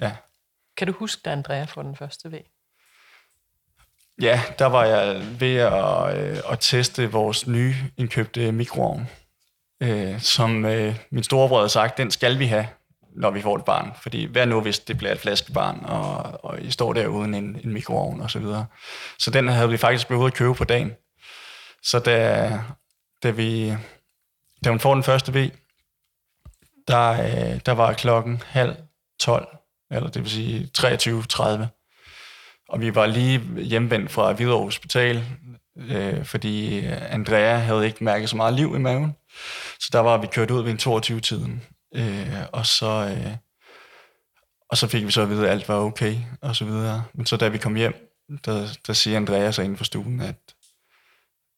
ja. 0.00 0.12
Kan 0.76 0.86
du 0.86 0.92
huske, 0.92 1.22
da 1.24 1.30
Andrea 1.30 1.64
får 1.64 1.82
den 1.82 1.96
første 1.96 2.32
ved? 2.32 2.40
Ja, 4.20 4.42
der 4.58 4.66
var 4.66 4.84
jeg 4.84 5.26
ved 5.40 5.56
at, 5.56 6.18
øh, 6.18 6.38
at 6.52 6.58
teste 6.60 7.12
vores 7.12 7.46
nye 7.46 7.74
indkøbte 7.96 8.52
mikroovn, 8.52 9.08
øh, 9.80 10.20
som 10.20 10.64
øh, 10.64 10.96
min 11.10 11.24
storebror 11.24 11.58
havde 11.58 11.68
sagt, 11.68 11.98
den 11.98 12.10
skal 12.10 12.38
vi 12.38 12.46
have 12.46 12.66
når 13.16 13.30
vi 13.30 13.42
får 13.42 13.56
et 13.56 13.64
barn. 13.64 13.92
Fordi 14.02 14.24
hvad 14.24 14.46
nu, 14.46 14.60
hvis 14.60 14.78
det 14.78 14.98
bliver 14.98 15.12
et 15.12 15.20
flaskebarn, 15.20 15.84
og, 15.84 16.44
og 16.44 16.62
I 16.62 16.70
står 16.70 16.92
der 16.92 17.06
uden 17.06 17.34
en, 17.34 17.60
en 17.64 17.72
mikroovn 17.72 18.20
og 18.20 18.30
så 18.30 18.38
videre. 18.38 18.66
Så 19.18 19.30
den 19.30 19.48
havde 19.48 19.70
vi 19.70 19.76
faktisk 19.76 20.08
behøvet 20.08 20.30
at 20.30 20.34
købe 20.34 20.54
på 20.54 20.64
dagen. 20.64 20.92
Så 21.82 21.98
da, 21.98 22.60
da, 23.22 23.30
vi, 23.30 23.74
da 24.64 24.70
hun 24.70 24.80
får 24.80 24.94
den 24.94 25.02
første 25.02 25.34
V, 25.34 25.50
der, 26.88 27.10
øh, 27.10 27.60
der 27.66 27.72
var 27.72 27.92
klokken 27.92 28.42
halv 28.46 28.76
12, 29.20 29.56
eller 29.90 30.10
det 30.10 30.22
vil 30.22 30.30
sige 30.30 30.70
23.30. 30.78 31.66
Og 32.68 32.80
vi 32.80 32.94
var 32.94 33.06
lige 33.06 33.38
hjemvendt 33.62 34.10
fra 34.10 34.32
Hvidovre 34.32 34.64
Hospital, 34.64 35.24
øh, 35.76 36.24
fordi 36.24 36.86
Andrea 36.86 37.56
havde 37.56 37.86
ikke 37.86 38.04
mærket 38.04 38.28
så 38.28 38.36
meget 38.36 38.54
liv 38.54 38.74
i 38.76 38.78
maven. 38.78 39.16
Så 39.80 39.88
der 39.92 40.00
var 40.00 40.18
vi 40.18 40.26
kørt 40.26 40.50
ud 40.50 40.62
ved 40.62 40.70
en 40.70 40.78
22-tiden. 40.78 41.62
Øh, 41.96 42.36
og 42.52 42.66
så... 42.66 42.86
Øh, 42.86 43.36
og 44.70 44.76
så 44.76 44.86
fik 44.88 45.06
vi 45.06 45.10
så 45.10 45.22
at 45.22 45.28
vide, 45.28 45.46
at 45.46 45.52
alt 45.52 45.68
var 45.68 45.74
okay, 45.74 46.16
og 46.42 46.56
så 46.56 46.64
videre. 46.64 47.04
Men 47.14 47.26
så 47.26 47.36
da 47.36 47.48
vi 47.48 47.58
kom 47.58 47.74
hjem, 47.74 47.94
der, 48.44 48.78
der 48.86 48.92
siger 48.92 49.16
Andreas 49.16 49.58
ind 49.58 49.76
for 49.76 49.84
stuen, 49.84 50.20
at 50.20 50.36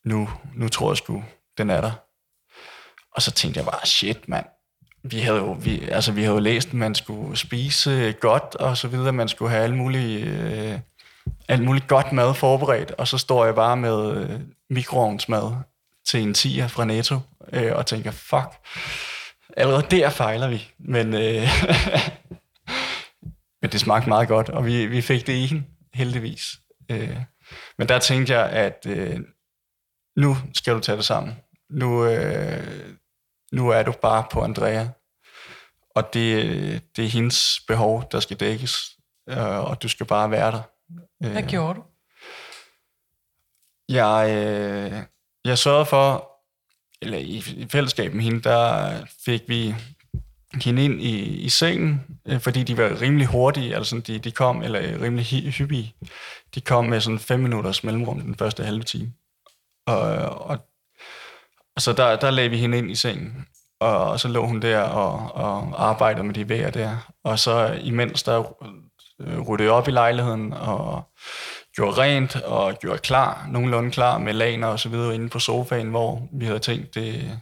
nu, 0.05 0.29
nu 0.55 0.69
tror 0.69 0.91
jeg 0.91 0.97
sgu, 0.97 1.25
den 1.59 1.71
er 1.71 1.81
der. 1.81 1.93
Og 3.13 3.23
så 3.23 3.31
tænkte 3.31 3.59
jeg 3.59 3.67
bare, 3.67 3.87
shit 3.87 4.29
mand, 4.29 4.47
vi 5.03 5.19
havde 5.19 5.39
jo, 5.39 5.53
vi, 5.53 5.89
altså, 5.89 6.13
vi 6.13 6.23
havde 6.23 6.35
jo 6.35 6.41
læst, 6.41 6.69
at 6.69 6.75
man 6.75 6.95
skulle 6.95 7.37
spise 7.37 8.15
godt, 8.21 8.55
og 8.55 8.77
så 8.77 8.89
videre, 8.89 9.13
man 9.13 9.29
skulle 9.29 9.51
have 9.51 9.65
alt 9.65 9.77
muligt, 9.77 10.27
øh, 10.27 10.79
alt 11.49 11.63
muligt 11.63 11.89
godt 11.89 12.13
mad 12.13 12.35
forberedt, 12.35 12.91
og 12.91 13.09
så 13.09 13.19
står 13.19 13.45
jeg 13.45 13.55
bare 13.55 13.77
med 13.77 14.17
øh, 14.17 14.41
mikroovnsmad 14.71 15.53
til 16.07 16.23
en 16.23 16.35
tiger 16.35 16.69
fra 16.69 16.85
Netto, 16.85 17.19
øh, 17.53 17.77
og 17.77 17.87
tænker, 17.87 18.11
fuck, 18.11 18.49
allerede 19.57 19.87
der 19.91 20.11
fejler 20.11 20.49
vi. 20.49 20.73
Men, 20.79 21.15
øh, 21.15 21.43
men 23.63 23.73
det 23.73 23.81
smagte 23.81 24.09
meget 24.09 24.29
godt, 24.29 24.49
og 24.49 24.67
vi, 24.67 24.87
vi 24.87 25.01
fik 25.01 25.27
det 25.27 25.33
i 25.33 25.47
hende, 25.47 25.65
heldigvis. 25.95 26.43
Øh, 26.91 27.17
men 27.79 27.89
der 27.89 27.99
tænkte 27.99 28.33
jeg, 28.33 28.51
at 28.51 28.87
øh, 28.89 29.21
nu 30.17 30.37
skal 30.55 30.75
du 30.75 30.81
tage 30.81 30.97
det 30.97 31.05
sammen. 31.05 31.37
Nu, 31.71 32.07
øh, 32.07 32.95
nu 33.53 33.69
er 33.69 33.83
du 33.83 33.93
bare 33.93 34.25
på 34.33 34.41
Andrea, 34.41 34.87
og 35.95 36.15
det, 36.15 36.97
det 36.97 37.05
er 37.05 37.09
hendes 37.09 37.61
behov, 37.69 38.09
der 38.13 38.21
skal 38.21 38.37
dækkes, 38.37 38.77
øh, 39.29 39.59
og 39.59 39.83
du 39.83 39.89
skal 39.89 40.07
bare 40.07 40.31
være 40.31 40.53
der. 40.53 40.63
Hvad 41.21 41.43
øh, 41.43 41.49
gjorde 41.49 41.75
du? 41.75 41.85
Jeg, 43.89 44.31
øh, 44.31 45.03
jeg 45.45 45.59
sørgede 45.59 45.87
for, 45.87 46.31
eller 47.03 47.19
i, 47.19 47.43
i 47.57 47.67
fællesskab 47.73 48.15
med 48.15 48.25
hende, 48.25 48.41
der 48.43 48.91
fik 49.25 49.43
vi 49.49 49.75
hende 50.55 50.85
ind 50.85 51.03
i, 51.03 51.19
i 51.21 51.49
sengen, 51.49 52.01
øh, 52.27 52.41
fordi 52.41 52.63
de 52.63 52.77
var 52.77 53.01
rimelig 53.01 53.27
hurtige, 53.27 53.77
altså 53.77 53.99
de, 53.99 54.19
de 54.19 54.31
kom, 54.31 54.63
eller 54.63 54.81
øh, 54.83 55.01
rimelig 55.01 55.25
hyppige. 55.27 55.95
De 56.55 56.61
kom 56.61 56.85
med 56.85 57.01
sådan 57.01 57.19
fem 57.19 57.41
minutters 57.41 57.85
mellemrum 57.85 58.21
den 58.21 58.35
første 58.35 58.65
halve 58.65 58.83
time. 58.83 59.13
Og, 59.87 60.01
og, 60.47 60.59
og 61.77 61.83
så 61.83 61.93
der, 61.93 62.17
der 62.17 62.31
lagde 62.31 62.51
vi 62.51 62.59
hende 62.59 62.79
ind 62.79 62.91
i 62.91 62.95
sengen, 62.95 63.47
og, 63.81 64.11
og 64.11 64.21
så 64.21 64.29
lå 64.29 64.47
hun 64.47 64.63
der 64.63 64.81
og, 64.81 65.35
og 65.35 65.89
arbejdede 65.89 66.25
med 66.25 66.35
de 66.35 66.49
væger 66.49 66.71
der. 66.71 67.13
Og 67.25 67.39
så 67.39 67.79
imens 67.83 68.23
der 68.23 68.57
øh, 69.21 69.41
ryddede 69.41 69.71
op 69.71 69.89
i 69.89 69.91
lejligheden, 69.91 70.53
og 70.53 71.03
gjorde 71.79 72.03
rent 72.03 72.37
og 72.37 72.79
gjorde 72.79 72.99
klar, 72.99 73.47
nogenlunde 73.49 73.91
klar 73.91 74.19
med 74.19 74.33
laner 74.33 74.67
og 74.67 74.81
så 74.81 74.89
videre 74.89 75.15
inde 75.15 75.29
på 75.29 75.39
sofaen, 75.39 75.89
hvor 75.89 76.29
vi 76.33 76.45
havde 76.45 76.59
tænkt, 76.59 76.95
det 76.95 77.41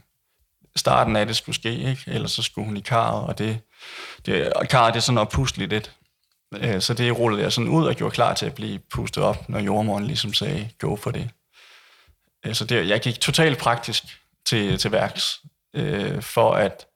starten 0.76 1.16
af 1.16 1.26
det 1.26 1.36
skulle 1.36 1.56
ske, 1.56 1.74
ikke? 1.74 2.02
ellers 2.06 2.32
så 2.32 2.42
skulle 2.42 2.66
hun 2.66 2.76
i 2.76 2.80
karret, 2.80 3.26
og 3.26 3.38
det, 3.38 3.60
det 4.26 4.52
og 4.52 4.68
karret 4.68 4.94
det 4.94 5.00
er 5.00 5.02
sådan 5.02 5.18
oppusteligt 5.18 5.70
lidt. 5.70 5.92
Øh, 6.54 6.80
så 6.80 6.94
det 6.94 7.18
rullede 7.18 7.42
jeg 7.42 7.52
sådan 7.52 7.70
ud 7.70 7.86
og 7.86 7.94
gjorde 7.94 8.14
klar 8.14 8.34
til 8.34 8.46
at 8.46 8.54
blive 8.54 8.78
pustet 8.78 9.24
op, 9.24 9.48
når 9.48 9.58
jordmoren 9.58 10.04
ligesom 10.04 10.34
sagde, 10.34 10.70
go 10.78 10.96
for 10.96 11.10
det. 11.10 11.30
Øh, 12.46 12.54
så 12.54 12.64
det, 12.64 12.88
jeg 12.88 13.00
gik 13.00 13.20
totalt 13.20 13.58
praktisk 13.58 14.04
til, 14.46 14.78
til 14.78 14.92
værks, 14.92 15.40
øh, 15.74 16.22
for 16.22 16.52
at 16.52 16.86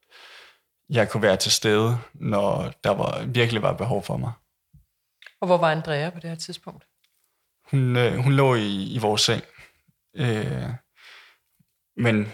jeg 0.90 1.10
kunne 1.10 1.22
være 1.22 1.36
til 1.36 1.52
stede, 1.52 1.98
når 2.14 2.72
der 2.84 2.90
var, 2.90 3.24
virkelig 3.26 3.62
var 3.62 3.72
behov 3.72 4.04
for 4.04 4.16
mig. 4.16 4.32
Og 5.40 5.46
hvor 5.46 5.56
var 5.56 5.70
Andrea 5.70 6.10
på 6.10 6.20
det 6.20 6.30
her 6.30 6.36
tidspunkt? 6.36 6.89
Hun, 7.70 7.96
øh, 7.96 8.16
hun 8.16 8.32
lå 8.32 8.54
i, 8.54 8.94
i 8.94 8.98
vores 8.98 9.22
seng. 9.22 9.44
Øh, 10.16 10.68
men, 11.96 12.32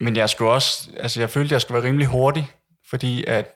men 0.00 0.16
jeg 0.16 0.30
skulle 0.30 0.50
også, 0.50 0.90
altså 0.96 1.20
jeg 1.20 1.30
følte, 1.30 1.52
jeg 1.52 1.60
skulle 1.60 1.82
være 1.82 1.88
rimelig 1.88 2.06
hurtig, 2.06 2.52
fordi 2.90 3.24
at 3.24 3.54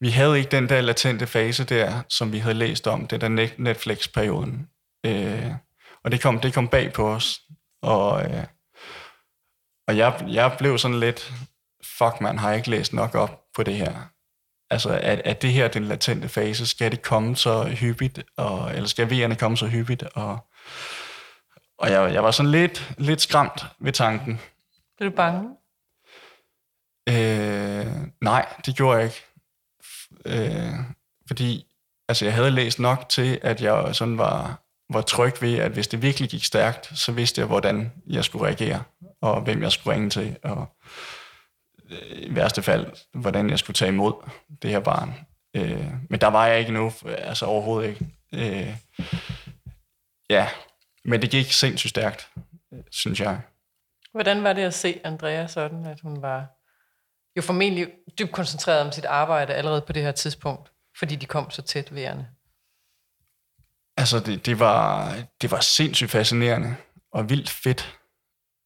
vi 0.00 0.10
havde 0.10 0.38
ikke 0.38 0.50
den 0.50 0.68
der 0.68 0.80
latente 0.80 1.26
fase 1.26 1.64
der, 1.64 2.02
som 2.08 2.32
vi 2.32 2.38
havde 2.38 2.54
læst 2.54 2.86
om, 2.86 3.06
det 3.06 3.20
der 3.20 3.54
Netflix-perioden. 3.58 4.68
Øh, 5.06 5.52
og 6.04 6.12
det 6.12 6.22
kom, 6.22 6.40
det 6.40 6.54
kom 6.54 6.68
bag 6.68 6.92
på 6.92 7.08
os. 7.08 7.40
Og, 7.82 8.24
øh, 8.24 8.44
og 9.88 9.96
jeg, 9.96 10.24
jeg 10.28 10.56
blev 10.58 10.78
sådan 10.78 11.00
lidt, 11.00 11.32
fuck 11.84 12.20
man, 12.20 12.38
har 12.38 12.48
jeg 12.48 12.58
ikke 12.58 12.70
læst 12.70 12.92
nok 12.92 13.14
op 13.14 13.40
på 13.54 13.62
det 13.62 13.76
her 13.76 14.10
altså, 14.70 14.88
at, 15.02 15.22
at 15.24 15.42
det 15.42 15.52
her 15.52 15.68
den 15.68 15.84
latente 15.84 16.28
fase, 16.28 16.66
skal 16.66 16.90
det 16.90 17.02
komme 17.02 17.36
så 17.36 17.64
hyppigt, 17.64 18.20
og, 18.36 18.74
eller 18.74 18.88
skal 18.88 19.06
V'erne 19.06 19.34
komme 19.34 19.56
så 19.56 19.66
hyppigt, 19.66 20.02
og, 20.02 20.38
og 21.78 21.90
jeg, 21.90 22.14
jeg 22.14 22.22
var 22.24 22.30
sådan 22.30 22.50
lidt, 22.50 22.94
lidt 22.98 23.20
skræmt 23.20 23.64
ved 23.80 23.92
tanken. 23.92 24.40
Blev 24.98 25.10
du 25.10 25.16
bange? 25.16 25.50
Øh, 27.08 27.86
nej, 28.20 28.46
det 28.66 28.76
gjorde 28.76 28.98
jeg 28.98 29.04
ikke. 29.04 29.24
Øh, 30.24 30.74
fordi 31.26 31.66
altså, 32.08 32.24
jeg 32.24 32.34
havde 32.34 32.50
læst 32.50 32.78
nok 32.78 33.08
til, 33.08 33.38
at 33.42 33.62
jeg 33.62 33.94
sådan 33.94 34.18
var, 34.18 34.62
var 34.92 35.02
tryg 35.02 35.42
ved, 35.42 35.58
at 35.58 35.72
hvis 35.72 35.88
det 35.88 36.02
virkelig 36.02 36.30
gik 36.30 36.44
stærkt, 36.44 36.98
så 36.98 37.12
vidste 37.12 37.40
jeg, 37.40 37.48
hvordan 37.48 37.92
jeg 38.06 38.24
skulle 38.24 38.46
reagere, 38.46 38.82
og 39.20 39.40
hvem 39.40 39.62
jeg 39.62 39.72
skulle 39.72 39.94
ringe 39.94 40.10
til, 40.10 40.36
og 40.42 40.76
i 42.10 42.34
værste 42.34 42.62
fald, 42.62 42.86
hvordan 43.14 43.50
jeg 43.50 43.58
skulle 43.58 43.74
tage 43.74 43.88
imod 43.88 44.12
det 44.62 44.70
her 44.70 44.80
barn. 44.80 45.14
Øh, 45.56 45.92
men 46.10 46.20
der 46.20 46.26
var 46.26 46.46
jeg 46.46 46.58
ikke 46.58 46.72
nu, 46.72 46.92
altså 47.06 47.46
overhovedet 47.46 47.88
ikke. 47.88 48.06
Øh, 48.34 48.76
ja, 50.30 50.48
men 51.04 51.22
det 51.22 51.30
gik 51.30 51.52
sindssygt 51.52 51.90
stærkt, 51.90 52.30
synes 52.90 53.20
jeg. 53.20 53.40
Hvordan 54.12 54.44
var 54.44 54.52
det 54.52 54.62
at 54.62 54.74
se 54.74 55.00
Andrea 55.04 55.46
sådan, 55.46 55.86
at 55.86 56.00
hun 56.00 56.22
var 56.22 56.46
jo 57.36 57.42
formentlig 57.42 57.88
dybt 58.18 58.32
koncentreret 58.32 58.80
om 58.80 58.92
sit 58.92 59.04
arbejde 59.04 59.54
allerede 59.54 59.82
på 59.82 59.92
det 59.92 60.02
her 60.02 60.12
tidspunkt, 60.12 60.72
fordi 60.98 61.16
de 61.16 61.26
kom 61.26 61.50
så 61.50 61.62
tæt 61.62 61.88
herne? 61.88 62.28
Altså, 63.96 64.20
det, 64.20 64.46
det, 64.46 64.58
var, 64.58 65.14
det 65.40 65.50
var 65.50 65.60
sindssygt 65.60 66.10
fascinerende 66.10 66.76
og 67.12 67.30
vildt 67.30 67.50
fedt. 67.50 67.98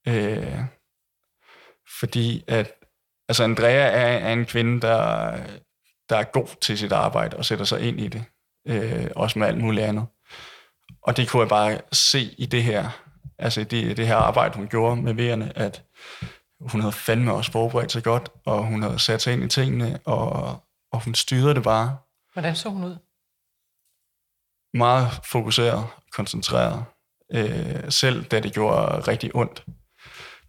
Øh, 0.08 0.60
fordi 2.00 2.44
at, 2.46 2.72
altså 3.28 3.44
Andrea 3.44 3.86
er, 3.86 4.18
er 4.28 4.32
en 4.32 4.46
kvinde, 4.46 4.80
der, 4.80 5.30
der 6.08 6.16
er 6.16 6.24
god 6.24 6.60
til 6.60 6.78
sit 6.78 6.92
arbejde 6.92 7.36
og 7.36 7.44
sætter 7.44 7.64
sig 7.64 7.80
ind 7.80 8.00
i 8.00 8.08
det. 8.08 8.24
Øh, 8.68 9.10
også 9.16 9.38
med 9.38 9.46
alt 9.46 9.60
muligt 9.60 9.86
andet. 9.86 10.06
Og 11.02 11.16
det 11.16 11.28
kunne 11.28 11.40
jeg 11.40 11.48
bare 11.48 11.80
se 11.92 12.34
i 12.38 12.46
det 12.46 12.62
her, 12.62 12.88
altså 13.38 13.60
i 13.60 13.64
det, 13.64 13.96
det 13.96 14.06
her 14.06 14.16
arbejde, 14.16 14.56
hun 14.56 14.68
gjorde 14.68 15.02
med 15.02 15.14
vejerne, 15.14 15.58
at 15.58 15.84
hun 16.60 16.80
havde 16.80 16.92
fandme 16.92 17.32
også 17.32 17.52
forberedt 17.52 17.92
sig 17.92 18.02
godt, 18.02 18.28
og 18.46 18.64
hun 18.64 18.82
havde 18.82 18.98
sat 18.98 19.22
sig 19.22 19.32
ind 19.32 19.44
i 19.44 19.48
tingene, 19.48 19.98
og, 20.04 20.56
og 20.92 21.04
hun 21.04 21.14
styrede 21.14 21.54
det 21.54 21.62
bare. 21.62 21.96
Hvordan 22.32 22.56
så 22.56 22.68
hun 22.68 22.84
ud? 22.84 22.96
Meget 24.74 25.08
fokuseret, 25.24 25.86
koncentreret. 26.12 26.84
Øh, 27.34 27.90
selv 27.90 28.24
da 28.24 28.40
det 28.40 28.52
gjorde 28.52 29.00
rigtig 29.00 29.36
ondt, 29.36 29.64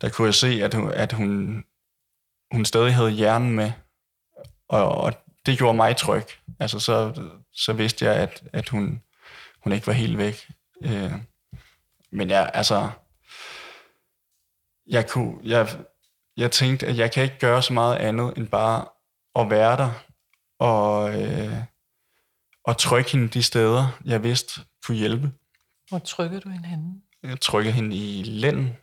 der 0.02 0.10
kunne 0.10 0.26
jeg 0.26 0.34
se, 0.34 0.64
at 0.64 0.74
hun, 0.74 0.92
at 0.92 1.14
hun, 1.14 1.64
hun 2.52 2.66
stadig 2.66 2.96
havde 2.96 3.12
hjernen 3.12 3.52
med, 3.52 3.72
og, 4.68 4.98
og 4.98 5.14
det 5.46 5.58
gjorde 5.58 5.76
mig 5.76 5.98
tryg. 5.98 6.24
Altså 6.60 6.80
så, 6.80 7.22
så 7.54 7.74
vidste 7.74 8.06
jeg, 8.06 8.16
at, 8.16 8.44
at 8.54 8.70
hun, 8.70 9.02
hun 9.64 9.74
ikke 9.74 9.88
var 9.88 9.94
helt 9.94 10.18
væk. 10.18 10.52
Øh, 10.84 11.12
men 12.12 12.30
jeg, 12.30 12.52
altså, 12.54 12.90
jeg, 14.88 15.10
kunne, 15.10 15.38
jeg, 15.44 15.68
jeg 16.38 16.52
tænkte, 16.52 16.88
at 16.88 16.98
jeg 16.98 17.12
kan 17.12 17.24
ikke 17.24 17.40
gøre 17.40 17.62
så 17.62 17.74
meget 17.74 17.96
andet, 17.96 18.38
end 18.38 18.48
bare 18.48 18.86
at 19.36 19.50
være 19.50 19.78
der, 19.78 19.92
og, 20.60 21.22
øh, 21.22 21.58
og 22.64 22.78
trykke 22.78 23.12
hende 23.12 23.28
de 23.28 23.44
steder, 23.44 24.00
jeg 24.06 24.24
vidste 24.24 24.62
kunne 24.86 24.98
hjælpe. 24.98 25.32
Hvor 25.90 26.00
trykkede 26.00 26.42
du 26.42 26.50
hende 26.50 26.68
henne? 26.68 27.02
Jeg 27.24 27.42
trykkede 27.42 27.74
hende 27.74 27.96
i 27.96 28.24
lænden, 28.24 28.78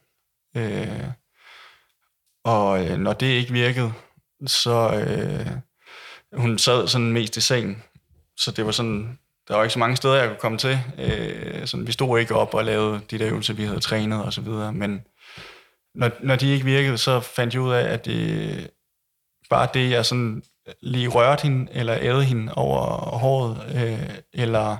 øh, 0.56 1.04
og 2.44 2.84
øh, 2.84 2.98
når 2.98 3.12
det 3.12 3.26
ikke 3.26 3.52
virkede, 3.52 3.92
så 4.46 5.04
øh, 5.06 5.46
hun 6.40 6.58
sad 6.58 6.88
sådan 6.88 7.12
mest 7.12 7.36
i 7.36 7.40
sengen, 7.40 7.82
så 8.36 8.50
det 8.50 8.66
var 8.66 8.72
sådan, 8.72 9.18
der 9.48 9.56
var 9.56 9.62
ikke 9.62 9.72
så 9.72 9.78
mange 9.78 9.96
steder, 9.96 10.14
jeg 10.14 10.28
kunne 10.28 10.38
komme 10.38 10.58
til. 10.58 10.78
Øh, 10.98 11.66
sådan, 11.66 11.86
vi 11.86 11.92
stod 11.92 12.18
ikke 12.18 12.34
op 12.34 12.54
og 12.54 12.64
lavede 12.64 13.00
de 13.10 13.18
der 13.18 13.28
øvelser, 13.28 13.54
vi 13.54 13.64
havde 13.64 13.80
trænet 13.80 14.24
og 14.24 14.32
så 14.32 14.40
videre, 14.40 14.72
men 14.72 15.04
når, 15.94 16.10
når 16.20 16.36
de 16.36 16.52
ikke 16.52 16.64
virkede, 16.64 16.98
så 16.98 17.20
fandt 17.20 17.54
jeg 17.54 17.62
ud 17.62 17.72
af, 17.72 17.92
at 17.92 18.04
det, 18.04 18.70
bare 19.50 19.68
det, 19.74 19.90
jeg 19.90 20.06
sådan 20.06 20.42
lige 20.80 21.08
rørte 21.08 21.42
hende, 21.42 21.72
eller 21.72 21.98
ædede 22.00 22.24
hende 22.24 22.54
over 22.54 22.80
håret, 23.18 23.76
øh, 23.76 24.10
eller, 24.32 24.76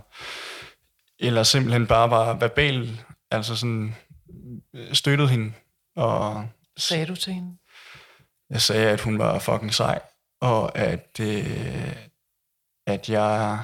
eller 1.19 1.43
simpelthen 1.43 1.87
bare 1.87 2.11
var 2.11 2.35
verbal, 2.35 3.01
altså 3.31 3.57
sådan 3.57 3.97
øh, 4.75 4.95
støttede 4.95 5.29
hende. 5.29 5.53
Og 5.97 6.49
Sagde 6.83 7.07
du 7.07 7.17
til 7.17 7.33
hende? 7.33 7.59
jeg 8.53 8.63
sagde, 8.63 8.91
at 8.91 9.01
hun 9.01 9.19
var 9.19 9.39
fucking 9.39 9.75
sej, 9.75 10.01
og 10.41 10.79
at, 10.79 11.21
øh, 11.21 11.97
at 12.87 13.09
jeg, 13.09 13.63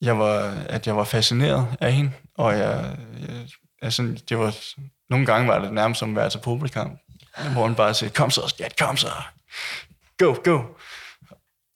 jeg 0.00 0.18
var, 0.18 0.50
at 0.68 0.86
jeg 0.86 0.96
var 0.96 1.04
fascineret 1.04 1.76
af 1.80 1.92
hende, 1.92 2.12
og 2.34 2.52
jeg, 2.52 2.98
jeg 3.20 3.48
altså, 3.82 4.22
det 4.28 4.38
var, 4.38 4.56
nogle 5.10 5.26
gange 5.26 5.48
var 5.48 5.58
det 5.58 5.72
nærmest 5.72 5.98
som 5.98 6.10
at 6.10 6.16
være 6.16 6.30
til 6.30 6.40
fodboldkamp, 6.44 7.00
hvor 7.52 7.62
hun 7.62 7.74
bare 7.74 7.94
sagde, 7.94 8.14
kom 8.14 8.30
så, 8.30 8.48
skat, 8.48 8.78
kom 8.78 8.96
så, 8.96 9.12
go, 10.18 10.34
go. 10.44 10.62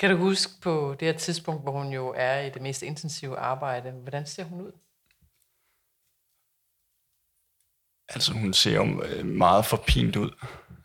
Kan 0.00 0.10
du 0.10 0.16
huske 0.16 0.52
på 0.62 0.96
det 1.00 1.08
her 1.08 1.18
tidspunkt, 1.18 1.62
hvor 1.62 1.72
hun 1.72 1.92
jo 1.92 2.14
er 2.16 2.40
i 2.40 2.50
det 2.50 2.62
mest 2.62 2.82
intensive 2.82 3.38
arbejde, 3.38 3.90
hvordan 3.90 4.26
ser 4.26 4.44
hun 4.44 4.60
ud? 4.60 4.72
Altså, 8.08 8.32
hun 8.32 8.52
ser 8.52 8.74
jo 8.74 9.02
øh, 9.02 9.26
meget 9.26 9.66
forpint 9.66 10.16
ud. 10.16 10.30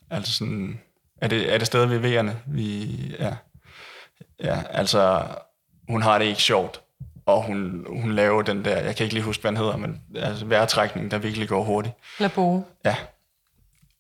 Altså 0.10 0.34
sådan, 0.34 0.82
er 1.22 1.28
det, 1.28 1.54
er 1.54 1.58
det 1.58 1.68
stadig 1.68 1.90
ved 1.90 2.00
V'erne? 2.00 2.36
Vi, 2.48 2.88
ja. 3.20 3.36
ja, 4.44 4.64
altså, 4.70 5.28
hun 5.90 6.02
har 6.02 6.18
det 6.18 6.26
ikke 6.26 6.42
sjovt. 6.42 6.82
Og 7.26 7.44
hun, 7.44 7.86
hun 8.02 8.12
laver 8.12 8.42
den 8.42 8.66
der, 8.66 8.78
jeg 8.78 8.96
kan 8.96 9.04
ikke 9.04 9.14
lige 9.14 9.24
huske, 9.24 9.42
hvad 9.42 9.52
den 9.52 9.58
hedder, 9.58 9.78
men 9.78 10.02
altså 10.16 10.46
vejrtrækning, 10.46 11.12
der 11.12 11.18
virkelig 11.18 11.50
går 11.50 11.64
hurtigt. 11.64 11.96
Labo. 12.20 12.66
Ja. 12.86 12.96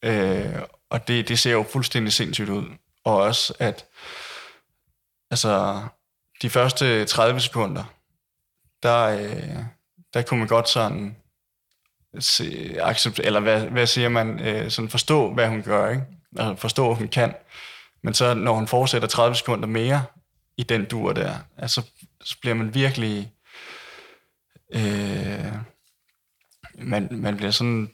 Øh, 0.03 0.61
og 0.89 1.07
det, 1.07 1.27
det 1.27 1.39
ser 1.39 1.51
jo 1.51 1.65
fuldstændig 1.71 2.13
sindssygt 2.13 2.49
ud. 2.49 2.65
Og 3.03 3.17
også, 3.17 3.53
at 3.59 3.85
altså, 5.31 5.81
de 6.41 6.49
første 6.49 7.05
30 7.05 7.39
sekunder, 7.39 7.83
der, 8.83 9.03
øh, 9.03 9.57
der 10.13 10.21
kunne 10.21 10.39
man 10.39 10.47
godt 10.47 10.69
sådan 10.69 11.15
se, 12.19 12.75
accept, 12.81 13.19
eller 13.19 13.39
hvad, 13.39 13.61
hvad 13.61 13.87
siger 13.87 14.09
man, 14.09 14.39
øh, 14.39 14.71
sådan 14.71 14.89
forstå, 14.89 15.33
hvad 15.33 15.47
hun 15.47 15.61
gør, 15.61 15.89
ikke? 15.89 16.03
Altså 16.39 16.55
forstå, 16.55 16.87
hvad 16.87 16.95
hun 16.95 17.07
kan. 17.07 17.33
Men 18.03 18.13
så, 18.13 18.33
når 18.33 18.53
hun 18.53 18.67
fortsætter 18.67 19.07
30 19.07 19.35
sekunder 19.35 19.67
mere 19.67 20.03
i 20.57 20.63
den 20.63 20.85
dur 20.85 21.13
der, 21.13 21.33
altså, 21.57 21.81
så 22.23 22.37
bliver 22.41 22.55
man 22.55 22.73
virkelig... 22.73 23.31
Øh, 24.73 25.53
man, 26.79 27.07
man 27.11 27.37
bliver 27.37 27.51
sådan 27.51 27.89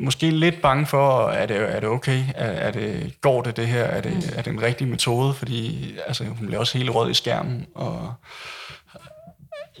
måske 0.00 0.30
lidt 0.30 0.62
bange 0.62 0.86
for, 0.86 1.28
er 1.28 1.46
det, 1.46 1.56
er 1.56 1.80
det 1.80 1.88
okay? 1.88 2.24
Er, 2.34 2.50
er 2.50 2.70
det, 2.70 3.20
går 3.20 3.42
det 3.42 3.56
det 3.56 3.66
her? 3.66 3.84
Er 3.84 4.00
det, 4.00 4.34
er 4.36 4.42
det 4.42 4.52
en 4.52 4.62
rigtig 4.62 4.88
metode? 4.88 5.34
Fordi 5.34 5.94
altså, 6.06 6.24
hun 6.24 6.46
bliver 6.46 6.60
også 6.60 6.78
helt 6.78 6.90
rød 6.90 7.10
i 7.10 7.14
skærmen. 7.14 7.66
Og, 7.74 8.14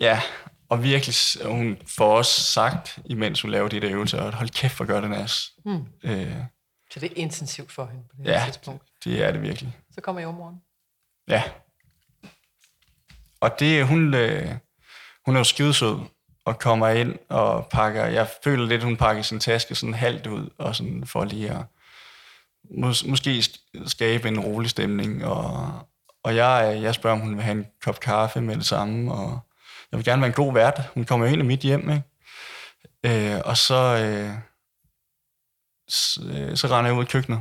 ja, 0.00 0.20
og 0.68 0.82
virkelig, 0.82 1.14
hun 1.44 1.78
får 1.98 2.16
også 2.16 2.42
sagt, 2.42 2.98
imens 3.04 3.40
hun 3.40 3.50
laver 3.50 3.68
de 3.68 3.80
der 3.80 3.90
øvelser, 3.90 4.22
at 4.22 4.34
hold 4.34 4.48
kæft, 4.48 4.76
hvor 4.76 4.84
gør 4.84 5.00
det 5.00 5.10
nas. 5.10 5.52
Mm. 5.64 5.86
Øh, 6.02 6.34
Så 6.92 7.00
det 7.00 7.12
er 7.12 7.16
intensivt 7.16 7.72
for 7.72 7.86
hende 7.86 8.04
på 8.10 8.16
det 8.18 8.24
ja, 8.26 8.42
tidspunkt. 8.46 8.82
det 9.04 9.24
er 9.24 9.32
det 9.32 9.42
virkelig. 9.42 9.76
Så 9.94 10.00
kommer 10.00 10.22
jordmoren. 10.22 10.56
Ja. 11.28 11.42
Og 13.40 13.60
det, 13.60 13.86
hun, 13.86 14.14
øh, 14.14 14.50
hun 15.26 15.34
er 15.36 15.40
jo 15.40 15.44
skidesød, 15.44 15.98
og 16.44 16.58
kommer 16.58 16.88
ind 16.88 17.18
og 17.28 17.66
pakker, 17.66 18.04
jeg 18.06 18.28
føler 18.44 18.66
lidt, 18.66 18.82
hun 18.82 18.96
pakker 18.96 19.22
sin 19.22 19.40
taske 19.40 19.74
sådan 19.74 19.94
halvt 19.94 20.26
ud, 20.26 20.50
og 20.58 20.76
sådan 20.76 21.06
for 21.06 21.24
lige 21.24 21.50
at 21.50 21.64
mås, 22.70 23.04
måske 23.04 23.44
skabe 23.86 24.28
en 24.28 24.40
rolig 24.40 24.70
stemning, 24.70 25.24
og, 25.24 25.72
og 26.22 26.36
jeg, 26.36 26.78
jeg 26.82 26.94
spørger, 26.94 27.16
om 27.16 27.20
hun 27.22 27.36
vil 27.36 27.44
have 27.44 27.58
en 27.58 27.66
kop 27.82 28.00
kaffe 28.00 28.40
med 28.40 28.56
det 28.56 28.66
samme, 28.66 29.12
og 29.12 29.40
jeg 29.94 29.98
vil 29.98 30.04
gerne 30.04 30.22
være 30.22 30.28
en 30.28 30.34
god 30.34 30.52
vært. 30.52 30.82
Hun 30.94 31.04
kommer 31.04 31.26
ind 31.26 31.42
i 31.42 31.44
mit 31.44 31.60
hjem, 31.60 31.90
ikke? 31.90 33.34
Øh, 33.34 33.40
og 33.44 33.56
så, 33.56 33.74
øh, 33.74 34.34
så, 35.88 36.22
øh, 36.24 36.56
så 36.56 36.66
render 36.66 36.90
jeg 36.90 36.98
ud 36.98 37.04
i 37.04 37.06
køkkenet 37.06 37.40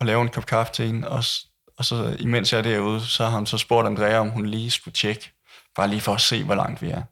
og 0.00 0.06
laver 0.06 0.22
en 0.22 0.28
kop 0.28 0.46
kaffe 0.46 0.72
til 0.72 0.86
hende, 0.86 1.08
og, 1.08 1.24
og 1.76 1.84
så 1.84 2.16
imens 2.18 2.52
jeg 2.52 2.58
er 2.58 2.62
derude, 2.62 3.06
så 3.06 3.24
har 3.24 3.36
hun 3.36 3.46
så 3.46 3.58
spurgt 3.58 3.86
Andrea, 3.86 4.18
om 4.18 4.28
hun 4.28 4.46
lige 4.46 4.70
skulle 4.70 4.94
tjekke, 4.94 5.32
bare 5.76 5.88
lige 5.88 6.00
for 6.00 6.14
at 6.14 6.20
se, 6.20 6.44
hvor 6.44 6.54
langt 6.54 6.82
vi 6.82 6.90
er. 6.90 7.02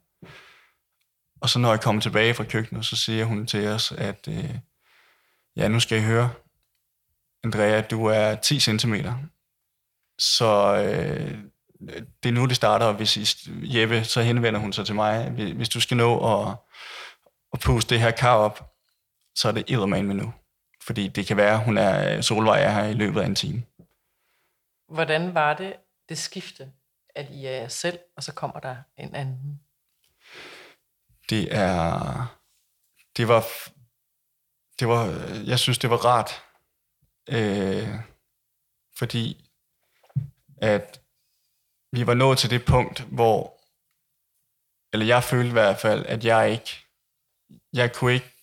Og 1.40 1.48
så 1.48 1.59
når 1.59 1.70
jeg 1.70 1.81
kommer 1.81 2.02
tilbage 2.02 2.35
fra 2.35 2.44
køkkenet, 2.44 2.87
så 2.87 2.96
siger 2.96 3.24
hun 3.24 3.46
til 3.46 3.68
os, 3.68 3.92
at 3.92 4.28
øh, 4.28 4.55
ja, 5.57 5.68
nu 5.68 5.81
skal 5.81 5.98
I 5.98 6.02
høre, 6.02 6.31
Andrea, 7.44 7.81
du 7.81 8.07
er 8.07 8.35
10 8.35 8.61
cm. 8.61 8.94
Så 10.18 10.76
øh, 10.76 11.38
det 12.23 12.29
er 12.29 12.33
nu, 12.33 12.47
det 12.47 12.57
starter, 12.57 12.87
og 12.87 12.95
hvis 12.95 13.16
I, 13.16 13.51
Jeppe, 13.79 14.05
så 14.05 14.23
henvender 14.23 14.61
hun 14.61 14.73
sig 14.73 14.87
til 14.87 14.95
mig. 14.95 15.31
Hvis 15.31 15.68
du 15.68 15.81
skal 15.81 15.97
nå 15.97 16.40
at, 16.40 16.57
at 17.53 17.61
puste 17.61 17.95
det 17.95 18.03
her 18.03 18.11
kar 18.11 18.35
op, 18.35 18.73
så 19.35 19.49
er 19.49 19.53
det 19.53 19.64
eddermane 19.68 20.07
med 20.07 20.14
nu. 20.14 20.33
Fordi 20.83 21.09
det 21.09 21.27
kan 21.27 21.37
være, 21.37 21.64
hun 21.64 21.79
er 21.79 22.21
Solvej 22.21 22.62
er 22.62 22.71
her 22.71 22.85
i 22.85 22.95
løbet 22.95 23.21
af 23.21 23.27
en 23.27 23.35
time. 23.35 23.62
Hvordan 24.88 25.35
var 25.35 25.55
det 25.55 25.77
det 26.09 26.18
skifte, 26.18 26.73
at 27.14 27.31
I 27.31 27.47
er 27.47 27.51
jer 27.51 27.68
selv, 27.68 27.99
og 28.16 28.23
så 28.23 28.33
kommer 28.33 28.61
der 28.61 28.77
en 28.97 29.14
anden? 29.14 29.61
Det 31.31 31.55
er... 31.57 32.38
Det 33.16 33.29
var... 33.29 33.45
Det 34.79 34.88
var... 34.88 35.05
Jeg 35.47 35.59
synes, 35.59 35.79
det 35.79 35.90
var 35.90 35.97
rart. 35.97 36.42
Øh, 37.29 37.88
fordi 38.99 39.51
at 40.57 41.02
vi 41.92 42.07
var 42.07 42.14
nået 42.14 42.38
til 42.38 42.50
det 42.50 42.64
punkt, 42.64 43.00
hvor... 43.00 43.59
Eller 44.92 45.07
jeg 45.07 45.24
følte 45.24 45.48
i 45.48 45.52
hvert 45.52 45.78
fald, 45.78 46.07
at 46.07 46.24
jeg 46.24 46.50
ikke... 46.50 46.87
Jeg 47.72 47.92
kunne 47.92 48.12
ikke 48.12 48.35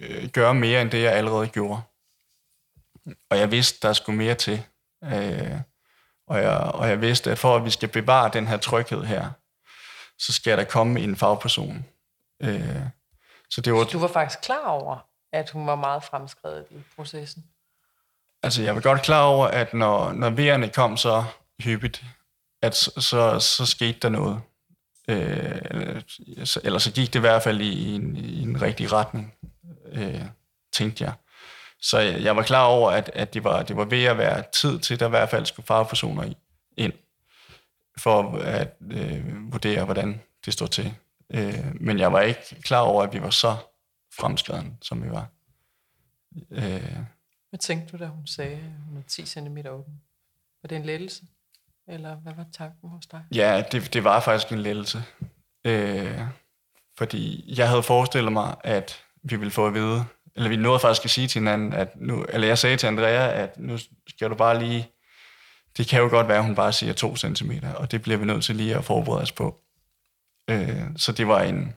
øh, 0.00 0.28
gøre 0.28 0.54
mere 0.54 0.82
end 0.82 0.90
det, 0.90 1.02
jeg 1.02 1.12
allerede 1.12 1.48
gjorde. 1.48 1.82
Og 3.30 3.38
jeg 3.38 3.50
vidste, 3.50 3.88
der 3.88 3.92
skulle 3.92 4.18
mere 4.18 4.34
til. 4.34 4.64
Øh, 5.04 5.60
og, 6.26 6.38
jeg, 6.38 6.58
og 6.58 6.88
jeg 6.88 7.00
vidste, 7.00 7.30
at 7.30 7.38
for 7.38 7.56
at 7.56 7.64
vi 7.64 7.70
skal 7.70 7.88
bevare 7.88 8.30
den 8.32 8.46
her 8.46 8.56
tryghed 8.56 9.04
her, 9.04 9.30
så 10.18 10.32
skal 10.32 10.58
der 10.58 10.64
komme 10.64 11.00
en 11.00 11.16
fagperson. 11.16 11.86
Øh, 12.42 12.82
så 13.50 13.60
det 13.60 13.72
var, 13.72 13.84
du 13.84 13.98
var 13.98 14.08
faktisk 14.08 14.40
klar 14.40 14.66
over, 14.66 15.08
at 15.32 15.50
hun 15.50 15.66
var 15.66 15.76
meget 15.76 16.04
fremskrevet 16.04 16.66
i 16.70 16.82
processen? 16.96 17.44
Altså, 18.42 18.62
jeg 18.62 18.74
var 18.74 18.80
godt 18.80 19.02
klar 19.02 19.24
over, 19.24 19.46
at 19.46 19.74
når, 19.74 20.12
når 20.12 20.30
V'erne 20.30 20.70
kom 20.70 20.96
så 20.96 21.24
hyppigt, 21.60 22.04
at 22.62 22.76
så, 22.76 23.00
så, 23.00 23.38
så 23.38 23.66
skete 23.66 23.98
der 24.02 24.08
noget. 24.08 24.40
Øh, 25.08 25.60
eller, 25.64 26.02
eller 26.64 26.78
så 26.78 26.92
gik 26.92 27.12
det 27.12 27.18
i 27.18 27.20
hvert 27.20 27.42
fald 27.42 27.60
i, 27.60 27.72
i, 27.72 27.94
en, 27.94 28.16
i 28.16 28.42
en 28.42 28.62
rigtig 28.62 28.92
retning, 28.92 29.34
øh, 29.92 30.22
tænkte 30.72 31.04
jeg. 31.04 31.12
Så 31.80 31.98
jeg, 31.98 32.22
jeg 32.22 32.36
var 32.36 32.42
klar 32.42 32.64
over, 32.64 32.90
at, 32.90 33.10
at 33.14 33.34
det, 33.34 33.44
var, 33.44 33.62
det 33.62 33.76
var 33.76 33.84
ved 33.84 34.04
at 34.04 34.18
være 34.18 34.44
tid 34.52 34.78
til, 34.78 34.94
at 34.94 35.00
der 35.00 35.06
i 35.06 35.10
hvert 35.10 35.30
fald 35.30 35.46
skulle 35.46 35.66
fagpersoner 35.66 36.32
ind, 36.76 36.92
for 37.98 38.36
at 38.38 38.76
øh, 38.90 39.52
vurdere, 39.52 39.84
hvordan 39.84 40.20
det 40.44 40.52
står 40.52 40.66
til. 40.66 40.94
Øh, 41.30 41.80
men 41.80 41.98
jeg 41.98 42.12
var 42.12 42.20
ikke 42.20 42.56
klar 42.62 42.80
over, 42.80 43.02
at 43.02 43.12
vi 43.12 43.22
var 43.22 43.30
så 43.30 43.56
fremskreden, 44.12 44.78
som 44.82 45.04
vi 45.04 45.10
var. 45.10 45.26
Øh. 46.50 46.96
Hvad 47.50 47.58
tænkte 47.58 47.92
du, 47.92 48.04
da 48.04 48.08
hun 48.08 48.26
sagde, 48.26 48.56
at 48.56 48.86
hun 48.88 48.96
er 48.96 49.02
10 49.08 49.26
cm 49.26 49.58
åben? 49.68 50.02
Var 50.62 50.68
det 50.68 50.76
en 50.76 50.84
lettelse? 50.84 51.22
Eller 51.88 52.16
hvad 52.16 52.32
var 52.36 52.46
tanken 52.52 52.88
hos 52.88 53.06
dig? 53.06 53.24
Ja, 53.34 53.62
det, 53.72 53.94
det 53.94 54.04
var 54.04 54.20
faktisk 54.20 54.52
en 54.52 54.58
lettelse. 54.58 55.04
Øh, 55.64 56.20
fordi 56.98 57.54
jeg 57.58 57.68
havde 57.68 57.82
forestillet 57.82 58.32
mig, 58.32 58.54
at 58.64 59.04
vi 59.22 59.36
ville 59.36 59.50
få 59.50 59.66
at 59.66 59.74
vide, 59.74 60.04
eller 60.36 60.48
vi 60.48 60.56
nåede 60.56 60.80
faktisk 60.80 61.04
at 61.04 61.10
sige 61.10 61.28
til 61.28 61.38
hinanden, 61.38 61.72
at 61.72 61.88
nu, 61.96 62.24
eller 62.28 62.46
jeg 62.46 62.58
sagde 62.58 62.76
til 62.76 62.86
Andrea, 62.86 63.32
at 63.32 63.58
nu 63.58 63.78
skal 64.08 64.30
du 64.30 64.34
bare 64.34 64.58
lige, 64.58 64.88
det 65.76 65.86
kan 65.86 66.00
jo 66.00 66.08
godt 66.08 66.28
være, 66.28 66.38
at 66.38 66.44
hun 66.44 66.54
bare 66.54 66.72
siger 66.72 66.92
2 66.92 67.16
cm, 67.16 67.52
og 67.76 67.90
det 67.90 68.02
bliver 68.02 68.18
vi 68.18 68.24
nødt 68.24 68.44
til 68.44 68.56
lige 68.56 68.76
at 68.76 68.84
forberede 68.84 69.22
os 69.22 69.32
på. 69.32 69.60
Øh, 70.50 70.82
så 70.96 71.12
det 71.12 71.28
var 71.28 71.42
en, 71.42 71.74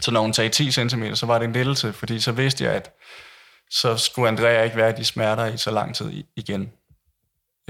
så 0.00 0.10
når 0.10 0.20
hun 0.20 0.34
sagde 0.34 0.50
10 0.50 0.70
cm, 0.70 1.14
så 1.14 1.26
var 1.26 1.38
det 1.38 1.44
en 1.44 1.52
lettelse, 1.52 1.92
fordi 1.92 2.20
så 2.20 2.32
vidste 2.32 2.64
jeg, 2.64 2.72
at 2.72 2.94
så 3.70 3.96
skulle 3.96 4.28
Andrea 4.28 4.62
ikke 4.62 4.76
være 4.76 4.96
de 4.96 5.04
smerter 5.04 5.46
i 5.46 5.56
så 5.56 5.70
lang 5.70 5.94
tid 5.94 6.24
igen. 6.36 6.72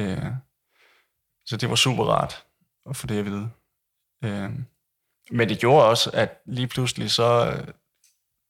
Øh, 0.01 0.25
så 1.48 1.56
det 1.56 1.70
var 1.70 1.76
super 1.76 2.04
rart 2.04 2.44
at 2.90 2.96
få 2.96 3.06
det 3.06 3.18
at 3.18 3.24
vide. 3.24 3.50
Øh, 4.24 4.50
men 5.30 5.48
det 5.48 5.58
gjorde 5.58 5.87
også, 5.88 6.11
at 6.14 6.42
lige 6.46 6.68
pludselig 6.68 7.11
så, 7.11 7.62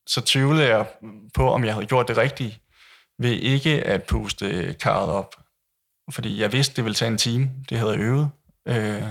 så 0.06 0.20
tvivlede 0.20 0.68
jeg 0.68 0.86
på, 1.34 1.50
om 1.50 1.64
jeg 1.64 1.74
havde 1.74 1.86
gjort 1.86 2.08
det 2.08 2.16
rigtige, 2.16 2.62
ved 3.18 3.32
ikke 3.32 3.82
at 3.84 4.02
puste 4.02 4.74
karret 4.80 5.10
op. 5.10 5.34
Fordi 6.10 6.40
jeg 6.40 6.52
vidste, 6.52 6.76
det 6.76 6.84
ville 6.84 6.94
tage 6.94 7.10
en 7.10 7.18
time. 7.18 7.50
Det 7.68 7.78
havde 7.78 7.92
jeg 7.92 8.00
øvet. 8.00 8.30
Øh, 8.68 9.08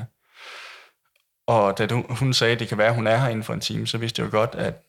og 1.48 1.78
da 1.78 1.88
hun 2.10 2.34
sagde, 2.34 2.54
at 2.54 2.60
det 2.60 2.68
kan 2.68 2.78
være, 2.78 2.88
at 2.88 2.96
hun 2.96 3.08
er 3.08 3.18
her 3.18 3.30
inden 3.30 3.44
for 3.44 3.54
en 3.54 3.62
time, 3.62 3.88
så 3.88 3.98
vidste 3.98 4.22
jeg 4.22 4.34
jo 4.34 4.38
godt, 4.38 4.56
at 4.56 4.84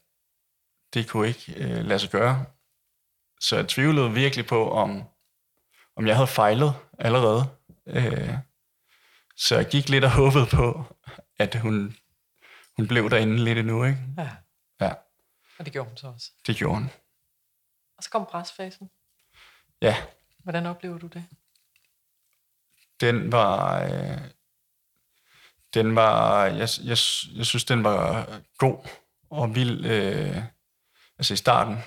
det 0.94 1.08
kunne 1.08 1.28
ikke 1.28 1.54
øh, 1.56 1.84
lade 1.84 1.98
sig 1.98 2.11
gøre. 2.11 2.44
Så 3.40 3.56
jeg 3.56 3.68
tvivlede 3.68 4.12
virkelig 4.12 4.46
på, 4.46 4.70
om, 4.70 5.02
om 5.96 6.06
jeg 6.06 6.16
havde 6.16 6.26
fejlet 6.26 6.74
allerede. 6.98 7.44
Øh, 7.87 8.34
så 9.38 9.57
jeg 9.57 9.66
gik 9.66 9.88
lidt 9.88 10.05
og 10.05 10.11
håbede 10.11 10.46
på, 10.46 10.85
at 11.38 11.55
hun, 11.55 11.96
hun 12.77 12.88
blev 12.88 13.11
derinde 13.11 13.44
lidt 13.44 13.59
endnu, 13.59 13.85
ikke? 13.85 13.98
Ja. 14.18 14.31
Ja. 14.81 14.92
Og 15.59 15.64
det 15.64 15.72
gjorde 15.72 15.88
hun 15.88 15.96
så 15.96 16.07
også? 16.07 16.31
Det 16.46 16.57
gjorde 16.57 16.74
hun. 16.74 16.90
Og 17.96 18.03
så 18.03 18.11
kom 18.11 18.27
presfasen? 18.27 18.90
Ja. 19.83 19.96
Hvordan 20.38 20.66
oplever 20.66 20.98
du 20.98 21.07
det? 21.07 21.24
Den 23.01 23.33
var... 23.33 23.83
Øh, 23.85 24.18
den 25.74 25.96
var... 25.96 26.44
Jeg, 26.44 26.68
jeg, 26.85 26.98
jeg 27.37 27.46
synes, 27.46 27.64
den 27.64 27.85
var 27.85 28.27
god 28.59 28.88
og 29.31 29.55
vild. 29.55 29.85
Øh, 29.85 30.42
altså 31.18 31.35
i 31.35 31.37
starten. 31.37 31.79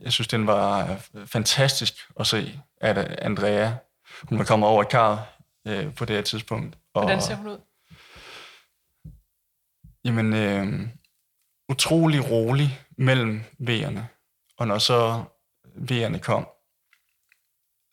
Jeg 0.00 0.12
synes, 0.12 0.28
den 0.28 0.46
var 0.46 0.96
fantastisk 1.26 1.94
at 2.20 2.26
se, 2.26 2.60
at 2.76 2.98
Andrea, 2.98 3.72
hun 4.22 4.38
var 4.38 4.44
kommet 4.44 4.68
over 4.68 4.82
et 4.82 4.88
karret 4.88 5.26
øh, 5.66 5.94
på 5.94 6.04
det 6.04 6.16
her 6.16 6.22
tidspunkt. 6.22 6.78
Og, 6.94 7.02
Hvordan 7.02 7.22
ser 7.22 7.34
hun 7.34 7.48
ud? 7.48 7.58
Jamen, 10.04 10.34
øh, 10.34 10.88
utrolig 11.68 12.30
rolig 12.30 12.80
mellem 12.98 13.42
V'erne. 13.60 14.00
Og 14.58 14.66
når 14.66 14.78
så 14.78 15.24
V'erne 15.64 16.18
kom, 16.18 16.48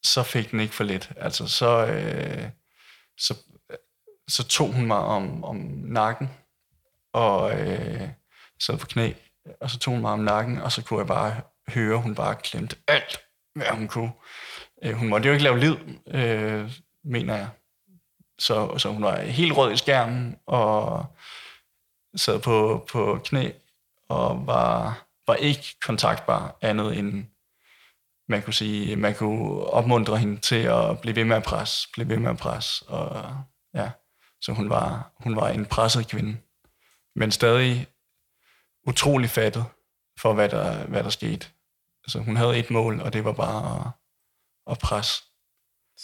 så 0.03 0.23
fik 0.23 0.51
den 0.51 0.59
ikke 0.59 0.75
for 0.75 0.83
lidt. 0.83 1.11
Altså, 1.17 1.47
så, 1.47 1.85
øh, 1.85 2.49
så, 3.17 3.37
så 4.27 4.47
tog 4.47 4.73
hun 4.73 4.85
mig 4.85 4.97
om, 4.97 5.43
om 5.43 5.55
nakken, 5.83 6.29
og 7.13 7.59
øh, 7.59 8.09
sad 8.61 8.77
på 8.77 8.85
knæ, 8.85 9.13
og 9.61 9.69
så 9.69 9.79
tog 9.79 9.93
hun 9.93 10.01
mig 10.01 10.11
om 10.11 10.19
nakken, 10.19 10.57
og 10.57 10.71
så 10.71 10.83
kunne 10.83 10.99
jeg 10.99 11.07
bare 11.07 11.41
høre, 11.69 11.97
hun 11.97 12.15
bare 12.15 12.35
klemte 12.35 12.75
alt, 12.87 13.19
hvad 13.55 13.67
hun 13.67 13.87
kunne. 13.87 14.11
Øh, 14.83 14.93
hun 14.93 15.09
måtte 15.09 15.27
jo 15.27 15.33
ikke 15.33 15.43
lave 15.43 15.59
lyd, 15.59 15.77
øh, 16.07 16.71
mener 17.03 17.35
jeg. 17.35 17.49
Så, 18.41 18.77
så 18.77 18.89
hun 18.89 19.03
var 19.03 19.21
helt 19.21 19.57
rød 19.57 19.73
i 19.73 19.77
skærmen, 19.77 20.37
og 20.45 21.05
sad 22.15 22.39
på, 22.39 22.85
på 22.91 23.19
knæ, 23.25 23.51
og 24.09 24.47
var, 24.47 25.03
var 25.27 25.35
ikke 25.35 25.79
kontaktbar 25.81 26.57
andet 26.61 26.97
end, 26.97 27.25
man 28.27 28.41
kunne 28.41 28.53
sige, 28.53 28.95
man 28.95 29.15
kunne 29.15 29.63
opmuntre 29.63 30.17
hende 30.17 30.39
til 30.39 30.55
at 30.63 31.01
blive 31.01 31.15
ved 31.15 31.23
med 31.23 31.35
at 31.35 31.43
presse, 31.43 31.89
blive 31.93 32.09
ved 32.09 32.17
med 32.17 32.29
at 32.29 32.37
presse, 32.37 32.85
og 32.89 33.35
ja, 33.73 33.91
så 34.41 34.51
hun 34.51 34.69
var, 34.69 35.11
hun 35.17 35.35
var 35.35 35.49
en 35.49 35.65
presset 35.65 36.07
kvinde, 36.07 36.37
men 37.15 37.31
stadig 37.31 37.87
utrolig 38.87 39.29
fattet 39.29 39.65
for, 40.19 40.33
hvad 40.33 40.49
der, 40.49 40.87
hvad 40.87 41.03
der 41.03 41.09
skete. 41.09 41.47
Altså, 42.03 42.19
hun 42.19 42.35
havde 42.35 42.59
et 42.59 42.71
mål, 42.71 43.01
og 43.01 43.13
det 43.13 43.25
var 43.25 43.33
bare 43.33 43.79
at, 43.79 43.91
at 44.71 44.79
presse. 44.79 45.23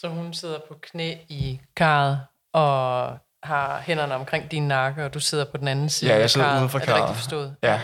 Så 0.02 0.08
hun 0.08 0.34
sidder 0.34 0.60
på 0.68 0.80
knæ 0.82 1.16
i 1.30 1.62
karret 1.76 2.22
og 2.54 3.18
har 3.44 3.82
hænderne 3.82 4.16
omkring 4.16 4.52
din 4.52 4.68
nakke, 4.68 5.06
og 5.06 5.14
du 5.14 5.20
sidder 5.20 5.46
på 5.46 5.58
den 5.58 5.68
anden 5.68 5.90
side 5.90 6.12
Ja, 6.12 6.20
jeg 6.20 6.30
sidder 6.30 6.62
ude 6.62 6.70
for 6.70 6.80
karret. 6.80 6.90
Er 6.90 6.96
det 6.96 7.04
rigtigt 7.04 7.18
forstået? 7.18 7.56
Ja. 7.64 7.82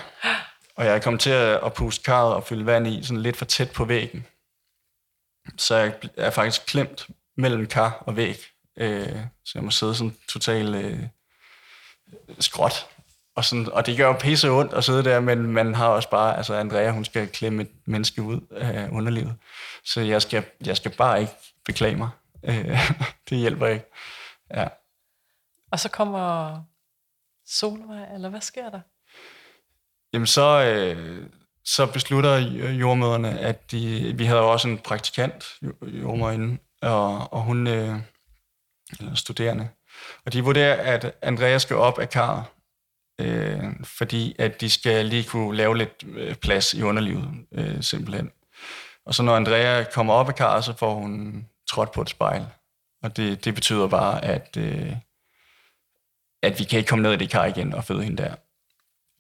Og 0.76 0.86
jeg 0.86 0.96
er 0.96 1.00
kommet 1.00 1.22
til 1.22 1.30
at 1.30 1.74
puste 1.74 2.04
karret 2.04 2.34
og 2.34 2.44
fylde 2.44 2.66
vand 2.66 2.88
i, 2.88 3.04
sådan 3.04 3.22
lidt 3.22 3.38
for 3.38 3.46
tæt 3.46 3.72
på 3.72 3.86
væggen. 3.86 4.26
Så 5.58 5.76
jeg 5.76 5.94
er 6.18 6.30
faktisk 6.30 6.66
klemt 6.66 7.08
mellem 7.38 7.68
kar 7.68 8.04
og 8.06 8.16
væg. 8.16 8.38
Øh, 8.78 9.16
så 9.46 9.52
jeg 9.56 9.64
må 9.64 9.72
sidde 9.72 9.96
sådan 9.96 10.16
totalt 10.30 10.76
øh, 10.76 11.00
skråt. 12.40 12.88
Og, 13.36 13.46
sådan, 13.46 13.72
og 13.72 13.86
det 13.86 13.98
gør 13.98 14.08
jo 14.08 14.14
pisse 14.14 14.50
ondt 14.50 14.74
at 14.74 14.84
sidde 14.84 15.04
der, 15.04 15.20
men 15.20 15.48
man 15.48 15.76
har 15.76 15.88
også 15.88 16.10
bare, 16.10 16.38
altså 16.38 16.56
Andrea, 16.56 16.92
hun 16.92 17.06
skal 17.06 17.28
klemme 17.28 17.62
et 17.62 17.70
menneske 17.86 18.22
ud 18.22 18.42
af 18.52 18.90
underlivet. 18.92 19.36
Så 19.86 20.02
jeg 20.02 20.22
skal, 20.22 20.44
jeg 20.66 20.78
skal 20.78 20.92
bare 20.92 21.22
ikke 21.22 21.34
beklage 21.66 21.96
mig. 21.96 22.10
Øh, 22.44 22.80
det 23.30 23.38
hjælper 23.38 23.68
ikke. 23.68 23.86
Ja. 24.54 24.68
Og 25.72 25.80
så 25.80 25.90
kommer 25.90 26.58
Solvej, 27.46 28.14
eller 28.14 28.30
hvad 28.30 28.42
sker 28.42 28.70
der? 28.70 28.80
Jamen 30.14 30.28
så, 30.28 30.64
øh, 30.64 31.30
så 31.66 31.86
beslutter 31.86 32.38
jordmøderne, 32.70 33.40
at 33.40 33.72
de, 33.72 34.14
vi 34.18 34.26
havde 34.26 34.42
også 34.42 34.68
en 34.68 34.78
praktikant 34.78 35.46
jordmøderinde, 35.84 36.58
og, 36.82 37.34
og 37.34 37.42
hun 37.42 37.68
øh, 37.68 38.00
eller 39.00 39.16
studerende. 39.16 39.70
Og 40.26 40.34
de 40.34 40.44
vurderer, 40.44 40.94
at 40.94 41.16
Andreas 41.22 41.62
skal 41.62 41.76
op 41.76 42.00
af 42.00 42.10
karret, 42.10 42.46
øh, 43.22 43.64
fordi 43.84 44.36
at 44.40 44.62
de 44.62 44.70
skal 44.70 45.06
lige 45.06 45.24
kunne 45.24 45.58
lave 45.58 45.78
lidt 45.78 46.04
øh, 46.08 46.36
plads 46.36 46.74
i 46.74 46.82
underlivet, 46.82 47.30
øh, 47.52 47.84
simpelthen. 47.84 48.32
Og 49.06 49.16
så 49.16 49.24
når 49.24 49.36
Andrea 49.36 49.84
kommer 49.84 50.14
op 50.14 50.30
af 50.30 50.36
karret, 50.36 50.64
så 50.64 50.78
får 50.78 50.94
hun 50.94 51.46
trådt 51.74 51.92
på 51.92 52.02
et 52.02 52.10
spejl. 52.10 52.46
Og 53.04 53.18
det, 53.18 53.46
det 53.46 53.56
betyder 53.56 53.88
bare, 53.88 54.26
at, 54.26 54.58
øh, 54.58 54.94
at 56.44 56.60
vi 56.60 56.64
kan 56.64 56.80
ikke 56.80 56.90
komme 56.90 57.04
ned 57.04 57.14
i 57.14 57.18
det 57.18 57.30
kar 57.30 57.46
igen 57.46 57.74
og 57.74 57.84
føde 57.84 58.04
hende 58.04 58.24
der. 58.24 58.36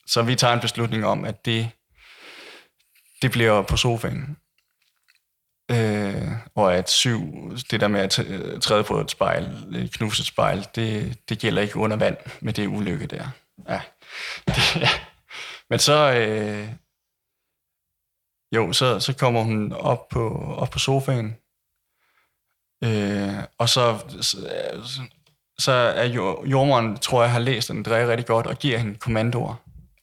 Så 0.07 0.21
vi 0.21 0.35
tager 0.35 0.53
en 0.53 0.59
beslutning 0.59 1.05
om, 1.05 1.25
at 1.25 1.45
det, 1.45 1.69
det 3.21 3.31
bliver 3.31 3.61
på 3.61 3.77
sofaen. 3.77 4.37
Øh, 5.71 6.31
og 6.55 6.75
at 6.75 6.89
syv, 6.89 7.21
det 7.71 7.81
der 7.81 7.87
med 7.87 7.99
at 7.99 8.19
øh, 8.19 8.61
træde 8.61 8.83
på 8.83 8.99
et 8.99 9.11
spejl, 9.11 9.67
øh, 9.75 9.83
et 9.83 9.93
knuset 9.93 10.25
spejl, 10.25 10.67
det, 10.75 11.19
det 11.29 11.39
gælder 11.39 11.61
ikke 11.61 11.77
under 11.77 11.97
vand 11.97 12.17
med 12.41 12.53
det 12.53 12.67
ulykke 12.67 13.05
der. 13.05 13.27
Ja. 13.69 13.81
Det, 14.47 14.75
ja. 14.85 14.89
Men 15.69 15.79
så, 15.79 16.13
øh, 16.13 16.69
jo, 18.55 18.73
så, 18.73 18.99
så 18.99 19.13
kommer 19.13 19.43
hun 19.43 19.73
op 19.73 20.09
på, 20.09 20.55
op 20.57 20.69
på 20.69 20.79
sofaen, 20.79 21.35
øh, 22.83 23.43
og 23.57 23.69
så, 23.69 23.97
så, 24.21 24.37
så 25.57 25.71
er 25.71 26.05
jo, 26.05 26.45
jordmoren, 26.45 26.97
tror 26.97 27.21
jeg, 27.23 27.31
har 27.31 27.39
læst 27.39 27.69
Andrea 27.69 28.07
rigtig 28.07 28.25
godt, 28.25 28.47
og 28.47 28.57
giver 28.57 28.77
hende 28.77 28.95
kommandoer, 28.95 29.55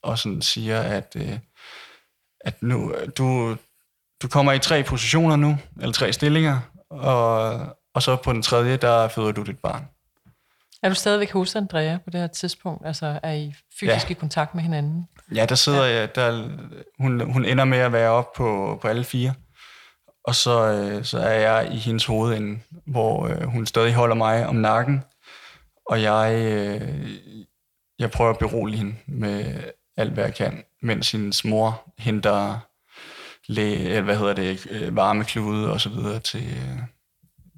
og 0.02 0.18
sådan 0.18 0.42
siger, 0.42 0.80
at, 0.80 1.16
øh, 1.16 1.38
at 2.40 2.62
nu, 2.62 2.94
du, 3.18 3.56
du 4.22 4.28
kommer 4.28 4.52
i 4.52 4.58
tre 4.58 4.82
positioner 4.82 5.36
nu, 5.36 5.58
eller 5.80 5.92
tre 5.92 6.12
stillinger, 6.12 6.60
og, 6.90 7.58
og 7.94 8.02
så 8.02 8.16
på 8.16 8.32
den 8.32 8.42
tredje, 8.42 8.76
der 8.76 9.08
føder 9.08 9.32
du 9.32 9.42
dit 9.42 9.58
barn. 9.58 9.88
Er 10.82 10.88
du 10.88 10.94
stadigvæk 10.94 11.32
hos 11.32 11.56
Andrea 11.56 11.98
på 12.04 12.10
det 12.10 12.20
her 12.20 12.26
tidspunkt? 12.26 12.86
Altså 12.86 13.20
er 13.22 13.32
I 13.32 13.54
fysisk 13.80 14.10
ja. 14.10 14.10
i 14.10 14.14
kontakt 14.14 14.54
med 14.54 14.62
hinanden? 14.62 15.08
Ja, 15.34 15.46
der 15.46 15.54
sidder 15.54 15.84
ja. 15.84 16.00
jeg, 16.00 16.14
der, 16.14 16.48
hun, 16.98 17.32
hun 17.32 17.44
ender 17.44 17.64
med 17.64 17.78
at 17.78 17.92
være 17.92 18.10
op 18.10 18.32
på, 18.32 18.78
på 18.82 18.88
alle 18.88 19.04
fire. 19.04 19.34
Og 20.30 20.36
så, 20.36 20.72
øh, 20.72 21.04
så 21.04 21.18
er 21.18 21.38
jeg 21.40 21.72
i 21.72 21.76
hendes 21.76 22.04
hoved, 22.04 22.56
hvor 22.86 23.26
øh, 23.26 23.42
hun 23.42 23.66
stadig 23.66 23.94
holder 23.94 24.14
mig 24.14 24.46
om 24.46 24.56
nakken. 24.56 25.02
Og 25.86 26.02
jeg, 26.02 26.34
øh, 26.34 27.10
jeg 27.98 28.10
prøver 28.10 28.30
at 28.30 28.38
berolige 28.38 28.78
hende 28.78 28.96
med 29.06 29.62
alt, 29.96 30.12
hvad 30.12 30.24
jeg 30.24 30.34
kan, 30.34 30.64
mens 30.82 31.12
hendes 31.12 31.44
mor 31.44 31.92
henter 31.98 32.58
læ, 33.46 33.74
eller 33.74 34.02
hvad 34.02 34.18
hedder 34.18 34.32
det, 34.32 34.66
øh, 34.70 34.96
varmeklude 34.96 35.72
og 35.72 35.80
så 35.80 35.88
videre 35.88 36.20
til, 36.20 36.46
øh, 36.46 36.78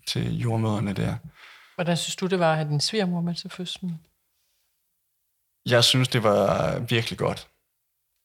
til 0.09 0.39
jordmøderne 0.39 0.93
der. 0.93 1.17
Hvordan 1.75 1.97
synes 1.97 2.17
du, 2.17 2.27
det 2.27 2.39
var 2.39 2.51
at 2.51 2.57
have 2.57 2.69
din 2.69 2.81
svigermor 2.81 3.21
med 3.21 3.35
til 3.35 3.51
fødslen? 3.51 4.01
Jeg 5.67 5.85
synes, 5.85 6.09
det 6.09 6.23
var 6.23 6.79
virkelig 6.79 7.19
godt. 7.19 7.49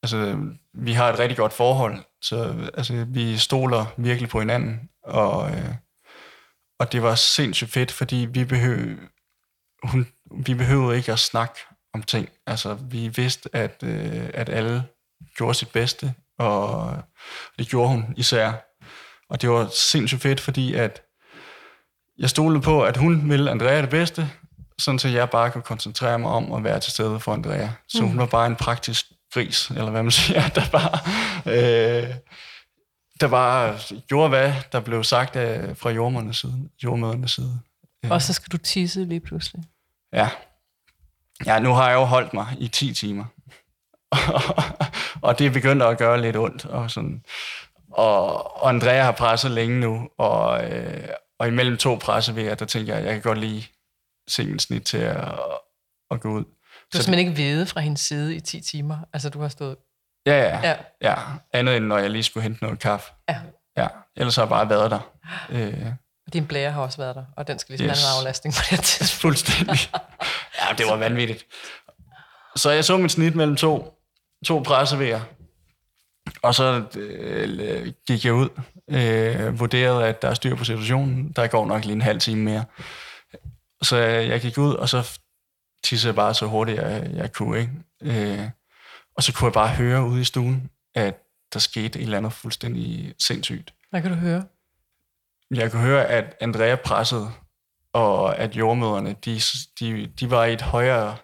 Altså, 0.07 0.37
vi 0.73 0.93
har 0.93 1.09
et 1.13 1.19
rigtig 1.19 1.37
godt 1.37 1.53
forhold, 1.53 1.97
så 2.21 2.55
altså, 2.73 3.05
vi 3.07 3.37
stoler 3.37 3.85
virkelig 3.97 4.29
på 4.29 4.39
hinanden, 4.39 4.89
og, 5.03 5.51
øh, 5.51 5.73
og 6.79 6.91
det 6.91 7.03
var 7.03 7.15
sindssygt 7.15 7.71
fedt, 7.71 7.91
fordi 7.91 8.27
vi 8.29 8.45
behøvede, 8.45 8.97
hun, 9.83 10.07
vi 10.45 10.53
behøvede 10.53 10.97
ikke 10.97 11.11
at 11.11 11.19
snakke 11.19 11.59
om 11.93 12.03
ting. 12.03 12.29
Altså, 12.45 12.73
vi 12.73 13.07
vidste, 13.07 13.49
at, 13.53 13.83
øh, 13.83 14.29
at 14.33 14.49
alle 14.49 14.83
gjorde 15.37 15.53
sit 15.53 15.71
bedste, 15.71 16.13
og 16.39 16.97
det 17.59 17.67
gjorde 17.67 17.89
hun 17.89 18.13
især. 18.17 18.51
Og 19.29 19.41
det 19.41 19.49
var 19.49 19.69
sindssygt 19.73 20.21
fedt, 20.21 20.39
fordi 20.39 20.73
at 20.73 21.01
jeg 22.17 22.29
stolede 22.29 22.61
på, 22.61 22.83
at 22.83 22.97
hun 22.97 23.29
ville 23.29 23.51
Andrea 23.51 23.81
det 23.81 23.89
bedste, 23.89 24.31
sådan 24.79 24.99
så 24.99 25.07
jeg 25.07 25.29
bare 25.29 25.51
kunne 25.51 25.61
koncentrere 25.61 26.19
mig 26.19 26.31
om 26.31 26.53
at 26.53 26.63
være 26.63 26.79
til 26.79 26.91
stede 26.91 27.19
for 27.19 27.33
Andrea. 27.33 27.69
Så 27.87 28.01
mm. 28.01 28.07
hun 28.07 28.17
var 28.17 28.25
bare 28.25 28.47
en 28.47 28.55
praktisk 28.55 29.05
gris, 29.38 29.69
eller 29.69 29.89
hvad 29.89 30.04
man 30.04 30.12
siger, 30.12 30.47
der 30.58 30.69
bare, 30.71 31.00
øh, 31.45 32.15
der 33.19 33.28
bare 33.28 33.78
gjorde, 34.08 34.30
hvad 34.30 34.54
der 34.71 34.80
blev 34.80 35.04
sagt 35.04 35.36
af, 35.36 35.78
fra 35.78 35.89
jordmødernes 35.89 36.38
side. 36.38 36.69
Jordmødernes 36.84 37.32
side. 37.32 37.60
Og 38.10 38.21
så 38.21 38.34
skal 38.34 38.52
du 38.52 38.58
tisse 38.58 39.06
lige 39.06 39.19
pludselig. 39.19 39.63
Ja. 40.13 40.30
Ja, 41.45 41.60
nu 41.60 41.73
har 41.73 41.89
jeg 41.89 41.95
jo 41.95 42.04
holdt 42.04 42.34
mig 42.34 42.47
i 42.60 42.67
10 42.67 42.93
timer. 42.93 43.26
og 45.28 45.39
det 45.39 45.47
er 45.47 45.52
begyndt 45.52 45.84
at 45.84 45.97
gøre 45.97 46.21
lidt 46.21 46.36
ondt. 46.36 46.65
Og, 46.65 46.91
sådan. 46.91 47.23
Og, 47.91 48.69
Andrea 48.69 49.04
har 49.04 49.12
presset 49.12 49.52
længe 49.52 49.80
nu, 49.80 50.10
og, 50.17 50.71
øh, 50.71 51.10
og 51.39 51.47
imellem 51.47 51.78
to 51.78 51.95
pressevejer, 51.95 52.56
der 52.56 52.65
tænker 52.65 52.93
jeg, 52.93 53.02
at 53.02 53.06
jeg 53.06 53.13
kan 53.13 53.21
godt 53.21 53.39
lige 53.39 53.67
se 54.28 54.45
min 54.45 54.60
snit 54.60 54.84
til 54.84 54.97
at, 54.97 55.39
at 56.12 56.21
gå 56.21 56.30
ud. 56.30 56.43
Du 56.93 56.97
har 56.97 57.04
simpelthen 57.04 57.28
ikke 57.28 57.41
vedet 57.43 57.69
fra 57.69 57.80
hendes 57.80 58.02
side 58.02 58.36
i 58.36 58.39
10 58.39 58.62
timer? 58.62 58.97
Altså, 59.13 59.30
du 59.30 59.41
har 59.41 59.50
stået... 59.50 59.78
Ja, 60.26 60.39
ja. 60.39 60.60
ja. 60.69 60.76
ja. 61.02 61.15
Andet 61.54 61.78
end, 61.78 61.86
når 61.86 61.97
jeg 61.97 62.10
lige 62.10 62.23
skulle 62.23 62.43
hente 62.43 62.63
noget 62.63 62.80
kaffe. 62.80 63.12
Ja. 63.30 63.39
Ja, 63.78 63.88
ellers 64.15 64.36
har 64.36 64.43
jeg 64.43 64.50
bare 64.50 64.69
været 64.69 64.91
der. 64.91 65.00
Øh. 65.50 65.86
Og 66.28 66.34
din 66.34 66.47
blære 66.47 66.71
har 66.71 66.82
også 66.82 66.97
været 66.97 67.15
der, 67.15 67.26
og 67.38 67.47
den 67.47 67.60
skal 67.60 67.73
ligesom 67.73 67.91
yes. 67.91 68.04
have 68.04 68.13
en 68.13 68.19
aflastning 68.19 68.56
på 68.56 68.62
det 68.71 68.80
tidspunkt. 68.93 69.21
Fuldstændig. 69.21 69.80
Ja, 70.62 70.76
det 70.78 70.86
var 70.86 70.95
vanvittigt. 70.95 71.45
Så 72.56 72.71
jeg 72.71 72.86
så 72.86 72.97
mit 72.97 73.12
snit 73.12 73.36
mellem 73.36 73.56
to, 73.56 74.02
to 74.45 74.60
pressevejer, 74.60 75.21
og 76.41 76.56
så 76.56 76.84
øh, 76.95 77.93
gik 78.08 78.26
jeg 78.26 78.34
ud, 78.34 78.50
øh, 78.89 79.60
vurderede, 79.60 80.06
at 80.06 80.21
der 80.21 80.30
er 80.30 80.34
styr 80.34 80.56
på 80.56 80.63
situationen. 80.63 81.32
Der 81.32 81.47
går 81.47 81.65
nok 81.65 81.86
lige 81.86 81.93
en 81.93 82.02
halv 82.02 82.19
time 82.19 82.41
mere. 82.43 82.63
Så 83.82 83.97
jeg 83.97 84.41
gik 84.41 84.58
ud, 84.58 84.73
og 84.73 84.89
så 84.89 85.19
tissede 85.83 86.13
bare 86.13 86.33
så 86.33 86.45
hurtigt, 86.45 86.77
jeg, 86.77 87.09
jeg 87.13 87.33
kunne. 87.33 87.59
Ikke? 87.59 87.71
Øh, 88.01 88.49
og 89.15 89.23
så 89.23 89.33
kunne 89.33 89.45
jeg 89.45 89.53
bare 89.53 89.75
høre 89.75 90.03
ude 90.03 90.21
i 90.21 90.23
stuen, 90.23 90.69
at 90.95 91.23
der 91.53 91.59
skete 91.59 91.99
et 91.99 92.03
eller 92.03 92.17
andet 92.17 92.33
fuldstændig 92.33 93.15
sindssygt. 93.19 93.73
Hvad 93.89 94.01
kan 94.01 94.11
du 94.11 94.17
høre? 94.17 94.43
Jeg 95.51 95.71
kunne 95.71 95.81
høre, 95.81 96.05
at 96.05 96.35
Andrea 96.41 96.75
pressede, 96.75 97.31
og 97.93 98.37
at 98.37 98.55
jordmøderne, 98.55 99.15
de, 99.25 99.41
de, 99.79 100.07
de 100.07 100.31
var 100.31 100.45
i 100.45 100.53
et 100.53 100.61
højere, 100.61 101.17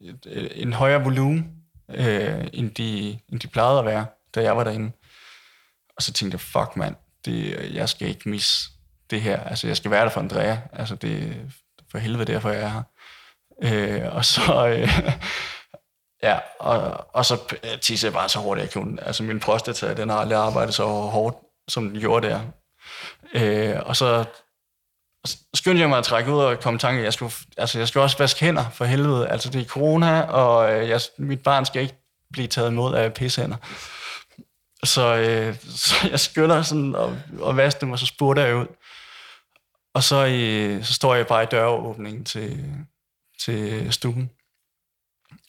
et, 0.00 0.62
en 0.62 0.72
højere 0.72 1.02
volumen, 1.02 1.64
øh, 1.90 2.46
end, 2.52 2.70
de, 2.70 3.18
end 3.28 3.40
de 3.40 3.46
plejede 3.46 3.78
at 3.78 3.84
være, 3.84 4.06
da 4.34 4.42
jeg 4.42 4.56
var 4.56 4.64
derinde. 4.64 4.92
Og 5.96 6.02
så 6.02 6.12
tænkte 6.12 6.34
jeg, 6.34 6.40
fuck 6.40 6.76
mand, 6.76 6.96
det, 7.24 7.74
jeg 7.74 7.88
skal 7.88 8.08
ikke 8.08 8.28
misse 8.28 8.70
det 9.10 9.20
her. 9.22 9.40
Altså, 9.40 9.66
jeg 9.66 9.76
skal 9.76 9.90
være 9.90 10.04
der 10.04 10.10
for 10.10 10.20
Andrea. 10.20 10.56
Altså, 10.72 10.94
det 10.94 11.36
for 11.90 11.98
helvede 11.98 12.32
derfor, 12.32 12.50
jeg 12.50 12.62
er 12.62 12.68
her. 12.68 12.82
Øh, 13.62 14.16
og 14.16 14.24
så... 14.24 14.66
Øh, 14.66 14.88
ja, 16.22 16.38
og, 16.60 17.06
og 17.14 17.24
så 17.24 17.38
tissede 17.82 18.10
jeg 18.10 18.14
bare 18.14 18.28
så 18.28 18.38
hurtigt, 18.38 18.64
jeg 18.64 18.82
kunne. 18.82 19.06
Altså, 19.06 19.22
min 19.22 19.40
prostata, 19.40 19.94
den 19.94 20.08
har 20.08 20.16
aldrig 20.16 20.38
arbejdet 20.38 20.74
så 20.74 20.84
hårdt, 20.86 21.36
som 21.68 21.90
den 21.90 22.00
gjorde 22.00 22.28
der. 22.28 22.40
Øh, 23.34 23.80
og 23.86 23.96
så 23.96 24.24
skyndte 25.54 25.80
jeg 25.80 25.88
mig 25.88 25.98
at 25.98 26.04
trække 26.04 26.32
ud 26.32 26.38
og 26.38 26.60
komme 26.60 26.76
i 26.76 26.78
tanke, 26.78 27.02
jeg 27.02 27.12
skulle, 27.12 27.32
altså, 27.56 27.78
jeg 27.78 27.88
skulle 27.88 28.04
også 28.04 28.18
vaske 28.18 28.44
hænder, 28.44 28.64
for 28.70 28.84
helvede. 28.84 29.28
Altså, 29.28 29.50
det 29.50 29.60
er 29.60 29.64
corona, 29.64 30.20
og 30.20 30.72
øh, 30.72 30.88
jeg, 30.88 31.00
mit 31.18 31.42
barn 31.42 31.66
skal 31.66 31.82
ikke 31.82 31.94
blive 32.32 32.48
taget 32.48 32.70
imod 32.70 32.94
af 32.94 33.14
pissehænder. 33.14 33.56
Så, 34.84 35.16
øh, 35.16 35.56
så 35.84 36.08
jeg 36.10 36.20
skynder 36.20 36.62
sådan 36.62 36.94
og, 36.94 37.16
og 37.40 37.56
vaske 37.56 37.80
dem, 37.80 37.92
og 37.92 37.98
så 37.98 38.06
spurgte 38.06 38.42
jeg 38.42 38.56
ud. 38.56 38.66
Og 39.94 40.02
så, 40.02 40.26
øh, 40.26 40.84
så 40.84 40.94
står 40.94 41.14
jeg 41.14 41.26
bare 41.26 41.42
i 41.42 41.46
døråbningen 41.46 42.24
til, 42.24 42.64
til 43.44 43.92
stuen. 43.92 44.30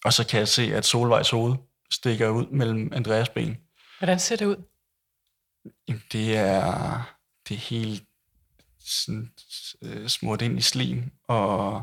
Og 0.06 0.14
så 0.14 0.28
kan 0.28 0.40
jeg 0.40 0.48
se, 0.48 0.76
at 0.76 0.86
Solvejs 0.86 1.30
hoved 1.30 1.56
stikker 1.92 2.30
ud 2.30 2.48
mellem 2.48 2.94
Andreas 2.94 3.30
ben. 3.30 3.58
Hvordan 4.00 4.20
ser 4.20 4.36
det 4.36 4.46
ud? 4.46 4.64
Jamen, 5.88 6.04
det 6.12 6.38
er, 6.38 7.02
det 7.50 7.56
er 7.56 7.60
helt 7.60 8.04
sådan, 8.80 9.32
øh, 9.82 10.10
smurt 10.10 10.42
ind 10.42 10.58
i 10.58 10.62
slim, 10.62 11.12
og 11.28 11.82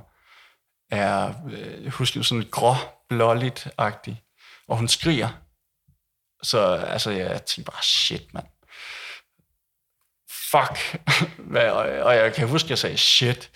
er, 0.91 1.35
øh, 1.51 1.85
jeg 1.85 1.91
husker 1.91 2.23
sådan 2.23 2.49
grå, 2.51 2.75
blåligt-agtig. 3.09 4.23
Og 4.69 4.77
hun 4.77 4.89
skriger. 4.89 5.29
Så 6.43 6.61
altså, 6.75 7.11
jeg 7.11 7.45
tænkte 7.45 7.73
bare, 7.73 7.83
shit, 7.83 8.35
mand. 8.35 8.47
Fuck. 10.51 11.03
og 12.07 12.15
jeg 12.15 12.35
kan 12.35 12.49
huske, 12.49 12.67
at 12.67 12.71
jeg 12.71 12.79
sagde, 12.79 12.99
shit. 12.99 13.51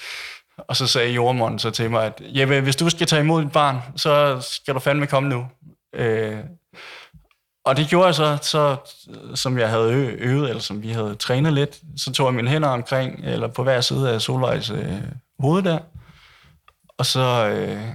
Og 0.58 0.76
så 0.76 0.86
sagde 0.86 1.12
jordmoren 1.12 1.58
så 1.58 1.70
til 1.70 1.90
mig, 1.90 2.06
at 2.06 2.22
Jeppe, 2.24 2.60
hvis 2.60 2.76
du 2.76 2.90
skal 2.90 3.06
tage 3.06 3.22
imod 3.22 3.42
dit 3.42 3.52
barn, 3.52 3.80
så 3.96 4.40
skal 4.40 4.74
du 4.74 4.80
fandme 4.80 5.06
komme 5.06 5.28
nu. 5.28 5.48
Øh, 5.94 6.38
og 7.64 7.76
det 7.76 7.88
gjorde 7.88 8.06
jeg 8.06 8.14
så, 8.14 8.38
så, 8.42 8.76
som 9.34 9.58
jeg 9.58 9.70
havde 9.70 9.92
øvet, 10.18 10.48
eller 10.48 10.62
som 10.62 10.82
vi 10.82 10.90
havde 10.90 11.14
trænet 11.14 11.52
lidt, 11.52 11.80
så 11.96 12.12
tog 12.12 12.26
jeg 12.26 12.34
mine 12.34 12.50
hænder 12.50 12.68
omkring, 12.68 13.24
eller 13.24 13.48
på 13.48 13.62
hver 13.62 13.80
side 13.80 14.10
af 14.10 14.22
Solvejs 14.22 14.70
øh, 14.70 15.02
hoved 15.38 15.62
der, 15.62 15.78
og 16.98 17.06
så, 17.06 17.48
øh, 17.48 17.94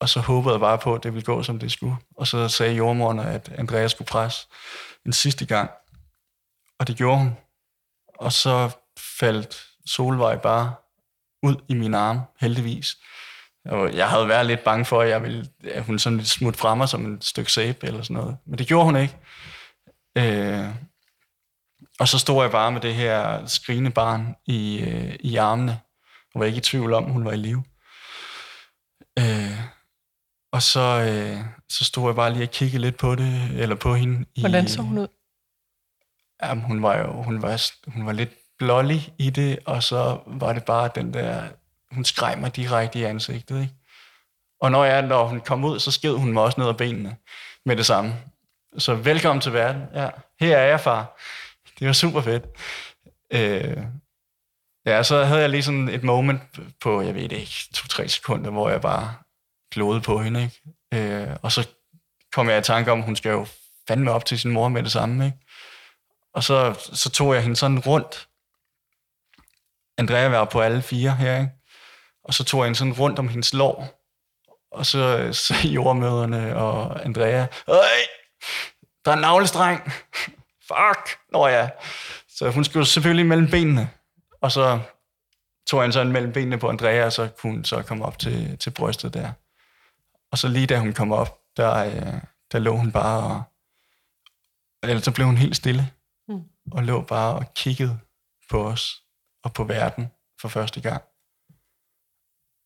og 0.00 0.08
så 0.08 0.20
håbede 0.20 0.52
jeg 0.52 0.60
bare 0.60 0.78
på, 0.78 0.94
at 0.94 1.02
det 1.02 1.14
ville 1.14 1.24
gå, 1.24 1.42
som 1.42 1.58
det 1.58 1.72
skulle. 1.72 1.96
Og 2.16 2.26
så 2.26 2.48
sagde 2.48 2.74
jordmoren, 2.74 3.18
at 3.18 3.52
Andreas 3.58 3.90
skulle 3.90 4.08
presse 4.08 4.48
en 5.06 5.12
sidste 5.12 5.46
gang. 5.46 5.70
Og 6.78 6.88
det 6.88 6.96
gjorde 6.96 7.18
hun. 7.18 7.36
Og 8.18 8.32
så 8.32 8.70
faldt 8.98 9.66
Solvej 9.86 10.36
bare 10.36 10.74
ud 11.42 11.56
i 11.68 11.74
mine 11.74 11.98
arme, 11.98 12.20
heldigvis. 12.40 12.96
Jeg 13.70 14.10
havde 14.10 14.28
været 14.28 14.46
lidt 14.46 14.64
bange 14.64 14.84
for, 14.84 15.00
at, 15.00 15.08
jeg 15.08 15.22
ville, 15.22 15.46
at 15.64 15.84
hun 15.84 15.98
sådan 15.98 16.18
lidt 16.18 16.28
smut 16.28 16.56
fra 16.56 16.74
mig 16.74 16.88
som 16.88 17.14
et 17.14 17.24
stykke 17.24 17.52
sæbe 17.52 17.86
eller 17.86 18.02
sådan 18.02 18.14
noget. 18.14 18.36
Men 18.46 18.58
det 18.58 18.66
gjorde 18.66 18.84
hun 18.84 18.96
ikke. 18.96 19.16
Øh, 20.18 20.68
og 22.00 22.08
så 22.08 22.18
stod 22.18 22.42
jeg 22.42 22.50
bare 22.50 22.72
med 22.72 22.80
det 22.80 22.94
her 22.94 23.46
skrigende 23.46 23.90
barn 23.90 24.34
i, 24.46 24.80
øh, 24.80 25.14
i 25.20 25.36
armene. 25.36 25.80
Hun 26.32 26.40
var 26.40 26.46
ikke 26.46 26.58
i 26.58 26.60
tvivl 26.60 26.92
om, 26.92 27.04
hun 27.04 27.24
var 27.24 27.32
i 27.32 27.36
live. 27.36 27.64
Øh, 29.18 29.60
og 30.52 30.62
så, 30.62 30.80
øh, 30.80 31.44
så 31.68 31.84
stod 31.84 32.08
jeg 32.08 32.14
bare 32.14 32.32
lige 32.32 32.44
og 32.44 32.50
kiggede 32.50 32.82
lidt 32.82 32.96
på 32.96 33.14
det, 33.14 33.50
eller 33.62 33.76
på 33.76 33.94
hende. 33.94 34.26
I, 34.34 34.40
Hvordan 34.40 34.68
så 34.68 34.82
hun 34.82 34.98
ud? 34.98 35.08
Jamen, 36.42 36.64
hun 36.64 36.82
var 36.82 36.98
jo 36.98 37.22
hun 37.22 37.42
var, 37.42 37.62
hun 37.90 38.06
var 38.06 38.12
lidt 38.12 38.30
blålig 38.62 39.14
i 39.18 39.30
det, 39.30 39.58
og 39.66 39.82
så 39.82 40.20
var 40.26 40.52
det 40.52 40.64
bare 40.64 40.90
den 40.94 41.14
der, 41.14 41.48
hun 41.92 42.04
skreg 42.04 42.38
mig 42.38 42.56
direkte 42.56 42.98
i 42.98 43.02
ansigtet, 43.02 43.62
ikke? 43.62 43.74
Og 44.60 44.70
når, 44.70 44.84
jeg, 44.84 45.02
når 45.02 45.24
hun 45.24 45.40
kom 45.40 45.64
ud, 45.64 45.80
så 45.80 45.90
sked 45.90 46.14
hun 46.14 46.32
mig 46.32 46.42
også 46.42 46.60
ned 46.60 46.68
af 46.68 46.76
benene 46.76 47.16
med 47.66 47.76
det 47.76 47.86
samme. 47.86 48.14
Så 48.78 48.94
velkommen 48.94 49.40
til 49.40 49.52
verden. 49.52 49.82
Ja, 49.94 50.08
her 50.40 50.56
er 50.56 50.66
jeg, 50.66 50.80
far. 50.80 51.20
Det 51.78 51.86
var 51.86 51.92
super 51.92 52.20
fedt. 52.20 52.44
Øh, 53.30 53.84
ja, 54.86 55.02
så 55.02 55.24
havde 55.24 55.40
jeg 55.40 55.50
lige 55.50 55.62
sådan 55.62 55.88
et 55.88 56.02
moment 56.02 56.42
på, 56.80 57.02
jeg 57.02 57.14
ved 57.14 57.28
det 57.28 57.36
ikke, 57.36 57.68
to-tre 57.74 58.08
sekunder, 58.08 58.50
hvor 58.50 58.70
jeg 58.70 58.80
bare 58.80 59.14
glodede 59.72 60.00
på 60.00 60.18
hende, 60.18 60.42
ikke? 60.42 61.14
Øh, 61.14 61.36
og 61.42 61.52
så 61.52 61.68
kom 62.32 62.48
jeg 62.48 62.58
i 62.58 62.62
tanke 62.62 62.92
om, 62.92 63.02
hun 63.02 63.16
skal 63.16 63.30
jo 63.30 63.46
fandme 63.88 64.12
op 64.12 64.24
til 64.24 64.38
sin 64.38 64.50
mor 64.50 64.68
med 64.68 64.82
det 64.82 64.92
samme, 64.92 65.26
ikke? 65.26 65.38
Og 66.34 66.44
så, 66.44 66.74
så 66.92 67.10
tog 67.10 67.34
jeg 67.34 67.42
hende 67.42 67.56
sådan 67.56 67.78
rundt. 67.78 68.28
Andrea 69.98 70.28
var 70.28 70.44
på 70.44 70.60
alle 70.60 70.82
fire 70.82 71.10
her, 71.10 71.38
ikke? 71.38 71.52
Og 72.24 72.34
så 72.34 72.44
tog 72.44 72.60
jeg 72.60 72.66
hende 72.66 72.78
sådan 72.78 72.92
rundt 72.92 73.18
om 73.18 73.28
hendes 73.28 73.54
lår. 73.54 74.02
Og 74.70 74.86
så 74.86 75.32
sagde 75.32 75.68
jordmøderne 75.78 76.56
og 76.56 77.04
Andrea, 77.04 77.46
Øj, 77.66 77.76
der 79.04 79.10
er 79.10 79.16
en 79.16 79.20
navlestreng. 79.20 79.92
Fuck, 80.68 81.18
når 81.32 81.48
ja. 81.48 81.68
Så 82.28 82.50
hun 82.50 82.64
skulle 82.64 82.86
selvfølgelig 82.86 83.26
mellem 83.26 83.50
benene. 83.50 83.90
Og 84.40 84.52
så 84.52 84.80
tog 85.66 85.82
hende 85.82 85.92
sådan 85.92 86.12
mellem 86.12 86.32
benene 86.32 86.58
på 86.58 86.68
Andrea, 86.68 87.04
og 87.04 87.12
så 87.12 87.28
kunne 87.28 87.52
hun 87.52 87.64
så 87.64 87.82
komme 87.82 88.04
op 88.04 88.18
til, 88.18 88.58
til 88.58 88.70
brystet 88.70 89.14
der. 89.14 89.32
Og 90.32 90.38
så 90.38 90.48
lige 90.48 90.66
da 90.66 90.78
hun 90.78 90.92
kom 90.92 91.12
op, 91.12 91.38
der, 91.56 91.84
øh, 91.84 92.20
der 92.52 92.58
lå 92.58 92.76
hun 92.76 92.92
bare 92.92 93.22
og... 93.22 93.42
Eller 94.82 95.02
så 95.02 95.12
blev 95.12 95.26
hun 95.26 95.36
helt 95.36 95.56
stille. 95.56 95.90
Mm. 96.28 96.42
Og 96.72 96.82
lå 96.82 97.02
bare 97.02 97.34
og 97.34 97.54
kiggede 97.54 97.98
på 98.50 98.66
os 98.66 99.02
og 99.42 99.52
på 99.52 99.64
verden 99.64 100.10
for 100.40 100.48
første 100.48 100.80
gang. 100.80 101.02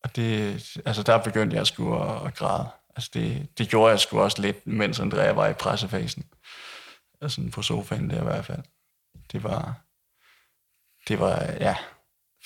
Og 0.03 0.15
det, 0.15 0.77
altså 0.85 1.03
der 1.03 1.23
begyndte 1.23 1.55
jeg 1.55 1.67
sgu 1.67 1.95
at, 1.95 2.27
at 2.27 2.35
græde. 2.35 2.69
Altså 2.95 3.09
det, 3.13 3.57
det 3.57 3.69
gjorde 3.69 3.91
jeg 3.91 3.99
sgu 3.99 4.19
også 4.19 4.41
lidt, 4.41 4.67
mens 4.67 4.99
Andrea 4.99 5.31
var 5.31 5.47
i 5.47 5.53
pressefasen. 5.53 6.23
Altså 7.21 7.49
på 7.53 7.61
sofaen 7.61 8.09
der 8.09 8.21
i 8.21 8.23
hvert 8.23 8.45
fald. 8.45 8.63
Det 9.31 9.43
var, 9.43 9.81
det 11.07 11.19
var, 11.19 11.41
ja, 11.43 11.77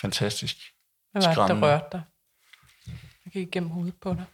fantastisk. 0.01 0.57
Hvad 1.11 1.35
var 1.35 1.47
det, 1.47 1.55
der 1.55 1.61
rørte 1.61 1.85
dig? 1.91 2.03
Jeg 3.25 3.33
gik 3.33 3.47
igennem 3.47 3.69
hovedet 3.69 3.95
på 4.01 4.13
dig. 4.13 4.25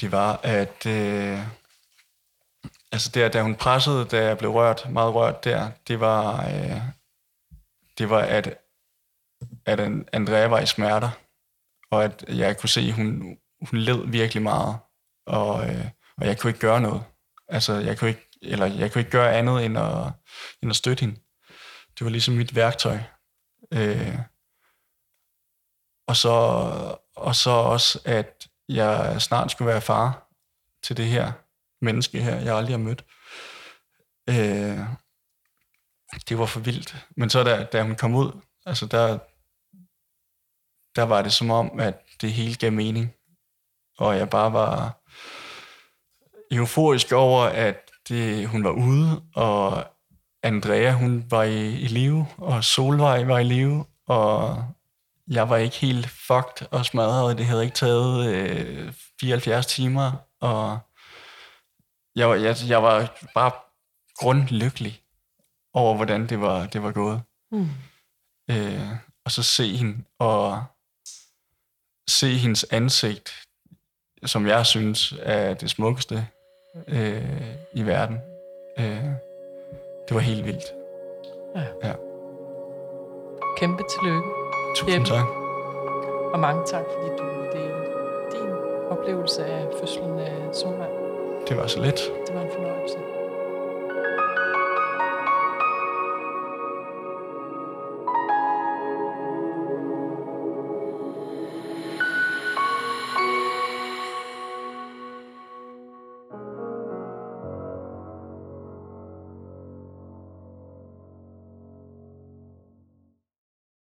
Det 0.00 0.12
var, 0.12 0.40
at... 0.42 0.86
Øh, 0.86 1.38
altså 2.92 3.10
der, 3.14 3.28
da 3.28 3.42
hun 3.42 3.54
pressede, 3.54 4.04
da 4.04 4.24
jeg 4.24 4.38
blev 4.38 4.50
rørt, 4.50 4.90
meget 4.90 5.14
rørt 5.14 5.44
der, 5.44 5.70
det 5.88 6.00
var, 6.00 6.46
øh, 6.48 6.80
det 7.98 8.10
var 8.10 8.20
at, 8.20 8.58
at 9.66 9.80
Andrea 10.12 10.46
var 10.46 10.60
i 10.60 10.66
smerter, 10.66 11.10
og 11.90 12.04
at 12.04 12.24
jeg 12.28 12.58
kunne 12.58 12.68
se, 12.68 12.80
at 12.80 12.92
hun, 12.92 13.38
hun 13.70 13.78
led 13.78 14.06
virkelig 14.06 14.42
meget, 14.42 14.78
og, 15.26 15.68
øh, 15.68 15.86
og 16.16 16.26
jeg 16.26 16.38
kunne 16.38 16.50
ikke 16.50 16.60
gøre 16.60 16.80
noget. 16.80 17.04
Altså, 17.48 17.72
jeg 17.72 17.98
kunne 17.98 18.10
ikke, 18.10 18.28
eller 18.42 18.66
jeg 18.66 18.92
kunne 18.92 19.00
ikke 19.00 19.10
gøre 19.10 19.34
andet 19.34 19.64
end 19.64 19.78
at, 19.78 20.12
end 20.62 20.70
at 20.70 20.76
støtte 20.76 21.00
hende. 21.00 21.20
Det 21.98 22.04
var 22.04 22.10
ligesom 22.10 22.34
mit 22.34 22.54
værktøj. 22.54 22.98
Øh, 23.72 24.18
og, 26.08 26.16
så, 26.16 26.30
og 27.16 27.36
så 27.36 27.50
også, 27.50 28.00
at 28.04 28.48
jeg 28.68 29.22
snart 29.22 29.50
skulle 29.50 29.68
være 29.72 29.80
far 29.80 30.28
til 30.82 30.96
det 30.96 31.06
her 31.06 31.32
menneske 31.80 32.22
her, 32.22 32.36
jeg 32.36 32.56
aldrig 32.56 32.72
har 32.72 32.78
mødt. 32.78 33.04
Øh, 34.28 34.78
det 36.28 36.38
var 36.38 36.46
for 36.46 36.60
vildt. 36.60 37.06
Men 37.16 37.30
så 37.30 37.44
da, 37.44 37.64
da 37.64 37.82
hun 37.82 37.94
kom 37.94 38.14
ud, 38.14 38.40
altså 38.66 38.86
der, 38.86 39.18
der 40.96 41.02
var 41.02 41.22
det 41.22 41.32
som 41.32 41.50
om, 41.50 41.80
at 41.80 41.94
det 42.20 42.32
hele 42.32 42.54
gav 42.54 42.72
mening. 42.72 43.14
Og 43.98 44.16
jeg 44.16 44.30
bare 44.30 44.52
var 44.52 45.00
euforisk 46.50 47.12
over, 47.12 47.42
at 47.42 47.90
det, 48.08 48.48
hun 48.48 48.64
var 48.64 48.70
ude, 48.70 49.22
og 49.34 49.84
Andrea, 50.42 50.92
hun 50.92 51.26
var 51.30 51.42
i, 51.42 51.66
i 51.66 51.86
live, 51.86 52.26
og 52.38 52.64
Solvej 52.64 53.24
var 53.24 53.38
i 53.38 53.44
live, 53.44 53.84
og 54.06 54.64
jeg 55.28 55.50
var 55.50 55.56
ikke 55.56 55.76
helt 55.76 56.10
fucked 56.10 56.68
og 56.70 56.86
smadret. 56.86 57.38
Det 57.38 57.46
havde 57.46 57.64
ikke 57.64 57.74
taget 57.74 58.34
øh, 58.34 58.92
74 59.20 59.66
timer, 59.66 60.12
og 60.40 60.78
jeg, 62.16 62.28
var, 62.28 62.34
jeg, 62.34 62.56
jeg 62.68 62.82
var 62.82 63.18
bare 63.34 63.50
grundlykkelig 64.18 65.00
over, 65.74 65.96
hvordan 65.96 66.26
det 66.26 66.40
var, 66.40 66.66
det 66.66 66.82
var 66.82 66.92
gået. 66.92 67.22
Mm. 67.52 67.68
Øh, 68.50 68.90
og 69.24 69.30
så 69.30 69.42
se 69.42 69.76
hende, 69.76 70.04
og 70.18 70.64
se 72.08 72.26
hendes 72.26 72.66
ansigt, 72.70 73.32
som 74.24 74.46
jeg 74.46 74.66
synes 74.66 75.14
er 75.22 75.54
det 75.54 75.70
smukkeste 75.70 76.26
øh, 76.88 77.22
i 77.72 77.82
verden. 77.82 78.18
Øh, 78.78 79.04
det 80.08 80.14
var 80.14 80.20
helt 80.20 80.44
vildt. 80.46 80.64
Ja. 81.56 81.88
ja. 81.88 81.92
Kæmpe 83.56 83.82
tillykke. 83.90 84.28
Tusind 84.76 84.92
Jeppe. 84.94 85.06
tak. 85.08 85.26
Og 86.32 86.38
mange 86.40 86.62
tak, 86.66 86.84
fordi 86.94 87.08
du 87.18 87.26
delte 87.52 87.92
din 88.32 88.50
oplevelse 88.90 89.44
af 89.44 89.66
fødslen 89.80 90.18
af 90.18 90.54
Solvej. 90.54 90.88
Det 91.48 91.56
var 91.56 91.66
så 91.66 91.80
let. 91.80 92.00
Det 92.26 92.34
var 92.34 92.42
en 92.42 92.50
fornøjelse. 92.54 93.15